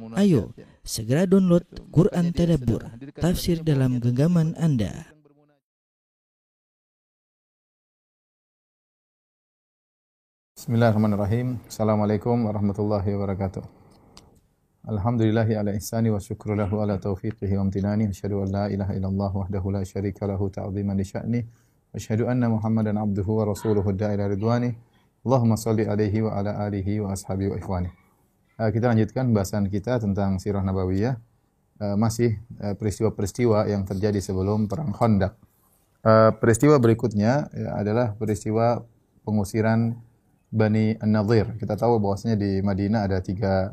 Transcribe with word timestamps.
Ayo, 0.00 0.56
segera 0.80 1.28
download 1.28 1.68
Quran 1.92 2.32
Tadabbur, 2.32 2.80
tafsir 3.20 3.60
dalam 3.60 4.00
genggaman 4.00 4.56
Anda. 4.56 5.12
Bismillahirrahmanirrahim. 10.56 11.60
Assalamualaikum 11.68 12.48
warahmatullahi 12.48 13.04
wabarakatuh. 13.04 13.60
Alhamdulillahi 14.88 15.60
ala 15.60 15.76
ihsani 15.76 16.08
wa 16.08 16.16
syukru 16.16 16.56
lahu 16.56 16.80
ala 16.80 16.96
taufiqihi 16.96 17.52
wa 17.60 17.68
amtinani. 17.68 18.08
Asyhadu 18.08 18.40
an 18.40 18.48
la 18.48 18.64
ilaha 18.72 18.96
illallah 18.96 19.28
wahdahu 19.44 19.76
la 19.76 19.84
syarika 19.84 20.24
lahu 20.24 20.48
ta'ziman 20.48 20.96
li 20.96 21.04
sya'ni. 21.04 21.40
Asyhadu 21.92 22.32
anna 22.32 22.48
Muhammadan 22.48 22.96
abduhu 22.96 23.44
wa 23.44 23.52
rasuluhu 23.52 23.92
da'ila 23.92 24.32
ridwani. 24.32 24.72
Allahumma 25.20 25.60
salli 25.60 25.84
alaihi 25.84 26.24
wa 26.24 26.40
ala 26.40 26.64
alihi 26.64 27.04
wa 27.04 27.12
ashabihi 27.12 27.52
wa 27.52 27.58
ikhwani. 27.60 28.01
Uh, 28.60 28.68
kita 28.68 28.92
lanjutkan 28.92 29.32
bahasan 29.32 29.68
kita 29.72 29.96
tentang 30.02 30.36
sirah 30.36 30.60
nabawiyah. 30.60 31.16
Uh, 31.80 31.96
masih 31.96 32.36
uh, 32.60 32.76
peristiwa-peristiwa 32.76 33.66
yang 33.66 33.88
terjadi 33.88 34.20
sebelum 34.20 34.68
perang 34.68 34.92
Khandaq. 34.92 35.34
peristiwa 36.42 36.82
berikutnya 36.82 37.46
ya, 37.54 37.78
adalah 37.78 38.18
peristiwa 38.18 38.82
pengusiran 39.22 39.94
Bani 40.50 40.98
An-Nadir. 40.98 41.54
Kita 41.56 41.78
tahu 41.78 42.02
bahwasanya 42.02 42.34
di 42.34 42.58
Madinah 42.58 43.06
ada 43.06 43.22
tiga, 43.22 43.70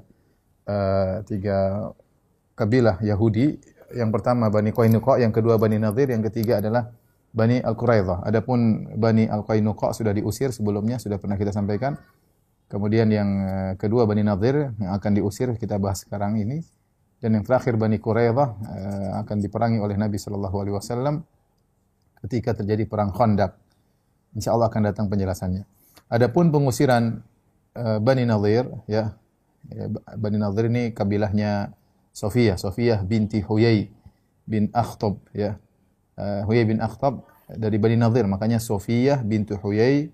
tiga 1.26 1.90
kabilah 2.54 3.02
Yahudi. 3.02 3.58
Yang 3.98 4.10
pertama 4.14 4.54
Bani 4.54 4.70
Qainuqa, 4.70 5.18
yang 5.18 5.34
kedua 5.34 5.58
Bani 5.58 5.82
Nadir, 5.82 6.14
yang 6.14 6.22
ketiga 6.22 6.62
adalah 6.62 6.94
Bani 7.34 7.66
Al-Quraidah. 7.66 8.22
Adapun 8.22 8.86
Bani 8.94 9.26
Al-Qainuqa 9.26 9.98
sudah 9.98 10.14
diusir 10.14 10.54
sebelumnya, 10.54 11.02
sudah 11.02 11.18
pernah 11.18 11.34
kita 11.34 11.50
sampaikan. 11.50 11.98
Kemudian 12.70 13.10
yang 13.10 13.30
eh, 13.44 13.74
kedua 13.82 14.06
Bani 14.06 14.22
Nadir 14.22 14.72
yang 14.78 14.92
akan 14.94 15.12
diusir 15.18 15.52
kita 15.58 15.82
bahas 15.82 16.06
sekarang 16.06 16.38
ini. 16.38 16.62
Dan 17.20 17.36
yang 17.36 17.44
terakhir 17.44 17.76
Bani 17.76 18.00
Quraidah 18.00 18.48
uh, 18.48 19.12
akan 19.20 19.44
diperangi 19.44 19.84
oleh 19.84 20.00
Nabi 20.00 20.16
sallallahu 20.16 20.56
alaihi 20.56 20.76
wasallam 20.80 21.28
ketika 22.24 22.56
terjadi 22.56 22.88
perang 22.88 23.12
Khandaq. 23.12 23.60
Insyaallah 24.40 24.72
akan 24.72 24.88
datang 24.88 25.12
penjelasannya. 25.12 25.68
Adapun 26.08 26.48
pengusiran 26.48 27.20
uh, 27.76 28.00
Bani 28.00 28.24
Nadir 28.24 28.72
ya, 28.88 29.20
ya 29.68 29.92
Bani 30.16 30.40
Nadir 30.40 30.72
ini 30.72 30.96
kabilahnya 30.96 31.76
Sofiyah, 32.16 32.56
Sofiyah 32.56 33.04
binti 33.04 33.44
Huyai 33.44 33.92
bin 34.48 34.72
Akhtab 34.72 35.20
ya. 35.36 35.60
Huyai 36.20 36.64
bin 36.64 36.80
Akhtab 36.80 37.28
dari 37.52 37.76
Bani 37.84 38.00
Nadir, 38.00 38.32
makanya 38.32 38.64
Sofiyah 38.64 39.28
binti 39.28 39.60
Huyai 39.60 40.08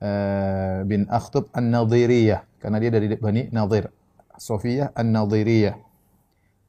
uh, 0.00 0.82
bin 0.88 1.06
Akhtab 1.06 1.48
An-Nadiriyah 1.54 2.44
karena 2.60 2.76
dia 2.80 2.90
dari 2.92 3.06
Bani 3.16 3.48
Nadir. 3.52 3.92
Sofiyah 4.40 4.96
An-Nadiriyah. 4.96 5.76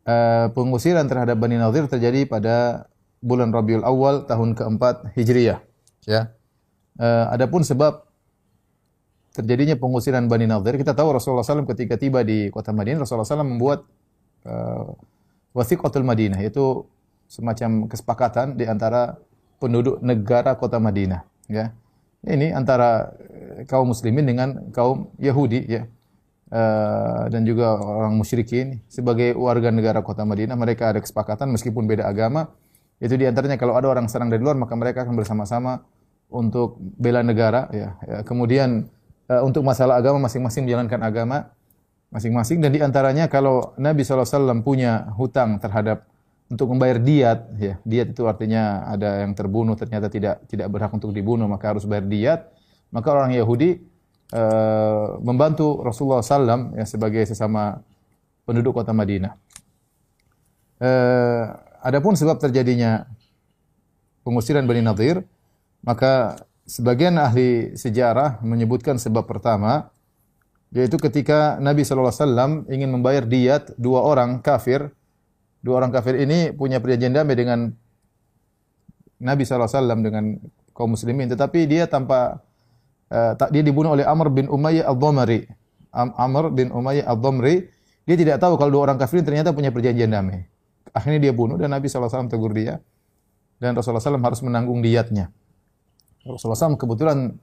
Uh, 0.01 0.47
pengusiran 0.51 1.07
terhadap 1.07 1.39
Bani 1.39 1.55
Nadir 1.55 1.87
terjadi 1.87 2.27
pada 2.27 2.87
bulan 3.21 3.53
Rabiul 3.53 3.85
Awal 3.85 4.25
tahun 4.25 4.57
keempat 4.57 5.13
Hijriyah 5.13 5.61
ya. 6.05 6.33
Uh, 6.99 7.25
adapun 7.31 7.63
sebab 7.63 8.05
terjadinya 9.31 9.79
pengusiran 9.79 10.27
Bani 10.27 10.45
Nadir, 10.45 10.75
kita 10.75 10.91
tahu 10.91 11.15
Rasulullah 11.15 11.45
SAW 11.45 11.63
ketika 11.71 11.95
tiba 11.95 12.21
di 12.21 12.51
kota 12.51 12.75
Madinah, 12.75 13.07
Rasulullah 13.07 13.27
SAW 13.27 13.47
membuat 13.47 13.87
uh, 14.43 14.91
wasiqatul 15.55 16.03
Madinah, 16.03 16.43
yaitu 16.43 16.83
semacam 17.31 17.87
kesepakatan 17.87 18.59
di 18.59 18.67
antara 18.67 19.15
penduduk 19.63 20.03
negara 20.03 20.59
kota 20.59 20.83
Madinah. 20.83 21.23
Ya. 21.47 21.71
Ini 22.21 22.53
antara 22.53 23.17
eh, 23.57 23.65
kaum 23.65 23.89
muslimin 23.89 24.25
dengan 24.25 24.49
kaum 24.69 25.09
Yahudi 25.17 25.65
ya. 25.65 25.85
Uh, 26.51 27.31
dan 27.31 27.47
juga 27.47 27.79
orang 27.79 28.11
musyrikin 28.19 28.83
sebagai 28.91 29.31
warga 29.39 29.71
negara 29.71 30.03
kota 30.03 30.27
Madinah 30.27 30.59
mereka 30.59 30.91
ada 30.91 30.99
kesepakatan 30.99 31.47
meskipun 31.47 31.87
beda 31.87 32.03
agama 32.03 32.51
itu 32.99 33.15
di 33.15 33.23
antaranya 33.23 33.55
kalau 33.55 33.79
ada 33.79 33.87
orang 33.87 34.11
serang 34.11 34.27
dari 34.27 34.43
luar 34.43 34.59
maka 34.59 34.75
mereka 34.75 35.07
akan 35.07 35.15
bersama-sama 35.15 35.79
untuk 36.27 36.75
bela 36.75 37.23
negara 37.23 37.71
ya. 37.71 37.95
ya. 38.03 38.17
Kemudian 38.27 38.83
uh, 39.31 39.47
untuk 39.47 39.63
masalah 39.63 39.95
agama 39.95 40.27
masing-masing 40.27 40.67
menjalankan 40.67 40.99
agama 40.99 41.55
masing-masing 42.11 42.59
dan 42.59 42.75
di 42.75 42.83
antaranya 42.83 43.31
kalau 43.31 43.71
Nabi 43.79 44.03
SAW 44.03 44.59
punya 44.59 45.07
hutang 45.15 45.55
terhadap 45.63 46.10
untuk 46.51 46.67
membayar 46.75 46.99
diat 46.99 47.39
ya 47.55 47.73
diat 47.87 48.11
itu 48.11 48.27
artinya 48.27 48.83
ada 48.91 49.23
yang 49.23 49.31
terbunuh 49.31 49.79
ternyata 49.79 50.11
tidak 50.11 50.43
tidak 50.51 50.67
berhak 50.67 50.91
untuk 50.91 51.15
dibunuh 51.15 51.47
maka 51.47 51.71
harus 51.71 51.87
bayar 51.87 52.05
diat 52.05 52.51
maka 52.91 53.07
orang 53.15 53.31
Yahudi 53.31 53.79
uh, 54.35 55.17
membantu 55.23 55.79
Rasulullah 55.79 56.19
SAW 56.19 56.75
ya 56.75 56.83
sebagai 56.83 57.23
sesama 57.23 57.79
penduduk 58.43 58.75
kota 58.75 58.91
Madinah. 58.91 59.33
Uh, 60.81 61.55
adapun 61.79 62.17
sebab 62.17 62.41
terjadinya 62.41 63.05
pengusiran 64.25 64.65
Bani 64.65 64.81
Nadir 64.81 65.23
maka 65.85 66.41
sebagian 66.65 67.15
ahli 67.21 67.77
sejarah 67.77 68.41
menyebutkan 68.41 68.97
sebab 68.97 69.29
pertama 69.29 69.93
yaitu 70.71 70.95
ketika 70.97 71.59
Nabi 71.59 71.83
wasallam 71.83 72.63
ingin 72.71 72.89
membayar 72.91 73.27
diat 73.27 73.75
dua 73.75 74.03
orang 74.03 74.39
kafir. 74.39 74.91
Dua 75.61 75.77
orang 75.77 75.93
kafir 75.93 76.17
ini 76.17 76.49
punya 76.53 76.81
perjanjian 76.81 77.13
damai 77.13 77.37
dengan 77.37 77.69
Nabi 79.21 79.45
wasallam 79.45 80.01
dengan 80.01 80.41
kaum 80.73 80.97
muslimin 80.97 81.29
tetapi 81.29 81.69
dia 81.69 81.85
tanpa 81.85 82.41
uh, 83.13 83.33
dia 83.53 83.61
dibunuh 83.61 83.93
oleh 83.93 84.01
Amr 84.01 84.33
bin 84.33 84.49
Umayyah 84.49 84.89
Al-Dhamri. 84.89 85.45
Amr 85.93 86.49
bin 86.49 86.73
Umayyah 86.73 87.05
Al-Dhamri 87.05 87.69
dia 88.09 88.15
tidak 88.17 88.41
tahu 88.41 88.57
kalau 88.57 88.73
dua 88.73 88.89
orang 88.89 88.97
kafir 88.97 89.21
ini 89.21 89.25
ternyata 89.29 89.53
punya 89.53 89.69
perjanjian 89.69 90.09
damai. 90.09 90.49
Akhirnya 90.91 91.29
dia 91.29 91.33
bunuh 91.33 91.61
dan 91.61 91.69
Nabi 91.69 91.85
wasallam 91.85 92.27
tegur 92.27 92.51
dia 92.57 92.81
dan 93.61 93.77
Rasulullah 93.77 94.01
SAW 94.01 94.25
harus 94.25 94.41
menanggung 94.41 94.81
diatnya. 94.81 95.29
Rasulullah 96.25 96.57
SAW 96.57 96.81
kebetulan 96.81 97.37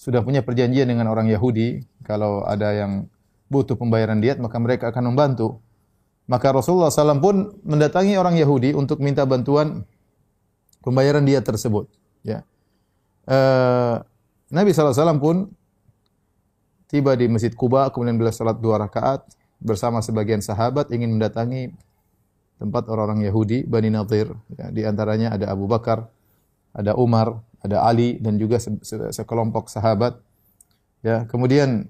sudah 0.00 0.24
punya 0.24 0.40
perjanjian 0.40 0.88
dengan 0.88 1.12
orang 1.12 1.28
Yahudi, 1.28 1.84
kalau 2.08 2.40
ada 2.48 2.72
yang 2.72 3.04
butuh 3.52 3.76
pembayaran 3.76 4.24
diat, 4.24 4.40
maka 4.40 4.56
mereka 4.56 4.88
akan 4.88 5.12
membantu. 5.12 5.60
Maka 6.28 6.52
Rasulullah 6.52 6.92
SAW 6.92 7.24
pun 7.24 7.56
mendatangi 7.64 8.20
orang 8.20 8.36
Yahudi 8.36 8.76
untuk 8.76 9.00
minta 9.00 9.24
bantuan 9.24 9.88
pembayaran 10.84 11.24
diat 11.24 11.40
tersebut. 11.40 11.88
Ya. 12.20 12.44
Uh, 13.24 14.04
Nabi 14.52 14.76
SAW 14.76 15.16
pun 15.16 15.48
tiba 16.88 17.16
di 17.16 17.32
Masjid 17.32 17.52
Kuba, 17.52 17.88
kemudian 17.88 18.20
beliau 18.20 18.32
salat 18.32 18.60
dua 18.60 18.76
rakaat 18.76 19.24
bersama 19.60 20.04
sebagian 20.04 20.44
sahabat 20.44 20.92
ingin 20.92 21.16
mendatangi 21.16 21.72
tempat 22.60 22.88
orang-orang 22.92 23.24
Yahudi, 23.24 23.64
Bani 23.64 23.88
Nadir. 23.88 24.32
Ya, 24.52 24.66
di 24.68 24.82
antaranya 24.84 25.32
ada 25.32 25.48
Abu 25.48 25.64
Bakar, 25.64 26.12
ada 26.76 26.92
Umar, 26.96 27.40
ada 27.64 27.84
Ali 27.84 28.20
dan 28.20 28.36
juga 28.36 28.60
se 28.60 28.68
sekelompok 29.16 29.72
sahabat. 29.72 30.18
Ya, 31.00 31.24
kemudian 31.30 31.86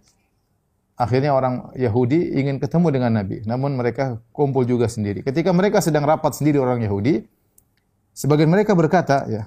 akhirnya 0.98 1.30
orang 1.30 1.70
Yahudi 1.78 2.34
ingin 2.34 2.58
ketemu 2.58 2.90
dengan 2.90 3.22
Nabi, 3.22 3.46
namun 3.46 3.78
mereka 3.78 4.18
kumpul 4.34 4.66
juga 4.66 4.90
sendiri. 4.90 5.22
Ketika 5.22 5.54
mereka 5.54 5.78
sedang 5.78 6.02
rapat 6.02 6.34
sendiri 6.34 6.58
orang 6.58 6.82
Yahudi, 6.82 7.22
sebagian 8.18 8.50
mereka 8.50 8.74
berkata, 8.74 9.24
ya, 9.30 9.46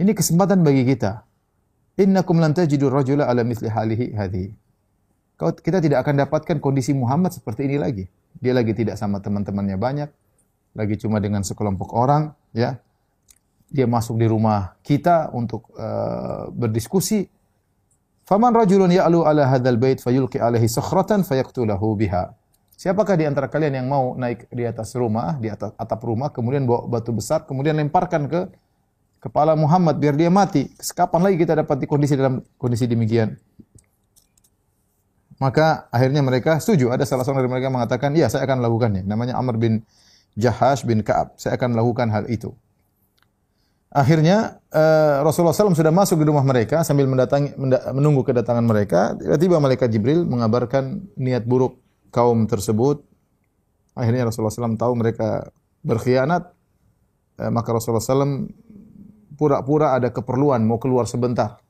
ini 0.00 0.16
kesempatan 0.16 0.64
bagi 0.64 0.88
kita. 0.88 1.28
Innakum 2.00 2.40
lan 2.40 2.56
tajidu 2.56 2.88
rajula 2.90 3.28
ala 3.28 3.44
mithli 3.44 3.68
halihi 3.70 4.16
hadhi. 4.16 4.50
Kita 5.38 5.78
tidak 5.78 6.02
akan 6.02 6.26
dapatkan 6.26 6.56
kondisi 6.58 6.96
Muhammad 6.96 7.36
seperti 7.36 7.68
ini 7.68 7.76
lagi. 7.78 8.08
Dia 8.40 8.56
lagi 8.56 8.74
tidak 8.74 8.98
sama 8.98 9.22
teman-temannya 9.22 9.78
banyak, 9.78 10.10
lagi 10.74 10.94
cuma 10.98 11.22
dengan 11.22 11.46
sekelompok 11.46 11.94
orang, 11.94 12.34
ya 12.50 12.82
dia 13.70 13.86
masuk 13.90 14.18
di 14.18 14.26
rumah 14.30 14.78
kita 14.86 15.30
untuk 15.34 15.70
uh, 15.74 16.50
berdiskusi. 16.50 17.26
Faman 18.24 18.56
rajulun 18.56 18.88
ya'lu 18.88 19.28
ala 19.28 19.44
hadzal 19.52 19.76
bait 19.76 20.00
fayulqi 20.00 20.40
alaihi 20.40 20.64
sakhratan 20.64 21.28
fayaqtulahu 21.28 21.92
biha. 21.92 22.32
Siapakah 22.74 23.20
di 23.20 23.28
antara 23.28 23.46
kalian 23.52 23.84
yang 23.84 23.86
mau 23.86 24.16
naik 24.16 24.48
di 24.48 24.64
atas 24.64 24.96
rumah, 24.96 25.36
di 25.36 25.52
atas 25.52 25.76
atap 25.76 26.00
rumah, 26.02 26.32
kemudian 26.32 26.64
bawa 26.64 26.88
batu 26.88 27.12
besar, 27.12 27.44
kemudian 27.44 27.76
lemparkan 27.76 28.26
ke 28.26 28.48
kepala 29.20 29.52
Muhammad 29.54 30.00
biar 30.00 30.16
dia 30.16 30.32
mati. 30.32 30.72
Kapan 30.96 31.20
lagi 31.20 31.36
kita 31.36 31.52
dapat 31.54 31.76
di 31.80 31.86
kondisi 31.86 32.16
dalam 32.16 32.40
kondisi 32.56 32.88
demikian? 32.88 33.36
Maka 35.36 35.86
akhirnya 35.92 36.24
mereka 36.24 36.56
setuju. 36.56 36.88
Ada 36.90 37.04
salah 37.04 37.28
seorang 37.28 37.44
dari 37.44 37.52
mereka 37.52 37.68
mengatakan, 37.68 38.16
"Iya, 38.16 38.32
saya 38.32 38.48
akan 38.48 38.64
lakukannya." 38.64 39.04
Namanya 39.04 39.36
Amr 39.36 39.60
bin 39.60 39.84
Jahash 40.34 40.82
bin 40.82 41.04
Ka'ab. 41.04 41.36
Saya 41.36 41.60
akan 41.60 41.76
lakukan 41.76 42.08
hal 42.10 42.24
itu. 42.32 42.56
Akhirnya 43.94 44.58
uh, 44.74 45.22
Rasulullah 45.22 45.54
SAW 45.54 45.78
sudah 45.78 45.94
masuk 45.94 46.18
di 46.18 46.26
rumah 46.26 46.42
mereka 46.42 46.82
sambil 46.82 47.06
mendatangi, 47.06 47.54
menunggu 47.94 48.26
kedatangan 48.26 48.66
mereka. 48.66 49.14
Tiba-tiba 49.14 49.62
malaikat 49.62 49.86
Jibril 49.86 50.26
mengabarkan 50.26 51.14
niat 51.14 51.46
buruk 51.46 51.78
kaum 52.10 52.50
tersebut. 52.50 53.06
Akhirnya 53.94 54.26
Rasulullah 54.26 54.50
SAW 54.50 54.74
tahu 54.74 54.98
mereka 54.98 55.46
berkhianat. 55.86 56.50
Uh, 57.38 57.54
maka 57.54 57.70
Rasulullah 57.70 58.02
SAW 58.02 58.50
pura-pura 59.38 59.94
ada 59.94 60.10
keperluan 60.10 60.66
mau 60.66 60.82
keluar 60.82 61.06
sebentar. 61.06 61.62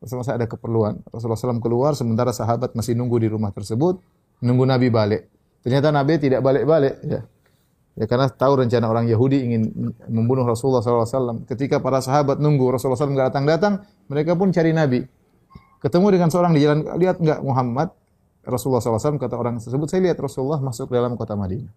Rasulullah 0.00 0.32
SAW 0.32 0.40
ada 0.40 0.48
keperluan. 0.48 1.04
Rasulullah 1.12 1.36
SAW 1.36 1.60
keluar 1.60 1.92
sementara 1.92 2.32
sahabat 2.32 2.72
masih 2.72 2.96
nunggu 2.96 3.20
di 3.20 3.28
rumah 3.28 3.52
tersebut. 3.52 4.00
Nunggu 4.40 4.64
Nabi 4.64 4.88
balik. 4.88 5.28
Ternyata 5.60 5.92
Nabi 5.92 6.16
tidak 6.16 6.40
balik-balik 6.40 7.04
ya. 7.04 7.20
Ya 7.98 8.06
karena 8.06 8.30
tahu 8.30 8.62
rencana 8.62 8.86
orang 8.86 9.10
Yahudi 9.10 9.42
ingin 9.50 9.62
membunuh 10.06 10.46
Rasulullah 10.46 10.80
SAW. 10.80 11.42
Ketika 11.44 11.82
para 11.82 11.98
sahabat 11.98 12.38
nunggu 12.38 12.70
Rasulullah 12.70 12.96
SAW 12.96 13.12
nggak 13.12 13.28
datang-datang, 13.34 13.82
mereka 14.06 14.38
pun 14.38 14.54
cari 14.54 14.70
Nabi. 14.70 15.02
Ketemu 15.82 16.06
dengan 16.12 16.28
seorang 16.30 16.52
di 16.54 16.60
jalan, 16.62 16.86
lihat 16.96 17.18
nggak 17.18 17.40
Muhammad? 17.42 17.90
Rasulullah 18.40 18.80
SAW 18.80 19.20
kata 19.20 19.36
orang 19.36 19.60
tersebut, 19.60 19.88
saya 19.90 20.00
lihat 20.10 20.16
Rasulullah 20.16 20.60
masuk 20.64 20.88
dalam 20.88 21.12
kota 21.18 21.36
Madinah. 21.36 21.72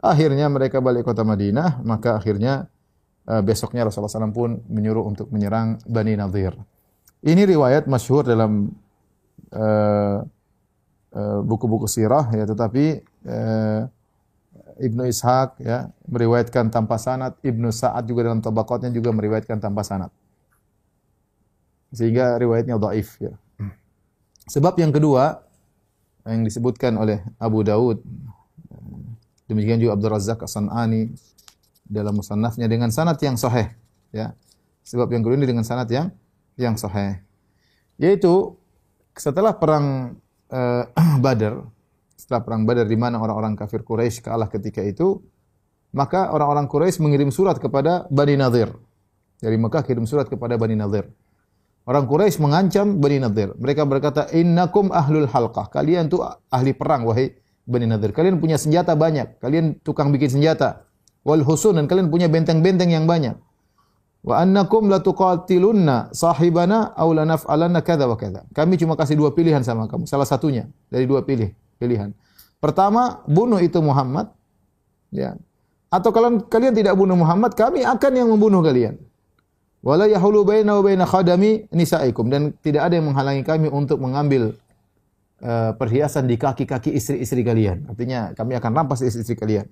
Akhirnya 0.00 0.48
mereka 0.48 0.80
balik 0.80 1.04
kota 1.04 1.28
Madinah, 1.28 1.84
maka 1.84 2.16
akhirnya 2.16 2.72
uh, 3.28 3.42
besoknya 3.44 3.84
Rasulullah 3.84 4.08
SAW 4.08 4.32
pun 4.32 4.64
menyuruh 4.64 5.04
untuk 5.04 5.28
menyerang 5.28 5.76
Bani 5.84 6.16
Nadir. 6.16 6.56
Ini 7.20 7.44
riwayat 7.44 7.84
masyhur 7.84 8.24
dalam 8.24 8.72
uh, 9.52 10.18
uh, 11.12 11.40
buku-buku 11.44 11.84
sirah 11.84 12.32
ya, 12.32 12.48
tetapi 12.48 12.84
uh, 13.28 13.84
Ibnu 14.80 15.04
Ishaq 15.04 15.60
ya 15.60 15.92
meriwayatkan 16.08 16.72
tanpa 16.72 16.96
sanad, 16.96 17.36
Ibnu 17.44 17.68
Sa'ad 17.68 18.08
juga 18.08 18.24
dalam 18.32 18.40
tabaqatnya 18.40 18.88
juga 18.88 19.12
meriwayatkan 19.12 19.60
tanpa 19.60 19.84
sanad. 19.84 20.08
Sehingga 21.92 22.40
riwayatnya 22.40 22.80
dhaif 22.80 23.20
ya. 23.20 23.36
Sebab 24.48 24.80
yang 24.80 24.90
kedua 24.90 25.44
yang 26.24 26.42
disebutkan 26.42 26.96
oleh 26.96 27.20
Abu 27.36 27.60
Daud 27.60 28.00
demikian 29.46 29.78
juga 29.78 30.00
Abdul 30.00 30.10
Razak 30.16 30.42
As-Sanani 30.46 31.12
dalam 31.84 32.16
musannafnya 32.16 32.70
dengan 32.70 32.88
sanad 32.88 33.20
yang 33.20 33.36
sahih 33.36 33.68
ya. 34.10 34.32
Sebab 34.86 35.12
yang 35.12 35.20
kedua 35.20 35.36
ini 35.36 35.46
dengan 35.46 35.62
sanad 35.62 35.86
yang 35.92 36.08
yang 36.56 36.74
sahih. 36.80 37.20
Yaitu 38.00 38.56
setelah 39.12 39.52
perang 39.52 40.16
uh, 40.48 40.84
Badar 41.24 41.68
setelah 42.20 42.44
perang 42.44 42.68
Badar 42.68 42.84
di 42.84 43.00
mana 43.00 43.16
orang-orang 43.16 43.56
kafir 43.56 43.80
Quraisy 43.80 44.20
kalah 44.20 44.52
ketika 44.52 44.84
itu, 44.84 45.24
maka 45.96 46.28
orang-orang 46.28 46.68
Quraisy 46.68 47.00
mengirim 47.00 47.32
surat 47.32 47.56
kepada 47.56 48.04
Bani 48.12 48.36
Nadir. 48.36 48.76
Dari 49.40 49.56
Mekah 49.56 49.80
kirim 49.80 50.04
surat 50.04 50.28
kepada 50.28 50.60
Bani 50.60 50.76
Nadir. 50.76 51.08
Orang 51.88 52.04
Quraisy 52.04 52.44
mengancam 52.44 53.00
Bani 53.00 53.24
Nadir. 53.24 53.56
Mereka 53.56 53.88
berkata, 53.88 54.28
"Innakum 54.36 54.92
ahlul 54.92 55.24
halqah." 55.24 55.72
Kalian 55.72 56.12
itu 56.12 56.20
ahli 56.52 56.76
perang 56.76 57.08
wahai 57.08 57.32
Bani 57.64 57.88
Nadir. 57.88 58.12
Kalian 58.12 58.36
punya 58.36 58.60
senjata 58.60 58.92
banyak. 58.92 59.40
Kalian 59.40 59.80
tukang 59.80 60.12
bikin 60.12 60.28
senjata. 60.28 60.84
Wal 61.24 61.40
husun 61.40 61.80
dan 61.80 61.88
kalian 61.88 62.12
punya 62.12 62.28
benteng-benteng 62.28 62.92
yang 62.92 63.08
banyak. 63.08 63.32
Wa 64.20 64.44
annakum 64.44 64.92
la 64.92 65.00
tuqatilunna 65.00 66.12
sahibana 66.12 66.92
aw 66.92 67.08
la 67.16 67.24
naf'alanna 67.24 67.80
kadza 67.80 68.04
wa 68.04 68.20
kadza. 68.20 68.44
Kami 68.52 68.76
cuma 68.76 68.92
kasih 68.92 69.16
dua 69.16 69.32
pilihan 69.32 69.64
sama 69.64 69.88
kamu. 69.88 70.04
Salah 70.04 70.28
satunya 70.28 70.68
dari 70.92 71.08
dua 71.08 71.24
pilih 71.24 71.56
pilihan. 71.80 72.12
Pertama, 72.60 73.24
bunuh 73.24 73.56
itu 73.56 73.80
Muhammad. 73.80 74.28
Ya. 75.08 75.40
Atau 75.88 76.12
kalau 76.12 76.44
kalian 76.46 76.76
tidak 76.76 76.94
bunuh 76.94 77.16
Muhammad, 77.16 77.56
kami 77.56 77.82
akan 77.82 78.12
yang 78.12 78.28
membunuh 78.28 78.60
kalian. 78.60 79.00
Wala 79.80 80.04
yahulu 80.04 80.44
baina 80.44 80.76
wa 80.76 80.84
baina 80.84 81.08
khadami 81.08 81.64
nisaikum 81.72 82.28
dan 82.28 82.52
tidak 82.60 82.84
ada 82.84 83.00
yang 83.00 83.08
menghalangi 83.08 83.40
kami 83.40 83.72
untuk 83.72 83.96
mengambil 83.96 84.52
uh, 85.40 85.72
perhiasan 85.72 86.28
di 86.28 86.36
kaki-kaki 86.36 86.92
istri-istri 86.92 87.40
kalian. 87.40 87.88
Artinya 87.88 88.36
kami 88.36 88.60
akan 88.60 88.70
rampas 88.76 89.00
istri-istri 89.00 89.40
kalian. 89.40 89.64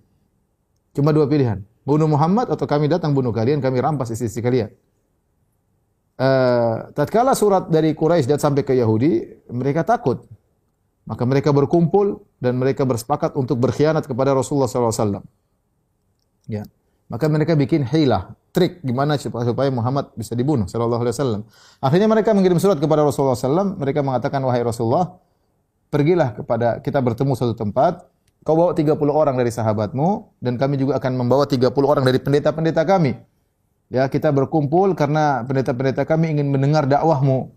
Cuma 0.97 1.13
dua 1.13 1.29
pilihan. 1.29 1.61
Bunuh 1.85 2.09
Muhammad 2.09 2.49
atau 2.49 2.65
kami 2.65 2.89
datang 2.89 3.13
bunuh 3.13 3.37
kalian, 3.37 3.61
kami 3.61 3.85
rampas 3.85 4.09
istri-istri 4.09 4.41
kalian. 4.41 4.73
Uh, 6.19 6.89
tatkala 6.97 7.37
surat 7.37 7.69
dari 7.69 7.93
Quraisy 7.95 8.27
datang 8.27 8.51
sampai 8.51 8.65
ke 8.65 8.75
Yahudi, 8.75 9.45
mereka 9.53 9.85
takut. 9.85 10.25
Maka 11.09 11.25
mereka 11.25 11.57
berkumpul 11.57 12.21
dan 12.37 12.61
mereka 12.61 12.85
bersepakat 12.85 13.33
untuk 13.33 13.57
berkhianat 13.57 14.05
kepada 14.05 14.37
Rasulullah 14.37 14.69
SAW. 14.69 15.25
Ya. 16.45 16.69
Maka 17.09 17.25
mereka 17.33 17.57
bikin 17.57 17.89
hilah, 17.89 18.37
trik 18.53 18.85
gimana 18.85 19.17
supaya 19.17 19.73
Muhammad 19.73 20.13
bisa 20.13 20.37
dibunuh 20.37 20.69
sallallahu 20.69 21.01
alaihi 21.01 21.17
wasallam. 21.17 21.43
Akhirnya 21.81 22.09
mereka 22.13 22.37
mengirim 22.37 22.61
surat 22.61 22.77
kepada 22.77 23.01
Rasulullah 23.01 23.33
SAW. 23.33 23.81
Mereka 23.81 24.05
mengatakan 24.05 24.45
wahai 24.45 24.61
Rasulullah, 24.61 25.17
pergilah 25.89 26.37
kepada 26.37 26.85
kita 26.85 27.01
bertemu 27.01 27.33
suatu 27.33 27.57
tempat. 27.57 28.05
Kau 28.45 28.53
bawa 28.57 28.77
30 28.77 28.93
orang 29.09 29.37
dari 29.41 29.49
sahabatmu 29.49 30.41
dan 30.45 30.61
kami 30.61 30.77
juga 30.77 31.01
akan 31.01 31.13
membawa 31.17 31.49
30 31.49 31.73
orang 31.73 32.05
dari 32.05 32.21
pendeta-pendeta 32.21 32.85
kami. 32.85 33.17
Ya, 33.89 34.05
kita 34.05 34.29
berkumpul 34.29 34.93
karena 34.93 35.41
pendeta-pendeta 35.49 36.05
kami 36.05 36.37
ingin 36.37 36.53
mendengar 36.53 36.85
dakwahmu. 36.85 37.49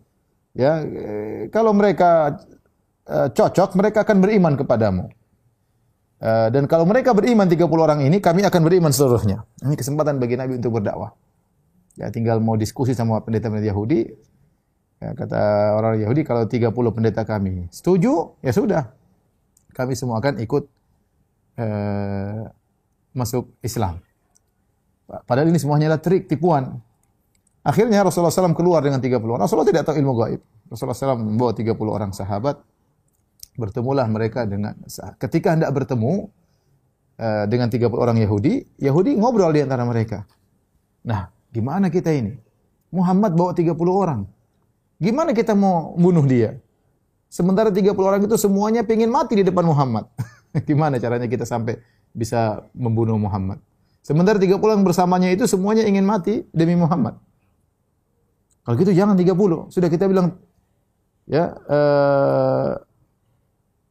Ya, 0.56 0.80
eh, 0.84 1.42
kalau 1.52 1.76
mereka 1.76 2.40
uh, 3.08 3.28
cocok, 3.32 3.74
mereka 3.80 4.04
akan 4.06 4.18
beriman 4.22 4.54
kepadamu. 4.60 5.10
Uh, 6.22 6.54
dan 6.54 6.70
kalau 6.70 6.86
mereka 6.86 7.18
beriman 7.18 7.50
30 7.50 7.66
orang 7.66 8.00
ini, 8.06 8.22
kami 8.22 8.46
akan 8.46 8.62
beriman 8.62 8.94
seluruhnya. 8.94 9.42
Ini 9.66 9.74
kesempatan 9.74 10.22
bagi 10.22 10.38
Nabi 10.38 10.62
untuk 10.62 10.78
berdakwah. 10.78 11.18
Ya, 11.98 12.14
tinggal 12.14 12.38
mau 12.38 12.54
diskusi 12.54 12.94
sama 12.94 13.20
pendeta-pendeta 13.26 13.74
Yahudi. 13.74 14.06
Ya, 15.02 15.18
kata 15.18 15.42
orang 15.82 15.98
Yahudi, 15.98 16.22
kalau 16.22 16.46
30 16.46 16.70
pendeta 16.94 17.26
kami 17.26 17.66
setuju, 17.74 18.38
ya 18.46 18.54
sudah. 18.54 18.94
Kami 19.74 19.98
semua 19.98 20.22
akan 20.22 20.38
ikut 20.46 20.64
uh, 21.58 22.46
masuk 23.18 23.50
Islam. 23.66 23.98
Padahal 25.26 25.52
ini 25.52 25.60
semuanya 25.60 25.92
adalah 25.92 26.04
trik, 26.06 26.30
tipuan. 26.30 26.80
Akhirnya 27.62 28.02
Rasulullah 28.02 28.32
SAW 28.32 28.56
keluar 28.56 28.80
dengan 28.82 29.04
30 29.04 29.20
orang. 29.22 29.44
Rasulullah 29.44 29.68
tidak 29.68 29.84
tahu 29.90 30.00
ilmu 30.00 30.14
gaib. 30.24 30.42
Rasulullah 30.72 30.96
SAW 30.96 31.20
membawa 31.20 31.52
30 31.52 31.76
orang 31.84 32.12
sahabat 32.16 32.64
bertemulah 33.56 34.08
mereka 34.08 34.48
dengan 34.48 34.76
ketika 35.20 35.56
hendak 35.56 35.72
bertemu 35.76 36.32
uh, 37.20 37.46
dengan 37.48 37.68
30 37.68 37.92
orang 37.92 38.18
Yahudi, 38.20 38.66
Yahudi 38.80 39.16
ngobrol 39.20 39.52
di 39.52 39.62
antara 39.64 39.84
mereka. 39.84 40.24
Nah, 41.04 41.30
gimana 41.52 41.90
kita 41.92 42.14
ini? 42.14 42.38
Muhammad 42.92 43.36
bawa 43.36 43.56
30 43.56 43.72
orang. 43.88 44.22
Gimana 45.02 45.34
kita 45.34 45.58
mau 45.58 45.98
bunuh 45.98 46.24
dia? 46.28 46.60
Sementara 47.32 47.72
30 47.72 47.96
orang 47.96 48.22
itu 48.28 48.36
semuanya 48.36 48.84
ingin 48.84 49.08
mati 49.08 49.40
di 49.40 49.44
depan 49.48 49.64
Muhammad. 49.64 50.12
gimana 50.68 51.00
caranya 51.00 51.32
kita 51.32 51.48
sampai 51.48 51.80
bisa 52.12 52.68
membunuh 52.76 53.16
Muhammad? 53.16 53.64
Sementara 54.04 54.36
30 54.36 54.60
orang 54.60 54.84
bersamanya 54.84 55.32
itu 55.32 55.48
semuanya 55.48 55.88
ingin 55.88 56.04
mati 56.04 56.44
demi 56.52 56.76
Muhammad. 56.76 57.16
Kalau 58.68 58.76
gitu 58.78 58.92
jangan 58.94 59.16
30. 59.16 59.72
Sudah 59.74 59.90
kita 59.90 60.06
bilang 60.12 60.38
ya 61.26 61.56
uh, 61.56 62.78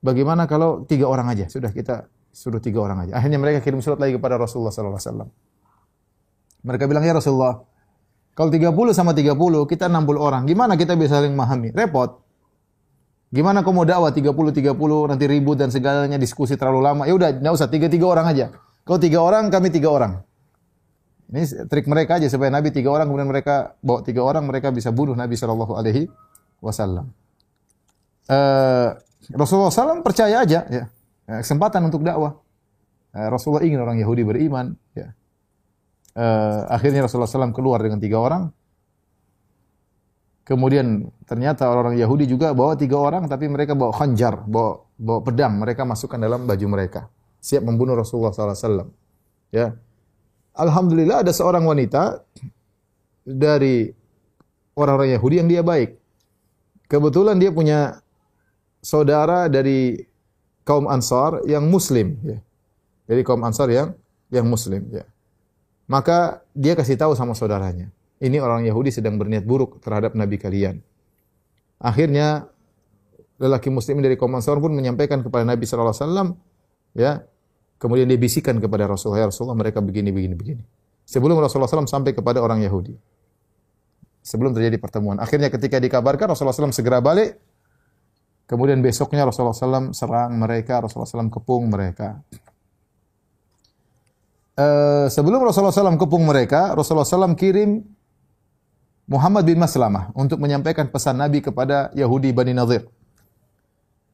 Bagaimana 0.01 0.49
kalau 0.49 0.89
tiga 0.89 1.07
orang 1.09 1.29
aja? 1.29 1.47
Sudah 1.53 1.71
kita 1.73 2.09
suruh 2.33 2.61
tiga 2.61 2.81
orang 2.81 3.05
aja. 3.05 3.13
Akhirnya 3.21 3.37
mereka 3.37 3.61
kirim 3.61 3.85
surat 3.85 4.01
lagi 4.01 4.17
kepada 4.17 4.41
Rasulullah 4.41 4.73
sallallahu 4.73 4.97
alaihi 4.97 5.09
wasallam. 5.13 5.29
Mereka 6.61 6.85
bilang, 6.89 7.05
"Ya 7.05 7.13
Rasulullah, 7.13 7.65
kalau 8.41 8.49
30 8.49 8.97
sama 8.97 9.13
30, 9.13 9.69
kita 9.69 9.91
60 9.91 10.17
orang. 10.17 10.49
Gimana 10.49 10.79
kita 10.79 10.97
bisa 10.97 11.21
saling 11.21 11.37
memahami? 11.37 11.77
Repot. 11.77 12.25
Gimana 13.31 13.63
kau 13.63 13.71
mau 13.77 13.85
dakwah 13.85 14.11
30 14.11 14.51
30 14.51 15.07
nanti 15.07 15.29
ribut 15.29 15.61
dan 15.61 15.69
segalanya 15.69 16.17
diskusi 16.17 16.57
terlalu 16.57 16.81
lama. 16.83 17.03
Ya 17.05 17.15
udah, 17.15 17.37
enggak 17.37 17.55
usah 17.55 17.69
tiga 17.69 17.87
tiga 17.93 18.09
orang 18.09 18.27
aja. 18.33 18.47
Kau 18.89 18.99
tiga 18.99 19.21
orang, 19.23 19.53
kami 19.53 19.69
tiga 19.71 19.93
orang. 19.93 20.25
Ini 21.31 21.69
trik 21.71 21.87
mereka 21.87 22.19
aja 22.19 22.27
supaya 22.27 22.51
Nabi 22.51 22.75
tiga 22.75 22.91
orang 22.91 23.07
kemudian 23.07 23.31
mereka 23.31 23.79
bawa 23.85 24.03
tiga 24.03 24.27
orang 24.27 24.51
mereka 24.51 24.75
bisa 24.75 24.91
bunuh 24.91 25.15
Nabi 25.15 25.39
Shallallahu 25.39 25.79
Alaihi 25.79 26.11
Wasallam. 26.59 27.07
Uh, 28.27 28.99
Rasulullah 29.29 29.69
SAW 29.69 30.01
percaya 30.01 30.41
aja 30.41 30.65
ya. 30.67 30.85
ya. 31.29 31.35
Kesempatan 31.45 31.87
untuk 31.87 32.01
dakwah. 32.01 32.41
Eh, 33.11 33.29
Rasulullah 33.29 33.67
ingin 33.67 33.83
orang 33.83 33.99
Yahudi 34.01 34.23
beriman. 34.25 34.73
Ya. 34.97 35.13
Uh, 36.11 36.67
akhirnya 36.67 37.07
Rasulullah 37.07 37.31
SAW 37.31 37.55
keluar 37.55 37.79
dengan 37.83 38.03
tiga 38.03 38.19
orang. 38.19 38.51
Kemudian 40.43 41.07
ternyata 41.23 41.71
orang-orang 41.71 42.03
Yahudi 42.03 42.27
juga 42.27 42.51
bawa 42.51 42.75
tiga 42.75 42.99
orang, 42.99 43.31
tapi 43.31 43.47
mereka 43.47 43.79
bawa 43.79 43.95
khanjar, 43.95 44.43
bawa, 44.51 44.83
bawa 44.99 45.21
pedang. 45.23 45.63
Mereka 45.63 45.87
masukkan 45.87 46.19
dalam 46.19 46.43
baju 46.43 46.67
mereka. 46.67 47.07
Siap 47.39 47.63
membunuh 47.63 47.95
Rasulullah 47.95 48.35
SAW. 48.35 48.91
Ya. 49.55 49.79
Alhamdulillah 50.59 51.23
ada 51.23 51.31
seorang 51.31 51.63
wanita 51.63 52.27
dari 53.23 53.95
orang-orang 54.75 55.15
Yahudi 55.15 55.35
yang 55.39 55.49
dia 55.49 55.63
baik. 55.63 55.95
Kebetulan 56.91 57.39
dia 57.39 57.55
punya 57.55 58.03
saudara 58.81 59.47
dari 59.47 60.01
kaum 60.65 60.89
Ansar 60.89 61.45
yang 61.49 61.69
muslim 61.69 62.17
ya. 62.25 62.39
Dari 63.09 63.23
kaum 63.25 63.41
Ansar 63.45 63.69
yang 63.73 63.95
yang 64.33 64.49
muslim 64.49 64.89
ya. 64.91 65.05
Maka 65.91 66.45
dia 66.55 66.79
kasih 66.79 66.95
tahu 66.95 67.19
sama 67.19 67.35
saudaranya, 67.35 67.91
ini 68.23 68.39
orang 68.39 68.63
Yahudi 68.63 68.95
sedang 68.95 69.19
berniat 69.19 69.43
buruk 69.43 69.83
terhadap 69.83 70.15
nabi 70.15 70.39
kalian. 70.39 70.79
Akhirnya 71.83 72.47
lelaki 73.41 73.73
muslim 73.73 74.05
dari 74.05 74.15
kaum 74.15 74.31
Ansar 74.37 74.61
pun 74.61 74.71
menyampaikan 74.71 75.25
kepada 75.25 75.43
Nabi 75.49 75.65
sallallahu 75.65 75.97
alaihi 75.97 76.05
wasallam 76.05 76.29
ya. 76.95 77.13
Kemudian 77.81 78.05
dia 78.05 78.21
bisikan 78.21 78.61
kepada 78.61 78.85
Rasulullah, 78.85 79.25
ya 79.25 79.27
Rasulullah 79.33 79.57
mereka 79.57 79.81
begini 79.81 80.13
begini 80.13 80.37
begini. 80.37 80.63
Sebelum 81.09 81.41
Rasulullah 81.41 81.67
SAW 81.67 81.89
sampai 81.89 82.13
kepada 82.13 82.45
orang 82.45 82.61
Yahudi. 82.61 82.93
Sebelum 84.21 84.53
terjadi 84.53 84.77
pertemuan. 84.77 85.17
Akhirnya 85.17 85.49
ketika 85.49 85.81
dikabarkan 85.81 86.29
Rasulullah 86.29 86.53
SAW 86.53 86.77
segera 86.77 87.01
balik 87.01 87.41
Kemudian 88.51 88.83
besoknya 88.83 89.23
Rasulullah 89.23 89.55
SAW 89.55 89.95
serang 89.95 90.35
mereka, 90.35 90.83
Rasulullah 90.83 91.07
SAW 91.07 91.31
kepung 91.31 91.71
mereka. 91.71 92.19
Uh, 94.59 95.07
sebelum 95.07 95.39
Rasulullah 95.47 95.71
SAW 95.71 95.95
kepung 95.95 96.27
mereka, 96.27 96.75
Rasulullah 96.75 97.07
SAW 97.07 97.39
kirim 97.39 97.87
Muhammad 99.07 99.47
bin 99.47 99.63
Maslamah 99.63 100.11
untuk 100.19 100.43
menyampaikan 100.43 100.91
pesan 100.91 101.23
Nabi 101.23 101.47
kepada 101.47 101.95
Yahudi 101.95 102.35
Bani 102.35 102.51
Nadir. 102.51 102.91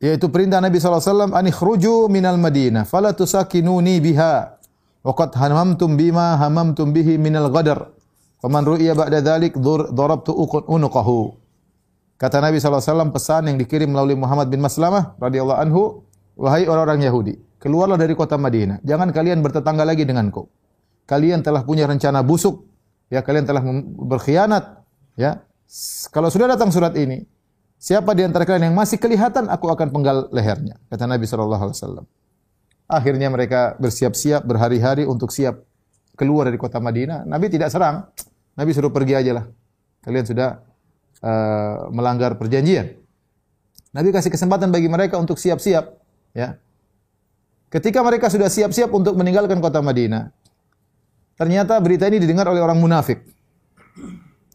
Yaitu 0.05 0.29
perintah 0.29 0.61
Nabi 0.61 0.77
SAW, 0.77 1.33
Ani 1.33 1.49
khruju 1.49 2.13
minal 2.13 2.37
Madinah, 2.37 2.85
fala 2.85 3.17
tusakinuni 3.17 4.05
biha. 4.05 4.61
Waqad 5.01 5.33
hamamtum 5.33 5.97
bima 5.97 6.37
hamamtum 6.37 6.93
bihi 6.93 7.17
minal 7.17 7.49
ghadar. 7.49 7.89
Faman 8.45 8.69
ru'iya 8.69 8.93
ba'da 8.93 9.25
dhalik 9.25 9.57
darabtu 9.97 10.37
unuqahu. 10.69 11.46
Kata 12.17 12.41
Nabi 12.41 12.57
SAW 12.57 13.13
pesan 13.13 13.53
yang 13.53 13.61
dikirim 13.61 13.93
melalui 13.93 14.17
Muhammad 14.17 14.49
bin 14.49 14.65
Maslamah 14.65 15.21
radhiyallahu 15.21 15.61
anhu, 15.61 16.01
wahai 16.33 16.65
orang-orang 16.65 17.05
Yahudi, 17.05 17.35
keluarlah 17.61 18.01
dari 18.01 18.17
kota 18.17 18.41
Madinah. 18.41 18.81
Jangan 18.81 19.13
kalian 19.13 19.45
bertetangga 19.45 19.85
lagi 19.85 20.09
denganku. 20.09 20.49
Kalian 21.05 21.45
telah 21.45 21.61
punya 21.63 21.85
rencana 21.85 22.25
busuk, 22.25 22.65
ya 23.13 23.21
kalian 23.21 23.45
telah 23.45 23.61
berkhianat, 24.01 24.81
ya. 25.15 25.45
Kalau 26.09 26.33
sudah 26.33 26.49
datang 26.49 26.73
surat 26.73 26.97
ini, 26.97 27.21
siapa 27.77 28.17
di 28.17 28.25
antara 28.25 28.49
kalian 28.49 28.73
yang 28.73 28.77
masih 28.77 28.97
kelihatan, 28.97 29.53
aku 29.53 29.69
akan 29.69 29.93
penggal 29.93 30.33
lehernya, 30.33 30.81
kata 30.89 31.05
Nabi 31.05 31.29
SAW. 31.29 32.09
Akhirnya 32.87 33.29
mereka 33.29 33.75
bersiap-siap 33.77 34.47
berhari-hari 34.47 35.05
untuk 35.05 35.35
siap 35.35 35.59
keluar 36.17 36.49
dari 36.49 36.57
kota 36.57 36.81
Madinah. 36.81 37.27
Nabi 37.29 37.51
tidak 37.53 37.69
serang. 37.75 38.09
Nabi 38.57 38.71
suruh 38.73 38.95
pergi 38.95 39.15
aja 39.19 39.43
lah. 39.43 39.45
Kalian 40.07 40.25
sudah 40.25 40.63
uh, 41.23 41.89
melanggar 41.93 42.35
perjanjian. 42.37 42.97
Nabi 43.93 44.13
kasih 44.13 44.29
kesempatan 44.29 44.69
bagi 44.69 44.91
mereka 44.93 45.17
untuk 45.17 45.41
siap-siap, 45.41 45.85
ya. 46.37 46.61
Ketika 47.73 48.05
mereka 48.05 48.29
sudah 48.29 48.49
siap-siap 48.49 48.93
untuk 48.93 49.17
meninggalkan 49.17 49.61
kota 49.61 49.81
Madinah, 49.81 50.33
ternyata 51.37 51.77
berita 51.81 52.09
ini 52.09 52.21
didengar 52.21 52.49
oleh 52.49 52.61
orang 52.61 52.77
munafik. 52.77 53.25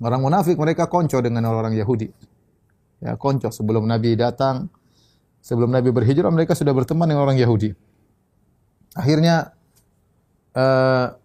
Orang 0.02 0.26
munafik 0.26 0.58
mereka 0.58 0.90
konco 0.90 1.22
dengan 1.22 1.46
orang-orang 1.46 1.78
Yahudi. 1.78 2.10
Ya, 3.02 3.18
konco 3.18 3.50
sebelum 3.54 3.86
Nabi 3.86 4.18
datang, 4.18 4.70
sebelum 5.42 5.70
Nabi 5.74 5.90
berhijrah 5.94 6.30
mereka 6.34 6.58
sudah 6.58 6.74
berteman 6.74 7.10
dengan 7.10 7.26
orang 7.26 7.38
Yahudi. 7.38 7.74
Akhirnya 8.98 9.54
uh, 10.58 11.21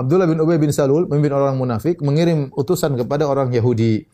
Abdullah 0.00 0.24
bin 0.24 0.40
Ubay 0.40 0.56
bin 0.56 0.72
Salul, 0.72 1.04
pemimpin 1.04 1.36
orang 1.36 1.60
munafik, 1.60 2.00
mengirim 2.00 2.48
utusan 2.56 2.96
kepada 2.96 3.28
orang 3.28 3.52
Yahudi. 3.52 4.08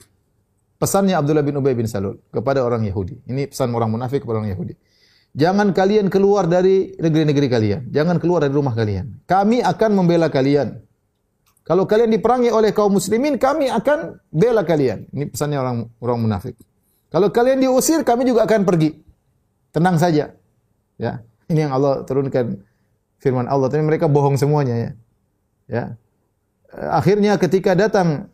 Pesannya 0.82 1.14
Abdullah 1.14 1.46
bin 1.46 1.54
Ubay 1.54 1.78
bin 1.78 1.86
Salul 1.86 2.18
kepada 2.34 2.66
orang 2.66 2.82
Yahudi. 2.82 3.22
Ini 3.30 3.46
pesan 3.54 3.70
orang 3.70 3.94
munafik 3.94 4.26
kepada 4.26 4.42
orang 4.42 4.50
Yahudi. 4.50 4.74
Jangan 5.36 5.70
kalian 5.70 6.10
keluar 6.10 6.50
dari 6.50 6.90
negeri-negeri 6.98 7.46
kalian. 7.46 7.80
Jangan 7.94 8.18
keluar 8.18 8.42
dari 8.42 8.52
rumah 8.56 8.74
kalian. 8.74 9.22
Kami 9.30 9.62
akan 9.62 9.90
membela 9.94 10.26
kalian. 10.26 10.82
Kalau 11.62 11.86
kalian 11.86 12.10
diperangi 12.10 12.50
oleh 12.50 12.74
kaum 12.74 12.98
muslimin, 12.98 13.38
kami 13.38 13.70
akan 13.70 14.18
bela 14.32 14.66
kalian. 14.66 15.06
Ini 15.14 15.30
pesannya 15.30 15.58
orang 15.60 15.76
orang 16.02 16.18
munafik. 16.18 16.58
Kalau 17.14 17.30
kalian 17.30 17.62
diusir, 17.62 18.02
kami 18.02 18.26
juga 18.26 18.42
akan 18.48 18.66
pergi. 18.66 18.96
Tenang 19.70 20.02
saja. 20.02 20.34
Ya. 20.98 21.22
Ini 21.46 21.68
yang 21.68 21.72
Allah 21.78 22.02
turunkan 22.02 22.58
firman 23.22 23.46
Allah. 23.46 23.70
Tapi 23.70 23.86
mereka 23.86 24.10
bohong 24.10 24.34
semuanya 24.40 24.74
ya. 24.74 24.90
Ya. 25.66 25.98
Akhirnya 26.70 27.38
ketika 27.38 27.74
datang 27.74 28.30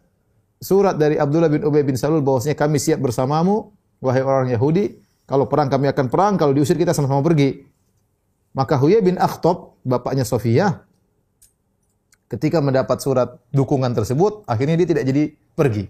surat 0.63 0.97
dari 0.97 1.19
Abdullah 1.19 1.49
bin 1.53 1.65
Ubay 1.67 1.83
bin 1.83 1.99
Salul 1.99 2.25
bahwasanya 2.25 2.57
kami 2.57 2.79
siap 2.79 3.03
bersamamu 3.03 3.73
wahai 4.03 4.23
orang 4.23 4.51
Yahudi, 4.51 4.99
kalau 5.25 5.47
perang 5.47 5.71
kami 5.71 5.89
akan 5.89 6.07
perang, 6.11 6.35
kalau 6.37 6.53
diusir 6.53 6.75
kita 6.75 6.93
sama-sama 6.93 7.23
pergi. 7.23 7.63
Maka 8.53 8.77
Huyai 8.77 9.01
bin 9.01 9.17
Akhtab, 9.17 9.81
bapaknya 9.81 10.29
Sofiyah, 10.29 10.85
ketika 12.29 12.61
mendapat 12.61 13.01
surat 13.01 13.41
dukungan 13.49 13.97
tersebut, 13.97 14.45
akhirnya 14.45 14.77
dia 14.77 14.89
tidak 14.93 15.05
jadi 15.09 15.23
pergi. 15.57 15.85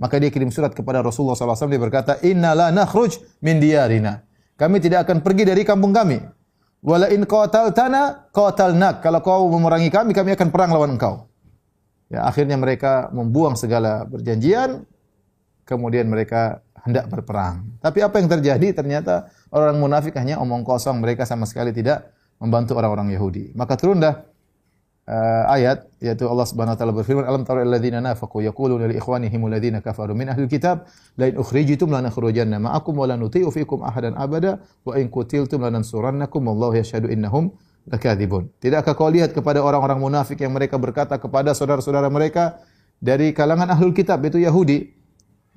Maka 0.00 0.16
dia 0.16 0.32
kirim 0.32 0.48
surat 0.48 0.72
kepada 0.72 1.04
Rasulullah 1.04 1.36
SAW, 1.36 1.68
dia 1.68 1.76
berkata, 1.76 2.16
Inna 2.24 2.56
la 2.56 2.72
nakhruj 2.72 3.20
min 3.44 3.60
diyarina. 3.60 4.24
Kami 4.56 4.80
tidak 4.80 5.04
akan 5.04 5.20
pergi 5.20 5.44
dari 5.44 5.60
kampung 5.60 5.92
kami. 5.92 6.39
Wala 6.80 7.12
in 7.12 7.28
qataltana 7.28 8.32
qatalnak. 8.32 9.04
Kalau 9.04 9.20
kau 9.20 9.42
memerangi 9.52 9.92
kami, 9.92 10.16
kami 10.16 10.32
akan 10.32 10.48
perang 10.48 10.72
lawan 10.72 10.96
engkau. 10.96 11.28
Ya, 12.10 12.26
akhirnya 12.26 12.58
mereka 12.58 13.12
membuang 13.14 13.54
segala 13.54 14.02
perjanjian, 14.08 14.82
kemudian 15.68 16.10
mereka 16.10 16.64
hendak 16.82 17.06
berperang. 17.06 17.78
Tapi 17.78 18.02
apa 18.02 18.18
yang 18.18 18.28
terjadi? 18.32 18.74
Ternyata 18.74 19.30
orang 19.52 19.76
munafik 19.78 20.16
hanya 20.16 20.40
omong 20.40 20.64
kosong, 20.66 20.98
mereka 20.98 21.28
sama 21.28 21.44
sekali 21.46 21.70
tidak 21.70 22.10
membantu 22.40 22.80
orang-orang 22.80 23.12
Yahudi. 23.12 23.52
Maka 23.52 23.76
turunlah 23.76 24.29
uh, 25.10 25.50
ayat 25.50 25.90
yaitu 25.98 26.30
Allah 26.30 26.46
Subhanahu 26.46 26.74
wa 26.74 26.78
taala 26.78 26.94
berfirman 26.94 27.26
alam 27.26 27.42
tara 27.42 27.66
alladziina 27.66 27.98
nafaqu 27.98 28.46
yaquluna 28.46 28.86
li 28.86 29.02
ikhwanihim 29.02 29.42
alladziina 29.50 29.82
kafaru 29.82 30.14
min 30.14 30.30
ahli 30.30 30.46
kitab 30.46 30.86
la 31.18 31.26
in 31.26 31.34
ukhrijitum 31.34 31.90
lanakhrujanna 31.90 32.62
ma'akum 32.62 32.94
wa 32.94 33.10
la 33.10 33.18
nuti'u 33.18 33.50
fiikum 33.50 33.82
ahadan 33.82 34.14
abada 34.14 34.62
wa 34.86 34.94
in 34.94 35.10
qutiltum 35.10 35.66
lanansurannakum 35.66 36.46
wallahu 36.46 36.78
yashhadu 36.78 37.10
innahum 37.10 37.50
lakadzibun. 37.90 38.54
Tidakkah 38.62 38.94
kau 38.94 39.10
lihat 39.10 39.34
kepada 39.34 39.58
orang-orang 39.64 39.98
munafik 39.98 40.38
yang 40.38 40.54
mereka 40.54 40.78
berkata 40.78 41.18
kepada 41.18 41.56
saudara-saudara 41.56 42.06
mereka 42.06 42.62
dari 43.02 43.34
kalangan 43.34 43.72
ahlul 43.74 43.96
kitab 43.96 44.22
yaitu 44.22 44.38
Yahudi? 44.44 44.94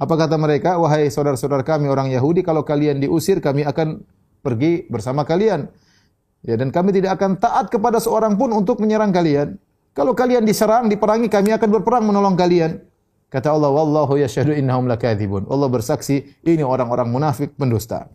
Apa 0.02 0.18
kata 0.18 0.42
mereka? 0.42 0.82
Wahai 0.82 1.14
saudara-saudara 1.14 1.62
kami 1.62 1.86
orang 1.86 2.10
Yahudi 2.10 2.42
kalau 2.42 2.66
kalian 2.66 2.98
diusir 2.98 3.38
kami 3.38 3.62
akan 3.62 4.02
pergi 4.42 4.90
bersama 4.90 5.24
kalian 5.24 5.70
Ya, 6.44 6.60
dan 6.60 6.76
kami 6.76 6.92
tidak 6.92 7.16
akan 7.16 7.40
taat 7.40 7.72
kepada 7.72 8.04
seorang 8.04 8.36
pun 8.36 8.52
untuk 8.52 8.84
menyerang 8.84 9.16
kalian. 9.16 9.56
Kalau 9.96 10.12
kalian 10.12 10.44
diserang, 10.44 10.92
diperangi, 10.92 11.32
kami 11.32 11.56
akan 11.56 11.70
berperang 11.80 12.04
menolong 12.04 12.36
kalian. 12.36 12.84
Kata 13.32 13.56
Allah, 13.56 13.72
Wallahu 13.72 14.20
yashhadu 14.20 14.52
innahum 14.52 14.86
lakadzibun. 14.86 15.48
Allah 15.48 15.72
bersaksi, 15.72 16.36
ini 16.44 16.62
orang-orang 16.62 17.08
munafik 17.08 17.56
pendusta. 17.56 18.12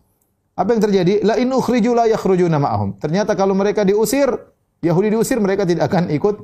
Apa 0.58 0.74
yang 0.74 0.82
terjadi? 0.82 1.24
La 1.24 1.38
in 1.38 1.48
ukhriju 1.54 1.94
la 1.94 2.04
yakhrujuna 2.10 2.58
ma'ahum. 2.58 2.98
Ternyata 2.98 3.32
kalau 3.38 3.54
mereka 3.54 3.86
diusir, 3.86 4.28
Yahudi 4.82 5.14
diusir, 5.14 5.38
mereka 5.38 5.64
tidak 5.64 5.88
akan 5.88 6.10
ikut 6.12 6.36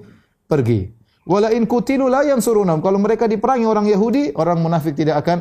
pergi. 0.46 0.90
Wala 1.24 1.50
in 1.50 1.66
kutilu 1.66 2.06
la 2.06 2.22
yansurunhum. 2.22 2.78
Kalau 2.80 2.98
mereka 3.02 3.26
diperangi 3.26 3.66
orang 3.66 3.86
Yahudi, 3.90 4.32
orang 4.38 4.62
munafik 4.62 4.94
tidak 4.94 5.20
akan 5.24 5.38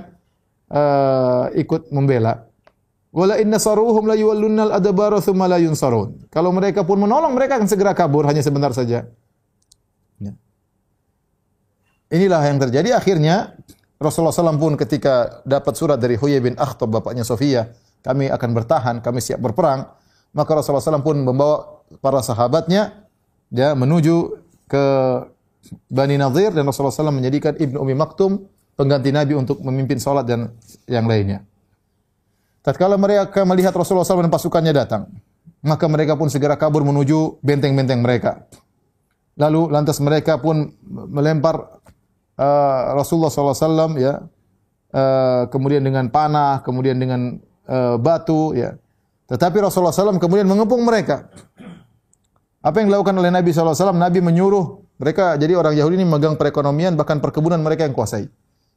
uh, 0.74 1.46
ikut 1.54 1.92
membela. 1.94 2.50
Wala 3.14 3.38
inna 3.38 3.62
saruhum 3.62 4.10
la 4.10 4.18
yuwallunnal 4.18 4.74
adbara 4.74 5.22
thumma 5.22 5.46
la 5.46 5.62
yunsarun. 5.62 6.26
Kalau 6.34 6.50
mereka 6.50 6.82
pun 6.82 6.98
menolong, 6.98 7.38
mereka 7.38 7.62
akan 7.62 7.70
segera 7.70 7.94
kabur 7.94 8.26
hanya 8.26 8.42
sebentar 8.42 8.74
saja. 8.74 9.06
Ya. 10.18 10.34
Inilah 12.10 12.42
yang 12.42 12.58
terjadi 12.58 12.98
akhirnya 12.98 13.54
Rasulullah 14.02 14.34
SAW 14.34 14.58
pun 14.58 14.74
ketika 14.74 15.46
dapat 15.46 15.78
surat 15.78 16.02
dari 16.02 16.18
Huyai 16.18 16.42
bin 16.42 16.58
Akhtab 16.58 16.90
bapaknya 16.90 17.22
Sofia, 17.22 17.70
kami 18.02 18.34
akan 18.34 18.50
bertahan, 18.50 18.96
kami 19.06 19.22
siap 19.22 19.38
berperang. 19.38 19.94
Maka 20.34 20.50
Rasulullah 20.58 20.82
SAW 20.82 21.06
pun 21.06 21.22
membawa 21.22 21.86
para 22.02 22.26
sahabatnya 22.26 23.06
ya 23.54 23.78
menuju 23.78 24.42
ke 24.66 24.84
Bani 25.94 26.18
Nadir 26.18 26.50
dan 26.50 26.66
Rasulullah 26.66 26.90
SAW 26.90 27.14
menjadikan 27.14 27.54
Ibnu 27.54 27.78
Umi 27.78 27.94
Maktum 27.94 28.50
pengganti 28.74 29.14
Nabi 29.14 29.38
untuk 29.38 29.62
memimpin 29.62 30.02
salat 30.02 30.26
dan 30.26 30.58
yang 30.90 31.06
lainnya. 31.06 31.46
Tatkala 32.64 32.96
mereka 32.96 33.44
melihat 33.44 33.76
Rasulullah 33.76 34.08
SAW 34.08 34.24
dan 34.24 34.32
pasukannya 34.32 34.72
datang, 34.72 35.12
maka 35.60 35.84
mereka 35.92 36.16
pun 36.16 36.32
segera 36.32 36.56
kabur 36.56 36.88
menuju 36.88 37.44
benteng-benteng 37.44 38.00
mereka. 38.00 38.48
Lalu 39.36 39.68
lantas 39.68 40.00
mereka 40.00 40.40
pun 40.40 40.72
melempar 40.88 41.84
uh, 42.40 42.82
Rasulullah 42.96 43.34
SAW 43.36 44.00
ya, 44.00 44.24
uh, 44.96 45.44
kemudian 45.52 45.84
dengan 45.84 46.08
panah, 46.08 46.64
kemudian 46.64 46.96
dengan 46.96 47.36
uh, 47.68 48.00
batu 48.00 48.56
ya. 48.56 48.80
Tetapi 49.28 49.60
Rasulullah 49.60 49.92
SAW 49.92 50.22
kemudian 50.22 50.48
mengepung 50.48 50.88
mereka. 50.88 51.28
Apa 52.64 52.80
yang 52.80 52.88
dilakukan 52.88 53.20
oleh 53.20 53.28
Nabi 53.28 53.52
SAW? 53.52 53.92
Nabi 53.92 54.24
menyuruh 54.24 54.84
mereka 55.04 55.36
jadi 55.36 55.60
orang 55.60 55.76
Yahudi 55.76 56.00
ini 56.00 56.08
memegang 56.08 56.40
perekonomian 56.40 56.96
bahkan 56.96 57.20
perkebunan 57.20 57.60
mereka 57.60 57.84
yang 57.84 57.92
kuasai. 57.92 58.32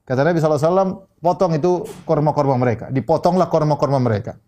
Kata 0.06 0.22
Nabi 0.22 0.38
SAW, 0.38 1.10
potong 1.18 1.58
itu 1.58 1.82
korma-korma 2.06 2.54
mereka. 2.54 2.94
Dipotonglah 2.94 3.50
korma-korma 3.50 3.98
mereka. 3.98 4.38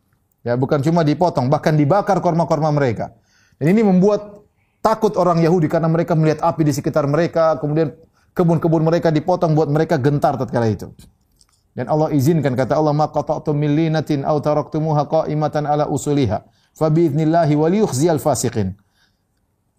Ya, 0.46 0.54
bukan 0.54 0.78
cuma 0.86 1.02
dipotong, 1.02 1.50
bahkan 1.50 1.74
dibakar 1.74 2.22
korma-korma 2.22 2.70
mereka. 2.70 3.10
Dan 3.58 3.74
ini 3.74 3.82
membuat 3.82 4.38
takut 4.78 5.18
orang 5.18 5.42
Yahudi 5.42 5.66
karena 5.66 5.90
mereka 5.90 6.14
melihat 6.14 6.46
api 6.46 6.62
di 6.62 6.70
sekitar 6.70 7.10
mereka, 7.10 7.58
kemudian 7.58 7.90
kebun-kebun 8.38 8.86
mereka 8.86 9.10
dipotong 9.10 9.58
buat 9.58 9.66
mereka 9.66 9.98
gentar 9.98 10.38
tatkala 10.38 10.70
itu. 10.70 10.94
Dan 11.74 11.90
Allah 11.90 12.14
izinkan 12.14 12.54
kata 12.54 12.78
Allah 12.78 12.94
ma 12.94 13.10
qata'tum 13.10 13.54
min 13.54 13.74
linatin 13.74 14.22
aw 14.22 14.38
taraktumuha 14.38 15.10
qa'imatan 15.10 15.66
ala 15.66 15.90
usuliha 15.90 16.42
fa 16.74 16.86
bi'idnillahi 16.86 17.54
wa 17.58 17.66
liyukhziyal 17.66 18.22
fasiqin. 18.22 18.78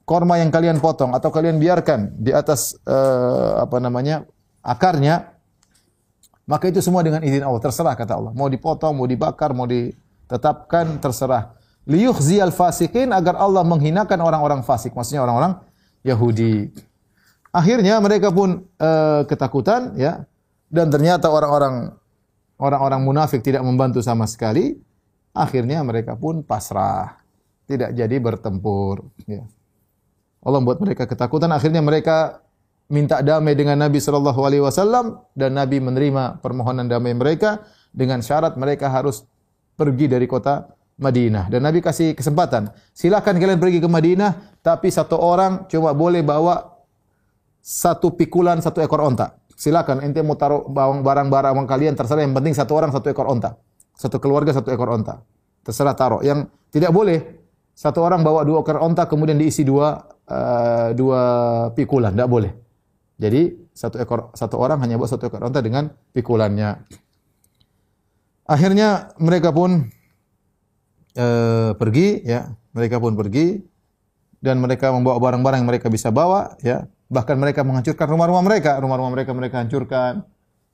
Korma 0.03 0.43
yang 0.43 0.51
kalian 0.51 0.83
potong 0.83 1.15
atau 1.15 1.31
kalian 1.31 1.55
biarkan 1.55 2.19
di 2.19 2.35
atas 2.35 2.75
uh, 2.83 3.63
apa 3.63 3.79
namanya 3.79 4.27
akarnya 4.63 5.38
Maka 6.49 6.73
itu 6.73 6.81
semua 6.81 7.05
dengan 7.05 7.21
izin 7.21 7.45
Allah, 7.45 7.61
terserah 7.61 7.93
kata 7.93 8.17
Allah. 8.17 8.33
Mau 8.33 8.49
dipotong, 8.49 8.97
mau 8.97 9.05
dibakar, 9.05 9.53
mau 9.53 9.69
ditetapkan, 9.69 10.97
terserah. 10.97 11.53
Liyukhziyal 11.85 12.49
fasikin 12.49 13.13
agar 13.13 13.37
Allah 13.37 13.61
menghinakan 13.61 14.17
orang-orang 14.17 14.65
fasik, 14.65 14.97
maksudnya 14.97 15.21
orang-orang 15.21 15.61
Yahudi. 16.01 16.73
Akhirnya 17.53 18.01
mereka 18.01 18.33
pun 18.33 18.65
uh, 18.81 19.21
ketakutan 19.29 19.93
ya 19.93 20.25
dan 20.69 20.89
ternyata 20.93 21.29
orang-orang 21.29 21.93
orang-orang 22.61 23.01
munafik 23.01 23.45
tidak 23.45 23.61
membantu 23.61 24.01
sama 24.01 24.25
sekali. 24.25 24.77
Akhirnya 25.33 25.85
mereka 25.85 26.17
pun 26.17 26.41
pasrah, 26.41 27.21
tidak 27.69 27.93
jadi 27.93 28.17
bertempur. 28.17 29.05
Ya. 29.29 29.45
Allah 30.41 30.57
membuat 30.61 30.81
mereka 30.81 31.05
ketakutan. 31.05 31.53
Akhirnya 31.53 31.85
mereka 31.85 32.41
minta 32.89 33.21
damai 33.21 33.53
dengan 33.53 33.77
Nabi 33.77 34.01
Shallallahu 34.01 34.41
Alaihi 34.41 34.65
Wasallam 34.65 35.21
dan 35.37 35.55
Nabi 35.55 35.77
menerima 35.77 36.41
permohonan 36.41 36.89
damai 36.89 37.13
mereka 37.13 37.61
dengan 37.93 38.19
syarat 38.25 38.57
mereka 38.57 38.89
harus 38.89 39.23
pergi 39.77 40.09
dari 40.09 40.25
kota 40.25 40.65
Madinah. 40.99 41.47
Dan 41.47 41.63
Nabi 41.63 41.79
kasih 41.79 42.17
kesempatan 42.17 42.73
silakan 42.91 43.37
kalian 43.37 43.61
pergi 43.61 43.79
ke 43.79 43.87
Madinah 43.87 44.59
tapi 44.65 44.89
satu 44.89 45.15
orang 45.21 45.69
cuma 45.69 45.93
boleh 45.93 46.25
bawa 46.25 46.81
satu 47.61 48.17
pikulan 48.17 48.59
satu 48.59 48.81
ekor 48.81 49.05
onta. 49.05 49.37
Silakan 49.53 50.01
ente 50.01 50.25
mau 50.25 50.39
taruh 50.39 50.65
barang-barang 51.03 51.67
kalian 51.69 51.93
terserah. 51.93 52.25
Yang 52.25 52.35
penting 52.41 52.53
satu 52.57 52.73
orang 52.73 52.89
satu 52.89 53.07
ekor 53.13 53.29
onta. 53.29 53.59
Satu 53.93 54.17
keluarga 54.17 54.55
satu 54.55 54.73
ekor 54.73 54.89
onta. 54.89 55.21
Terserah 55.61 55.93
taruh. 55.93 56.23
Yang 56.25 56.49
tidak 56.73 56.95
boleh 56.95 57.19
satu 57.75 58.01
orang 58.01 58.25
bawa 58.25 58.47
dua 58.47 58.65
ekor 58.65 58.81
onta 58.81 59.05
kemudian 59.05 59.35
diisi 59.35 59.67
dua 59.67 59.99
uh, 60.25 60.89
dua 60.95 61.21
pikulan. 61.75 62.15
Tidak 62.15 62.31
boleh 62.31 62.68
jadi 63.19 63.51
satu 63.75 63.99
ekor 63.99 64.31
satu 64.31 64.55
orang 64.55 64.79
hanya 64.79 64.95
bawa 64.95 65.11
satu 65.11 65.27
ekor 65.27 65.43
unta 65.43 65.59
dengan 65.59 65.91
pikulannya. 66.15 66.87
Akhirnya 68.47 69.11
mereka 69.19 69.51
pun 69.51 69.91
e, 71.13 71.27
pergi 71.75 72.23
ya, 72.23 72.47
mereka 72.71 72.97
pun 72.97 73.19
pergi 73.19 73.59
dan 74.39 74.63
mereka 74.63 74.95
membawa 74.95 75.19
barang-barang 75.19 75.59
yang 75.61 75.69
mereka 75.69 75.91
bisa 75.91 76.15
bawa 76.15 76.55
ya. 76.63 76.87
Bahkan 77.11 77.35
mereka 77.35 77.67
menghancurkan 77.67 78.07
rumah-rumah 78.07 78.43
mereka, 78.45 78.79
rumah-rumah 78.79 79.11
mereka 79.11 79.35
mereka 79.35 79.59
hancurkan 79.59 80.23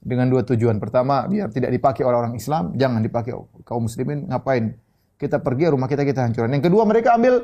dengan 0.05 0.29
dua 0.29 0.45
tujuan. 0.45 0.77
Pertama, 0.77 1.25
biar 1.25 1.49
tidak 1.49 1.73
dipakai 1.73 2.05
oleh 2.05 2.17
orang 2.21 2.35
Islam, 2.37 2.77
jangan 2.77 3.01
dipakai 3.01 3.33
kaum 3.65 3.89
muslimin. 3.89 4.29
Ngapain? 4.29 4.77
Kita 5.17 5.41
pergi 5.41 5.71
rumah 5.71 5.89
kita 5.89 6.05
kita 6.05 6.27
hancurkan. 6.27 6.51
Yang 6.53 6.69
kedua, 6.69 6.83
mereka 6.85 7.17
ambil 7.17 7.41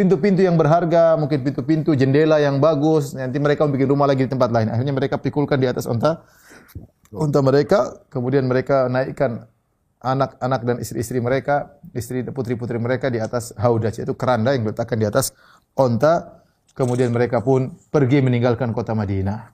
pintu-pintu 0.00 0.40
yang 0.40 0.56
berharga, 0.56 1.20
mungkin 1.20 1.44
pintu-pintu 1.44 1.92
jendela 1.92 2.40
yang 2.40 2.56
bagus. 2.56 3.12
Nanti 3.12 3.36
mereka 3.36 3.68
bikin 3.68 3.92
rumah 3.92 4.08
lagi 4.08 4.24
di 4.24 4.32
tempat 4.32 4.48
lain. 4.48 4.72
Akhirnya 4.72 4.96
mereka 4.96 5.20
pikulkan 5.20 5.60
di 5.60 5.68
atas 5.68 5.84
unta 5.84 6.24
unta 7.12 7.44
mereka, 7.44 8.00
kemudian 8.08 8.48
mereka 8.48 8.88
naikkan 8.88 9.44
anak-anak 10.00 10.60
dan 10.64 10.76
istri-istri 10.80 11.20
mereka, 11.20 11.76
istri 11.92 12.24
putri-putri 12.24 12.80
mereka 12.80 13.12
di 13.12 13.20
atas 13.20 13.52
haudaj, 13.60 14.00
yaitu 14.00 14.16
keranda 14.16 14.56
yang 14.56 14.64
diletakkan 14.64 14.96
di 14.96 15.04
atas 15.04 15.36
unta. 15.76 16.40
Kemudian 16.72 17.12
mereka 17.12 17.44
pun 17.44 17.76
pergi 17.92 18.24
meninggalkan 18.24 18.72
kota 18.72 18.96
Madinah. 18.96 19.52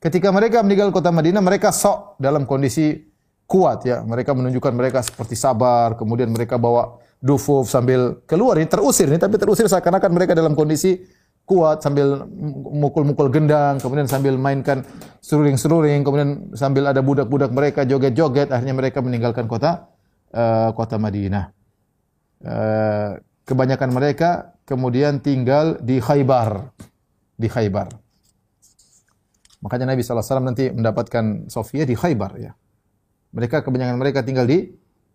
Ketika 0.00 0.32
mereka 0.32 0.64
meninggal 0.64 0.94
kota 0.94 1.12
Madinah, 1.12 1.42
mereka 1.44 1.74
sok 1.74 2.16
dalam 2.16 2.48
kondisi 2.48 3.04
kuat 3.44 3.84
ya. 3.84 4.00
Mereka 4.00 4.32
menunjukkan 4.32 4.72
mereka 4.72 5.02
seperti 5.04 5.34
sabar, 5.36 5.98
kemudian 5.98 6.30
mereka 6.30 6.56
bawa 6.56 7.02
dufuf 7.24 7.72
sambil 7.72 8.20
keluar 8.28 8.60
ini 8.60 8.68
terusir 8.68 9.08
ini 9.08 9.16
tapi 9.16 9.40
terusir 9.40 9.64
seakan-akan 9.64 10.12
mereka 10.12 10.36
dalam 10.36 10.52
kondisi 10.52 11.00
kuat 11.48 11.80
sambil 11.80 12.28
mukul-mukul 12.68 13.32
gendang 13.32 13.80
kemudian 13.80 14.04
sambil 14.04 14.36
mainkan 14.36 14.84
seruling-seruling 15.24 16.04
kemudian 16.04 16.52
sambil 16.52 16.84
ada 16.88 17.00
budak-budak 17.00 17.48
mereka 17.48 17.88
joget-joget 17.88 18.52
akhirnya 18.52 18.76
mereka 18.76 19.00
meninggalkan 19.00 19.48
kota 19.48 19.88
uh, 20.34 20.70
kota 20.74 20.98
Madinah. 21.00 21.54
Uh, 22.44 23.16
kebanyakan 23.48 23.88
mereka 23.94 24.52
kemudian 24.68 25.22
tinggal 25.22 25.80
di 25.80 26.02
Khaybar 26.02 26.74
di 27.40 27.48
Khaybar. 27.48 27.88
Makanya 29.64 29.96
Nabi 29.96 30.04
SAW 30.04 30.44
nanti 30.44 30.68
mendapatkan 30.68 31.48
Sofia 31.48 31.88
di 31.88 31.96
Khaybar 31.96 32.32
ya. 32.36 32.52
Mereka 33.32 33.64
kebanyakan 33.64 33.96
mereka 33.96 34.20
tinggal 34.20 34.44
di 34.44 34.68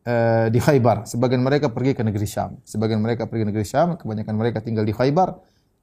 Eh, 0.10 0.48
di 0.50 0.58
Khaybar. 0.58 1.06
Sebagian 1.06 1.46
mereka 1.46 1.70
pergi 1.70 1.94
ke 1.94 2.02
negeri 2.02 2.26
Syam. 2.26 2.58
Sebagian 2.66 2.98
mereka 2.98 3.30
pergi 3.30 3.46
ke 3.46 3.48
negeri 3.54 3.66
Syam, 3.68 3.94
kebanyakan 3.94 4.34
mereka 4.34 4.58
tinggal 4.66 4.82
di 4.82 4.90
Khaybar. 4.90 5.38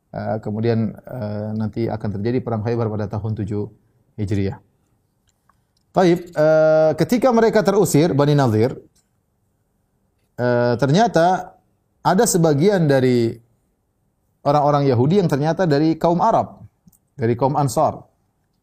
Uh, 0.07 0.39
kemudian 0.41 0.97
uh, 1.03 1.51
nanti 1.53 1.91
akan 1.91 2.09
terjadi 2.19 2.41
perang 2.41 2.63
Khaybar 2.65 2.89
pada 2.89 3.07
tahun 3.11 3.37
7 3.37 3.69
Hijriah. 4.17 4.59
Baik, 5.93 6.31
uh, 6.33 6.97
ketika 6.97 7.29
mereka 7.35 7.61
terusir 7.61 8.17
Bani 8.17 8.33
Nadir, 8.33 8.75
uh, 10.41 10.75
ternyata 10.81 11.59
ada 12.01 12.25
sebagian 12.25 12.89
dari 12.89 13.37
orang-orang 14.47 14.89
Yahudi 14.89 15.21
yang 15.21 15.29
ternyata 15.29 15.69
dari 15.69 15.95
kaum 16.01 16.19
Arab, 16.23 16.65
dari 17.15 17.37
kaum 17.37 17.55
Ansar. 17.59 18.01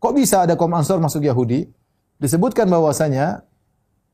Kok 0.02 0.14
bisa 0.16 0.48
ada 0.48 0.58
kaum 0.58 0.74
Ansar 0.74 0.98
masuk 0.98 1.22
Yahudi? 1.22 1.70
Disebutkan 2.18 2.66
bahwasanya 2.66 3.46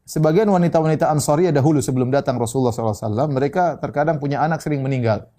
sebagian 0.09 0.49
wanita-wanita 0.49 1.05
Ansari 1.13 1.53
dahulu 1.53 1.85
sebelum 1.85 2.09
datang 2.09 2.41
Rasulullah 2.41 2.73
SAW, 2.73 3.29
mereka 3.29 3.77
terkadang 3.77 4.17
punya 4.17 4.41
anak 4.41 4.65
sering 4.65 4.81
meninggal. 4.81 5.29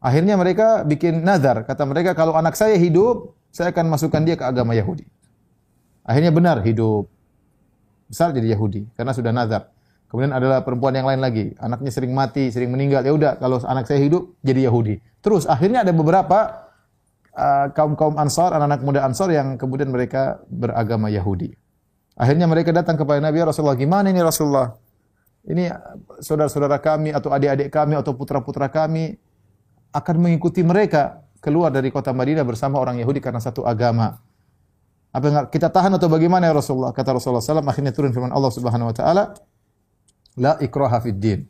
Akhirnya 0.00 0.40
mereka 0.40 0.84
bikin 0.84 1.20
nazar. 1.20 1.64
Kata 1.68 1.84
mereka, 1.84 2.16
kalau 2.16 2.32
anak 2.32 2.56
saya 2.56 2.76
hidup, 2.80 3.36
saya 3.52 3.72
akan 3.72 3.92
masukkan 3.92 4.24
dia 4.24 4.36
ke 4.36 4.44
agama 4.44 4.72
Yahudi. 4.72 5.04
Akhirnya 6.04 6.32
benar 6.32 6.60
hidup. 6.60 7.08
Besar 8.08 8.32
jadi 8.36 8.52
Yahudi. 8.52 8.84
Karena 8.96 9.16
sudah 9.16 9.32
nazar. 9.32 9.72
Kemudian 10.12 10.36
adalah 10.36 10.60
perempuan 10.60 10.92
yang 10.92 11.08
lain 11.08 11.24
lagi. 11.24 11.56
Anaknya 11.56 11.88
sering 11.88 12.12
mati, 12.12 12.52
sering 12.52 12.68
meninggal. 12.68 13.00
Ya 13.00 13.16
udah, 13.16 13.32
kalau 13.40 13.64
anak 13.64 13.88
saya 13.88 14.04
hidup, 14.04 14.36
jadi 14.44 14.68
Yahudi. 14.68 15.00
Terus 15.24 15.48
akhirnya 15.48 15.80
ada 15.88 15.96
beberapa 15.96 16.68
uh, 17.32 17.72
kaum-kaum 17.72 18.20
Ansar, 18.20 18.52
anak-anak 18.52 18.80
muda 18.84 19.00
Ansar 19.08 19.32
yang 19.32 19.56
kemudian 19.56 19.88
mereka 19.88 20.44
beragama 20.52 21.08
Yahudi. 21.08 21.56
Akhirnya 22.14 22.46
mereka 22.46 22.70
datang 22.70 22.94
kepada 22.94 23.18
Nabi 23.18 23.42
ya 23.42 23.46
Rasulullah, 23.50 23.74
gimana 23.74 24.10
ini 24.10 24.22
Rasulullah? 24.22 24.74
Ini 25.44 25.68
saudara-saudara 26.24 26.80
kami 26.80 27.12
atau 27.12 27.28
adik-adik 27.28 27.68
kami 27.68 27.98
atau 28.00 28.16
putra-putra 28.16 28.70
kami 28.72 29.18
akan 29.92 30.16
mengikuti 30.16 30.64
mereka 30.64 31.20
keluar 31.44 31.68
dari 31.68 31.92
kota 31.92 32.16
Madinah 32.16 32.46
bersama 32.46 32.80
orang 32.80 32.96
Yahudi 32.96 33.20
karena 33.20 33.42
satu 33.42 33.66
agama. 33.68 34.16
Apa 35.14 35.46
kita 35.52 35.68
tahan 35.68 35.94
atau 35.94 36.08
bagaimana 36.08 36.48
ya 36.48 36.54
Rasulullah? 36.56 36.90
Kata 36.90 37.14
Rasulullah 37.14 37.44
SAW, 37.44 37.62
akhirnya 37.62 37.92
turun 37.94 38.10
firman 38.10 38.32
Allah 38.34 38.50
Subhanahu 38.50 38.90
Wa 38.90 38.96
Taala, 38.96 39.24
La 40.34 40.58
ikraha 40.58 40.98
fid 40.98 41.18
din. 41.22 41.40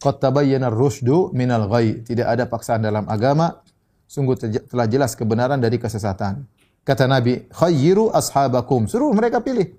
Qad 0.00 0.22
tabayyana 0.22 0.72
ar-rusydu 0.72 1.34
minal 1.36 1.68
ghai. 1.68 2.00
Tidak 2.00 2.24
ada 2.24 2.48
paksaan 2.48 2.80
dalam 2.80 3.04
agama. 3.10 3.60
Sungguh 4.08 4.40
telah 4.40 4.88
jelas 4.88 5.12
kebenaran 5.12 5.60
dari 5.60 5.76
kesesatan. 5.76 6.48
Kata 6.88 7.04
Nabi, 7.04 7.44
khayyiru 7.52 8.08
ashabakum. 8.16 8.88
Suruh 8.88 9.12
mereka 9.12 9.44
pilih. 9.44 9.76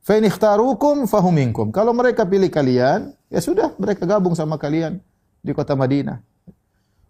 Fa 0.00 0.16
in 0.16 0.24
ikhtarukum 0.24 1.04
fahum 1.04 1.36
minkum. 1.36 1.68
Kalau 1.68 1.92
mereka 1.92 2.24
pilih 2.24 2.48
kalian, 2.48 3.12
ya 3.28 3.40
sudah 3.44 3.76
mereka 3.76 4.08
gabung 4.08 4.32
sama 4.32 4.56
kalian 4.56 5.04
di 5.44 5.52
kota 5.52 5.76
Madinah. 5.76 6.24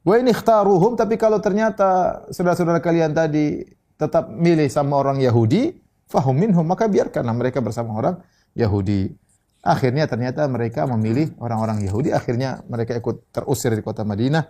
Wa 0.03 0.19
in 0.19 0.27
ikhtaruhum 0.27 0.99
tapi 0.99 1.15
kalau 1.15 1.39
ternyata 1.39 2.23
saudara-saudara 2.35 2.83
kalian 2.83 3.15
tadi 3.15 3.63
tetap 3.95 4.35
milih 4.35 4.67
sama 4.67 4.99
orang 4.99 5.23
Yahudi, 5.23 5.79
fahum 6.11 6.35
minhum, 6.35 6.67
maka 6.67 6.91
biarkanlah 6.91 7.39
mereka 7.39 7.63
bersama 7.63 7.95
orang 7.95 8.19
Yahudi. 8.59 9.15
Akhirnya 9.63 10.11
ternyata 10.11 10.43
mereka 10.51 10.91
memilih 10.91 11.31
orang-orang 11.39 11.87
Yahudi, 11.87 12.11
akhirnya 12.11 12.67
mereka 12.67 12.99
ikut 12.99 13.31
terusir 13.31 13.79
di 13.79 13.83
kota 13.87 14.03
Madinah 14.03 14.43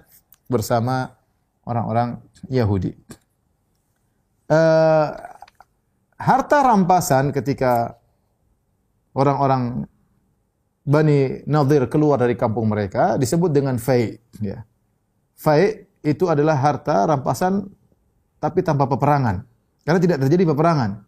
bersama 0.49 1.13
orang-orang 1.69 2.25
Yahudi 2.49 2.97
uh, 4.51 5.09
harta 6.19 6.59
rampasan 6.65 7.31
ketika 7.31 7.97
orang-orang 9.17 9.87
Bani 10.85 11.41
Nadir 11.49 11.89
keluar 11.89 12.21
dari 12.21 12.37
kampung 12.37 12.69
mereka 12.69 13.17
disebut 13.17 13.49
dengan 13.49 13.81
fai. 13.81 14.21
Ya. 14.41 14.69
Fai 15.33 15.89
itu 16.05 16.29
adalah 16.29 16.61
harta 16.61 17.09
rampasan 17.09 17.65
tapi 18.37 18.61
tanpa 18.61 18.85
peperangan. 18.85 19.49
Karena 19.85 20.01
tidak 20.01 20.19
terjadi 20.29 20.53
peperangan. 20.53 21.01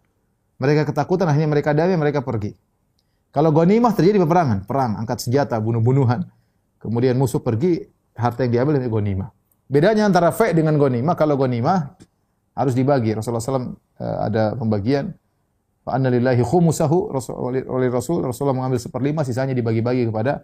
Mereka 0.56 0.88
ketakutan 0.88 1.28
akhirnya 1.28 1.52
mereka 1.52 1.76
damai 1.76 2.00
mereka 2.00 2.24
pergi. 2.24 2.56
Kalau 3.28 3.52
ghanimah 3.52 3.92
terjadi 3.92 4.24
peperangan, 4.24 4.64
perang, 4.64 4.96
angkat 4.96 5.28
senjata, 5.28 5.60
bunuh-bunuhan. 5.60 6.24
Kemudian 6.80 7.20
musuh 7.20 7.44
pergi, 7.44 7.84
harta 8.16 8.48
yang 8.48 8.64
diambil 8.64 8.80
dari 8.80 8.88
ghanimah. 8.88 9.28
Bedanya 9.68 10.08
antara 10.08 10.32
fai 10.32 10.56
dengan 10.56 10.80
ghanimah, 10.80 11.12
kalau 11.12 11.36
ghanimah 11.36 12.00
harus 12.56 12.72
dibagi. 12.72 13.12
Rasulullah 13.12 13.44
SAW 13.44 13.76
eh, 14.00 14.18
ada 14.32 14.56
pembagian. 14.56 15.12
Fa 15.84 15.94
anna 15.94 16.10
lillahi 16.10 16.42
khumusahu 16.42 17.14
oleh 17.70 17.88
Rasul 17.92 18.26
Rasulullah 18.26 18.58
mengambil 18.58 18.82
seperlima 18.82 19.22
sisanya 19.22 19.54
dibagi-bagi 19.54 20.10
kepada 20.10 20.42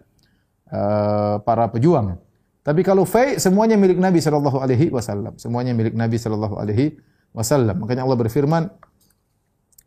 uh, 0.71 1.43
para 1.43 1.67
pejuang. 1.67 2.15
Tapi 2.63 2.79
kalau 2.79 3.03
fai 3.03 3.43
semuanya 3.43 3.75
milik 3.75 3.99
Nabi 3.99 4.23
sallallahu 4.23 4.63
alaihi 4.63 4.87
wasallam. 4.87 5.35
Semuanya 5.35 5.75
milik 5.75 5.99
Nabi 5.99 6.15
sallallahu 6.15 6.55
alaihi 6.55 6.95
wasallam. 7.35 7.75
Makanya 7.75 8.07
Allah 8.07 8.15
berfirman, 8.23 8.71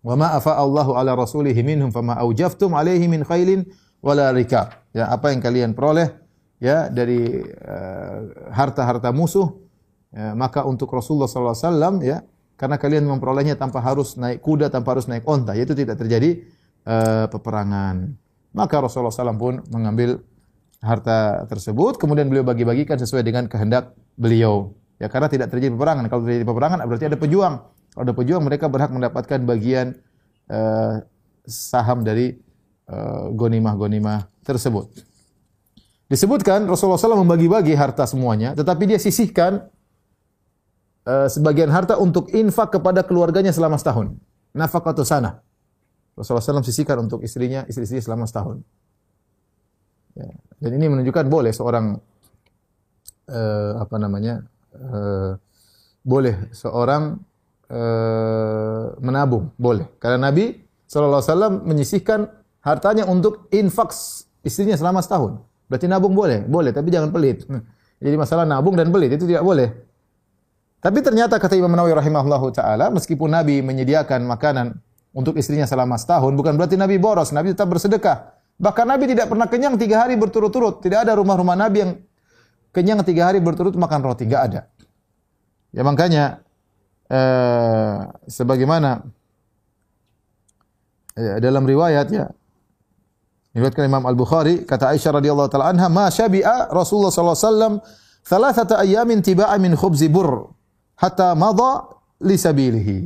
Wa 0.07 0.15
ma 0.15 0.39
Allahu 0.39 0.95
ala 0.95 1.19
rasulihi 1.19 1.67
minhum 1.67 1.91
fama 1.91 2.15
aujaftum 2.23 2.79
alaihi 2.79 3.11
min 3.11 3.27
khailin 3.27 3.67
wala 3.99 4.31
rikab. 4.31 4.71
Ya, 4.95 5.11
apa 5.11 5.35
yang 5.35 5.43
kalian 5.43 5.75
peroleh 5.75 6.15
ya 6.63 6.87
dari 6.87 7.43
eh, 7.43 8.19
harta-harta 8.55 9.11
uh, 9.11 9.17
musuh 9.17 9.66
ya, 10.13 10.35
maka 10.37 10.63
untuk 10.67 10.91
Rasulullah 10.93 11.31
wasallam 11.31 12.03
ya 12.03 12.23
karena 12.57 12.81
kalian 12.81 13.05
memperolehnya 13.05 13.55
tanpa 13.61 13.85
harus 13.85 14.17
naik 14.17 14.41
kuda 14.41 14.73
tanpa 14.73 14.97
harus 14.97 15.07
naik 15.07 15.29
onta 15.29 15.53
yaitu 15.53 15.77
tidak 15.77 16.01
terjadi 16.01 16.41
uh, 16.89 17.29
peperangan. 17.29 18.17
Maka 18.57 18.81
Rasulullah 18.81 19.13
SAW 19.13 19.37
pun 19.37 19.61
mengambil 19.69 20.25
harta 20.81 21.45
tersebut 21.45 22.01
kemudian 22.01 22.33
beliau 22.33 22.45
bagi-bagikan 22.49 22.97
sesuai 22.97 23.21
dengan 23.21 23.45
kehendak 23.45 23.93
beliau. 24.17 24.73
Ya 24.97 25.13
karena 25.13 25.29
tidak 25.29 25.53
terjadi 25.53 25.77
peperangan. 25.77 26.09
Kalau 26.09 26.23
terjadi 26.25 26.45
peperangan 26.49 26.79
berarti 26.89 27.07
ada 27.13 27.19
pejuang. 27.21 27.55
Kalau 27.93 28.05
ada 28.09 28.15
pejuang 28.17 28.43
mereka 28.45 28.73
berhak 28.73 28.89
mendapatkan 28.89 29.39
bagian 29.45 30.01
uh, 30.49 31.05
saham 31.45 32.01
dari 32.01 32.41
uh, 32.89 33.29
gonimah-gonimah 33.37 34.33
tersebut. 34.41 34.89
Disebutkan 36.07 36.65
Rasulullah 36.71 37.03
SAW 37.03 37.27
membagi-bagi 37.27 37.75
harta 37.75 38.07
semuanya, 38.07 38.55
tetapi 38.55 38.87
dia 38.87 38.99
sisihkan 39.03 39.67
uh, 41.07 41.29
sebagian 41.31 41.71
harta 41.71 41.97
untuk 41.97 42.29
infak 42.35 42.77
kepada 42.77 43.07
keluarganya 43.07 43.55
selama 43.55 43.79
setahun. 43.79 44.13
Nafakatu 44.53 45.07
sana. 45.07 45.41
Rasulullah 46.17 46.43
SAW 46.43 46.65
sisihkan 46.65 46.97
untuk 47.07 47.21
istrinya, 47.23 47.63
istri-istri 47.69 48.01
selama 48.01 48.25
setahun. 48.25 48.65
Ya. 50.17 50.33
Dan 50.57 50.71
ini 50.81 50.89
menunjukkan 50.89 51.29
boleh 51.29 51.53
seorang 51.53 52.01
uh, 53.29 53.73
apa 53.77 53.97
namanya 54.01 54.41
uh, 54.73 55.37
boleh 56.01 56.49
seorang 56.57 57.21
uh, 57.69 58.85
menabung, 58.99 59.53
boleh. 59.61 59.85
Karena 60.01 60.33
Nabi 60.33 60.57
SAW 60.89 61.61
menyisihkan 61.69 62.25
hartanya 62.65 63.05
untuk 63.05 63.53
infak 63.53 63.93
istrinya 64.41 64.75
selama 64.79 65.05
setahun. 65.05 65.43
Berarti 65.69 65.87
nabung 65.91 66.15
boleh? 66.17 66.47
Boleh, 66.47 66.71
tapi 66.73 66.89
jangan 66.89 67.11
pelit. 67.13 67.45
Hmm. 67.45 67.61
Jadi 67.99 68.17
masalah 68.17 68.49
nabung 68.49 68.79
dan 68.79 68.89
pelit 68.89 69.13
itu 69.13 69.29
tidak 69.29 69.43
boleh. 69.43 69.86
Tapi 70.81 70.99
ternyata 71.03 71.41
kata 71.41 71.57
Imam 71.57 71.73
Nawawi 71.73 71.97
rahimahullahu 71.97 72.53
taala, 72.53 72.93
meskipun 72.93 73.33
Nabi 73.33 73.65
menyediakan 73.65 74.23
makanan 74.29 74.77
untuk 75.17 75.35
istrinya 75.41 75.65
selama 75.65 75.97
setahun, 75.97 76.33
bukan 76.37 76.55
berarti 76.55 76.77
Nabi 76.77 77.01
boros, 77.01 77.33
Nabi 77.33 77.57
tetap 77.57 77.73
bersedekah. 77.73 78.37
Bahkan 78.57 78.87
Nabi 78.89 79.05
tidak 79.11 79.33
pernah 79.33 79.49
kenyang 79.49 79.77
tiga 79.77 80.05
hari 80.05 80.17
berturut-turut. 80.17 80.81
Tidak 80.81 81.05
ada 81.05 81.13
rumah-rumah 81.17 81.57
Nabi 81.57 81.77
yang 81.85 81.93
kenyang 82.73 83.05
tiga 83.05 83.29
hari 83.29 83.41
berturut 83.41 83.77
makan 83.77 84.01
roti, 84.05 84.25
nggak 84.29 84.43
ada. 84.53 84.61
Ya 85.73 85.85
makanya 85.85 86.41
eh, 87.09 87.97
sebagaimana 88.29 89.05
eh, 91.17 91.37
dalam 91.41 91.69
riwayat 91.69 92.09
ya 92.09 92.33
Diriwayatkan 93.57 93.89
Imam 93.89 94.05
Al-Bukhari, 94.05 94.69
kata 94.69 94.93
Aisyah 94.93 95.17
radhiyallahu 95.17 95.49
taala 95.49 95.73
anha, 95.73 95.89
"Ma 95.89 96.13
syabi'a 96.13 96.69
Rasulullah 96.69 97.09
sallallahu 97.09 97.41
alaihi 97.41 97.49
wasallam 97.49 97.75
thalathata 98.21 98.75
ayyamin 98.85 99.25
tiba'a 99.25 99.57
min 99.57 99.73
khubzi 99.73 100.13
bur 100.13 100.53
hatta 100.99 101.37
madha 101.39 101.89
li 102.25 102.37
sabilihi." 102.37 102.99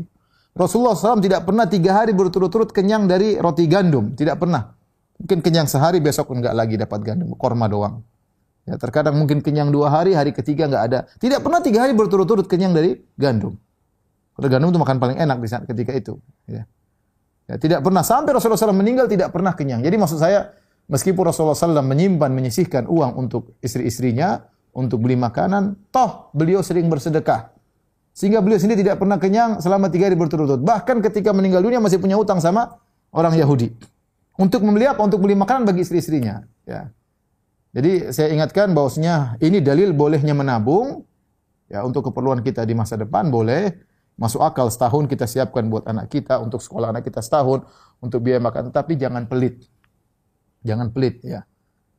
Rasulullah 0.51 0.99
SAW 0.99 1.23
tidak 1.23 1.47
pernah 1.47 1.65
tiga 1.71 2.03
hari 2.03 2.11
berturut-turut 2.11 2.75
kenyang 2.75 3.07
dari 3.07 3.39
roti 3.39 3.71
gandum, 3.71 4.19
tidak 4.19 4.43
pernah. 4.43 4.75
Mungkin 5.21 5.45
kenyang 5.45 5.69
sehari, 5.71 6.03
besok 6.03 6.33
enggak 6.35 6.57
lagi 6.57 6.75
dapat 6.75 7.01
gandum, 7.07 7.37
korma 7.39 7.71
doang. 7.71 8.03
Ya, 8.67 8.77
terkadang 8.77 9.17
mungkin 9.17 9.41
kenyang 9.41 9.71
dua 9.71 9.89
hari, 9.89 10.17
hari 10.17 10.35
ketiga 10.35 10.67
enggak 10.67 10.83
ada. 10.91 10.99
Tidak 11.21 11.41
pernah 11.41 11.61
tiga 11.63 11.87
hari 11.87 11.93
berturut-turut 11.95 12.51
kenyang 12.51 12.75
dari 12.75 12.99
gandum. 13.15 13.57
Karena 14.37 14.49
gandum 14.57 14.69
itu 14.75 14.81
makan 14.81 14.97
paling 14.97 15.19
enak 15.21 15.39
di 15.39 15.49
saat 15.49 15.65
ketika 15.69 15.93
itu. 15.93 16.15
Ya. 16.49 16.65
Ya, 17.51 17.55
tidak 17.59 17.83
pernah 17.83 18.07
sampai 18.07 18.31
Rasulullah 18.31 18.63
SAW 18.63 18.79
meninggal 18.79 19.11
tidak 19.11 19.35
pernah 19.35 19.53
kenyang. 19.59 19.83
Jadi 19.83 19.97
maksud 19.99 20.23
saya 20.23 20.55
meskipun 20.87 21.27
Rasulullah 21.27 21.59
SAW 21.59 21.83
menyimpan 21.83 22.31
menyisihkan 22.31 22.87
uang 22.87 23.19
untuk 23.19 23.59
istri-istrinya 23.59 24.47
untuk 24.71 25.03
beli 25.03 25.19
makanan, 25.19 25.91
toh 25.91 26.31
beliau 26.31 26.63
sering 26.63 26.87
bersedekah. 26.87 27.51
Sehingga 28.21 28.45
beliau 28.45 28.61
sendiri 28.61 28.85
tidak 28.85 29.01
pernah 29.01 29.17
kenyang 29.17 29.65
selama 29.65 29.89
tiga 29.89 30.13
hari 30.13 30.17
berturut-turut. 30.21 30.61
Bahkan 30.61 31.01
ketika 31.01 31.33
meninggal 31.33 31.65
dunia 31.65 31.81
masih 31.81 31.97
punya 31.97 32.21
utang 32.21 32.37
sama 32.37 32.77
orang 33.17 33.33
Yahudi. 33.33 33.73
Untuk 34.37 34.61
membeli 34.61 34.85
apa? 34.85 35.01
Untuk 35.01 35.25
beli 35.25 35.33
makanan 35.33 35.65
bagi 35.65 35.81
istri-istrinya. 35.89 36.45
Ya. 36.69 36.93
Jadi 37.73 38.13
saya 38.13 38.29
ingatkan 38.37 38.77
bahwasanya 38.77 39.41
ini 39.41 39.65
dalil 39.65 39.97
bolehnya 39.97 40.37
menabung 40.37 41.09
ya 41.73 41.81
untuk 41.81 42.13
keperluan 42.13 42.45
kita 42.45 42.69
di 42.69 42.77
masa 42.77 43.01
depan 43.01 43.33
boleh 43.33 43.73
Masuk 44.21 44.45
akal 44.45 44.69
setahun 44.69 45.09
kita 45.09 45.25
siapkan 45.25 45.65
buat 45.73 45.89
anak 45.89 46.13
kita, 46.13 46.45
untuk 46.45 46.61
sekolah 46.61 46.93
anak 46.93 47.09
kita 47.09 47.25
setahun, 47.25 47.65
untuk 48.05 48.21
biaya 48.21 48.37
makan. 48.37 48.69
Tapi 48.69 49.01
jangan 49.01 49.25
pelit. 49.25 49.65
Jangan 50.61 50.93
pelit 50.93 51.25
ya. 51.25 51.49